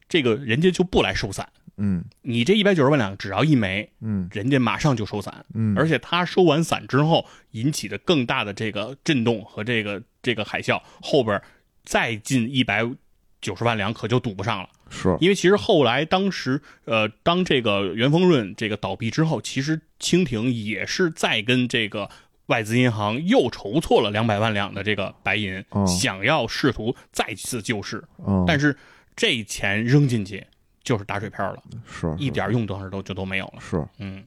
[0.09, 1.47] 这个人家就不来收伞。
[1.79, 5.45] 嗯你这一百九十万两只要一枚，嗯人家马上就收伞。
[5.53, 11.39] 嗯，而且他收完伞之后引起的更大的这个震动和这个这个海啸，后边
[11.83, 12.83] 再进一百
[13.39, 14.69] 九十万两可就堵不上了。
[14.89, 22.09] 是因为其实后来当时呃，当这个元丰润这个倒闭之后，其实清廷也是在跟这个
[22.47, 28.75] 外资银行又筹措了两百万两的这个白银，哦想要试图再次救市，嗯，但是
[29.17, 30.45] 这钱扔进去
[30.83, 33.59] 就是打水漂了，是一点用当时都就都没有了。
[33.59, 34.23] 是，嗯，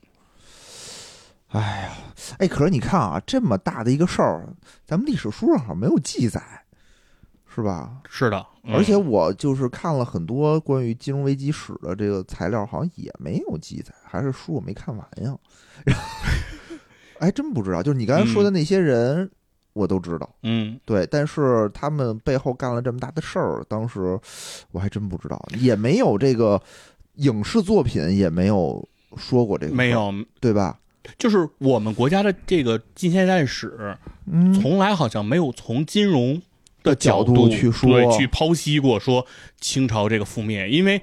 [1.47, 1.93] 哎呀，
[2.37, 4.47] 哎，可是你看啊，这么大的一个事儿，
[4.85, 6.41] 咱们历史书上好像没有记载，
[7.47, 8.01] 是吧？
[8.09, 15.35] 是的，嗯而且我就是看了很多关于金融危机史的这个材料，好像也没有记载，还是书我没看完呀。
[17.19, 19.31] 哎，真不知道，就是你刚才说的那些人，
[19.73, 24.19] 我都知道，嗯，对，但是他们背后干了这么大的事儿，当时
[24.71, 26.61] 我还真不知道，也没有这个
[27.15, 30.77] 影视作品也没有说过这个，没，有，对吧？
[31.17, 36.41] 就是我们国家的这个近现代史，嗯，从来好像没有从金融
[36.83, 39.25] 的角角度去说对，去剖析过说
[39.59, 41.01] 清朝这个覆灭，因为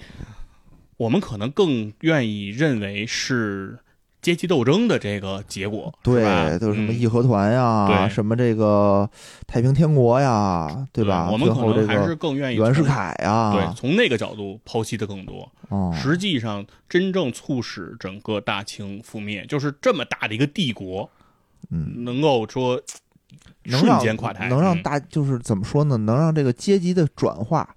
[0.99, 3.79] 我们可能更愿意认为是
[4.21, 9.09] 阶级斗争的这个结果，对，都是什么嗯义和团呀，对什么这个
[9.47, 11.29] 太平天国呀，对吧？
[11.31, 15.51] 我们可能还是更愿意袁世凯呀，对，从那个角度剖析的更多。
[15.69, 21.09] 哦，实际上，真正促使整个大清覆灭，就是这么大的一个帝国，
[21.71, 22.81] 嗯，能够说
[23.67, 25.97] 瞬间垮台，嗯能让大就是怎么说呢？
[25.99, 27.69] 能让这个阶级的转化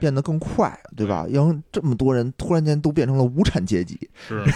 [0.00, 1.26] 变得更快，对吧？
[1.30, 4.42] 让这么多人突然间都变成了无产阶级，是。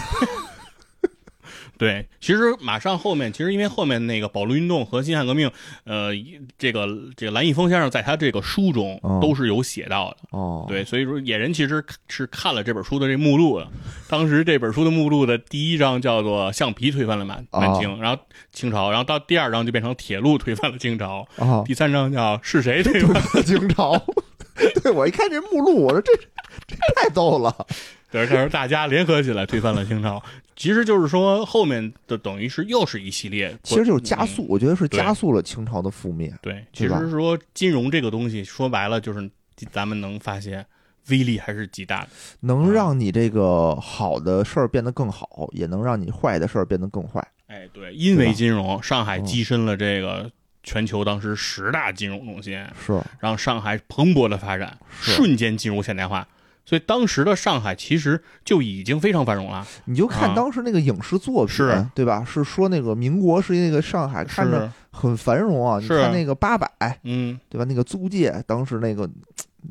[1.77, 5.49] 对，其实马上后面，其实因为后面那个保路运动和辛亥革命，
[5.83, 6.11] 呃，
[6.57, 10.17] 这个这个蓝翼峰先生在他这个书中哦都是有写到的。
[10.31, 13.67] 哦，对，所以说野人其实是看了这本书的这目录的。
[14.09, 18.21] 当时这本书的目录的第一章叫做“橡皮推翻了满满清”，然后
[18.51, 24.01] 清朝，然后到第二章就变成“铁路推翻了清朝”，哦，第三章叫“是谁推翻了清朝。
[24.81, 26.11] 对，我一看这目录，我说这
[26.67, 27.53] 这太逗了。”，
[28.11, 30.21] 对，他说大家联合起来推翻了清朝。
[30.55, 36.33] 其实就是说后面的等于是又是一系列，其实就是加速，嗯我觉得是加速了清朝的覆灭。
[36.41, 39.29] 对，其实说金融这个东西，说白了就是
[39.71, 40.65] 咱们能发现
[41.09, 42.07] 威力还是极大的。
[42.39, 47.25] 能让你这个好的事儿变得更好，也能让你坏的事儿变得更坏。
[47.45, 50.31] 哎，对，因为金融，上海嗯跻身了这个
[50.67, 52.61] 全球当时十大金融中心。
[52.85, 56.27] 是，让上海蓬勃的发展，瞬间进入现代化。
[56.65, 59.65] 所以当时的上海其实就已经非常繁荣了。
[59.85, 62.25] 你就看啊当时那个影视作品，是对吧？
[62.27, 65.79] 是说那个民国是那个上海看着，很繁荣啊。
[65.79, 66.69] 你看那个八百，
[67.03, 67.63] 嗯，对吧？
[67.63, 69.09] 那个租界当时那个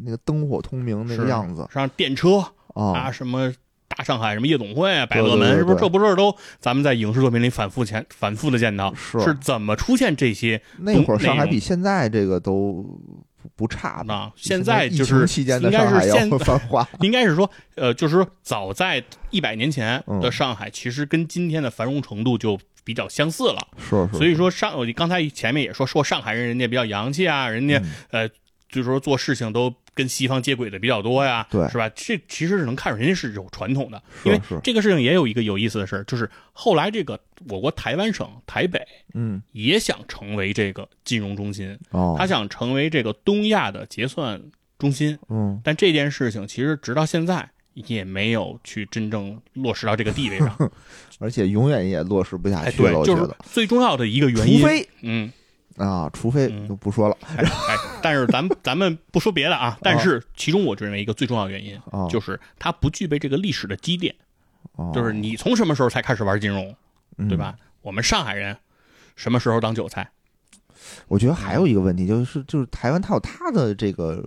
[0.05, 3.53] 那个灯火通明那个样子上电车啊啊，，什么
[3.97, 8.95] 大上海什么夜总会啊、百乐门，是不是这不是都咱们在影视作品里反复前反复的见到？
[8.95, 12.85] 是是怎么出现这些那会儿上海比现在这个都
[13.43, 14.03] 不不差？
[14.07, 14.31] 呢？
[14.37, 23.67] 现在疫就是情期间的应该上海要是现 繁华， 应该是说，呃，就是说早在一百年前嗯的上海，其实跟今天的繁荣程度就比较相似了。
[23.79, 24.19] 是是。
[24.19, 28.29] 所以说上，我刚才前面也说说上海人，人家比较洋气啊，人家、嗯呃，
[28.69, 31.89] 就是说做事情都跟西方接轨的比较多呀，对是吧？
[31.97, 37.19] 这其实是能看出人家是有传统的，因为这个事情也有一个有意思的事儿，就是后来这个
[37.49, 44.41] 我国台湾省台北嗯也想成为这个金融中心，哦，他想成为这个东亚的结算
[44.79, 50.71] 中心，嗯但这件事情其实直到现在也没有去真正落实到这个地位上。
[51.19, 53.35] 而且永远也落实不下哎，去了，对，就是。
[53.51, 55.33] 最重要的一个原因，除非嗯。
[55.77, 56.49] 啊，除非
[56.81, 64.15] 不说了哎，哎，但是咱们咱们不说别的啊，但是其中我认为一个最重要的原因，啊，就是它不具备这个历史的积淀，
[64.73, 66.75] 哦就是你从什么时候才开始玩金融，
[67.19, 67.57] 嗯对吧？
[67.83, 68.57] 我们上海人
[69.15, 70.09] 什么时候当韭菜？
[71.09, 74.25] 我觉得还有一个问题就是，就是台湾它有它的这个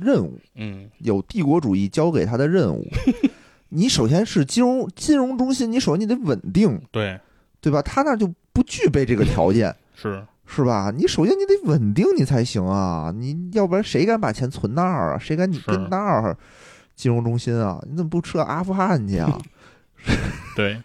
[0.00, 2.86] 任务，嗯，有帝国主义交给它的任务。
[3.70, 7.18] 你首先是金融金融中心，你首先你得稳定，对，
[7.60, 7.80] 对吧？
[7.80, 10.92] 他那就不具备这个条件，是，是吧？
[10.94, 13.12] 你首先你得稳定，你才行啊！
[13.14, 15.18] 你要不然谁敢把钱存那儿啊？
[15.18, 16.36] 谁敢你跟那儿
[16.94, 17.80] 金融中心啊？
[17.88, 19.38] 你怎么不撤阿富汗去啊？
[20.56, 20.80] 对。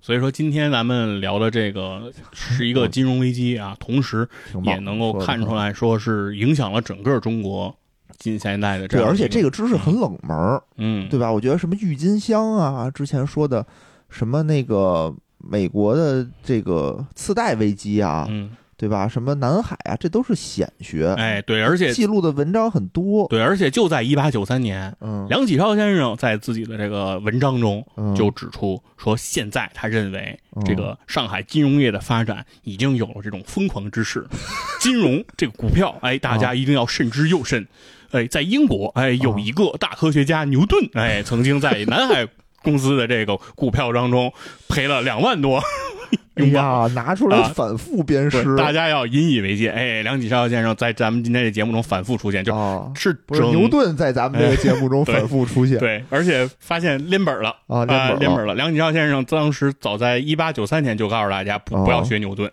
[0.00, 4.28] 所以说，今天咱们聊的这个是一个金融危机啊，同时
[4.62, 5.54] 也能够看出。
[5.54, 7.74] 来说是影响了整个中国
[8.18, 11.32] 近现代的这对，而且这个，知识很冷门儿，嗯，对吧？
[11.32, 13.66] 我觉得什么郁金香啊，之前说的
[14.10, 19.08] 什么那个美国的这个次贷危机啊，嗯，对吧？
[19.08, 23.26] 什么南海啊，这都是显学，哎，对，而且记录的文章很多。
[23.28, 34.26] 对，而且就在一八九三年，嗯，梁启超先生在自己的这个文章中嗯就指出说，现在他认为嗯这个上海金融业的发展已经有了这种疯狂之势，
[34.80, 37.66] 金融这个股票，哎，大家一定要慎之又慎。
[38.10, 42.24] 哎，在英国，哎，有一个大科学家牛顿，哎，曾经在南海
[42.64, 44.32] 公司的这个股票当中
[44.68, 45.62] 赔了两万多
[46.34, 46.46] 哎。
[46.46, 49.70] 呀，拿出来啊反复鞭尸对，大家要引以为戒。
[49.70, 52.90] 哎，梁启超先生在咱们今天这节目中反复出现，就啊！
[52.96, 57.50] 是不是牛顿在咱们这个节目中 反复出现对，而且发现连本儿了。
[57.68, 58.18] 啊，啊，连本了。
[58.18, 58.54] 连本了。
[58.54, 62.50] 梁启超先生当时早在一八九三年就告诉大家不要学牛顿，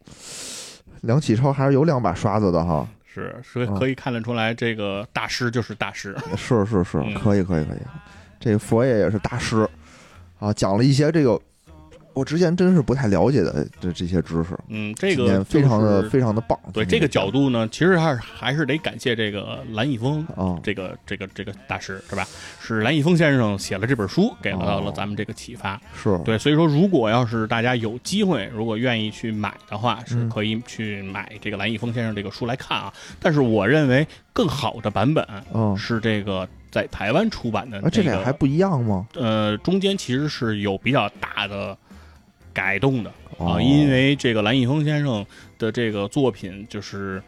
[1.00, 6.14] 梁启超还是有两把刷子的哈，是所以可以看得出来，这个大师就是大师。
[6.36, 7.78] 是是是嗯，可以可以可以。
[8.40, 9.68] 这个佛爷也是大师
[10.40, 11.38] 啊，讲了一些这个
[12.12, 16.58] 我之前真是不太了解的这这些知识，嗯，这今个天非常的非常的棒。
[16.72, 20.26] 对这个角度呢，其实还是还是得感谢这个蓝逸峰。
[20.36, 22.26] 啊，这个这个这个大师是吧？
[22.60, 25.80] 是蓝逸峰先生写了这本书，给到了哦咱们这个启发。
[25.94, 32.92] 是对，所以说如果要是大家有机会，如果愿意去买的话，是嗯可以去买这个蓝逸峰先生这个书来看啊。
[33.20, 39.06] 但是我认为更好的版本嗯是这个在台湾出版的、那啊，这个俩还不一样吗？
[39.14, 41.76] 呃，中间其实是有比较大的
[42.52, 45.24] 改动的啊，哦因为这个蓝奕峰先生
[45.58, 47.22] 的这个作品就是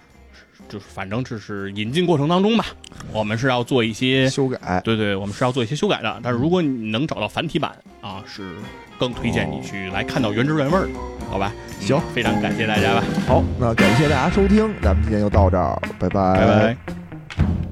[0.69, 2.67] 就是反正这是引进过程当中吧，
[3.13, 6.21] 我们是要做一些修改，对对，我们是要做一些修改的。
[6.23, 8.55] 但是如果你能找到繁体版啊，是
[8.99, 10.93] 更推荐你去来看到原汁原味儿的，
[11.29, 11.53] 好吧？
[11.57, 17.72] 嗯行非常感谢大家吧，好，那感谢大家收听，咱们今天就到这儿，拜拜拜拜。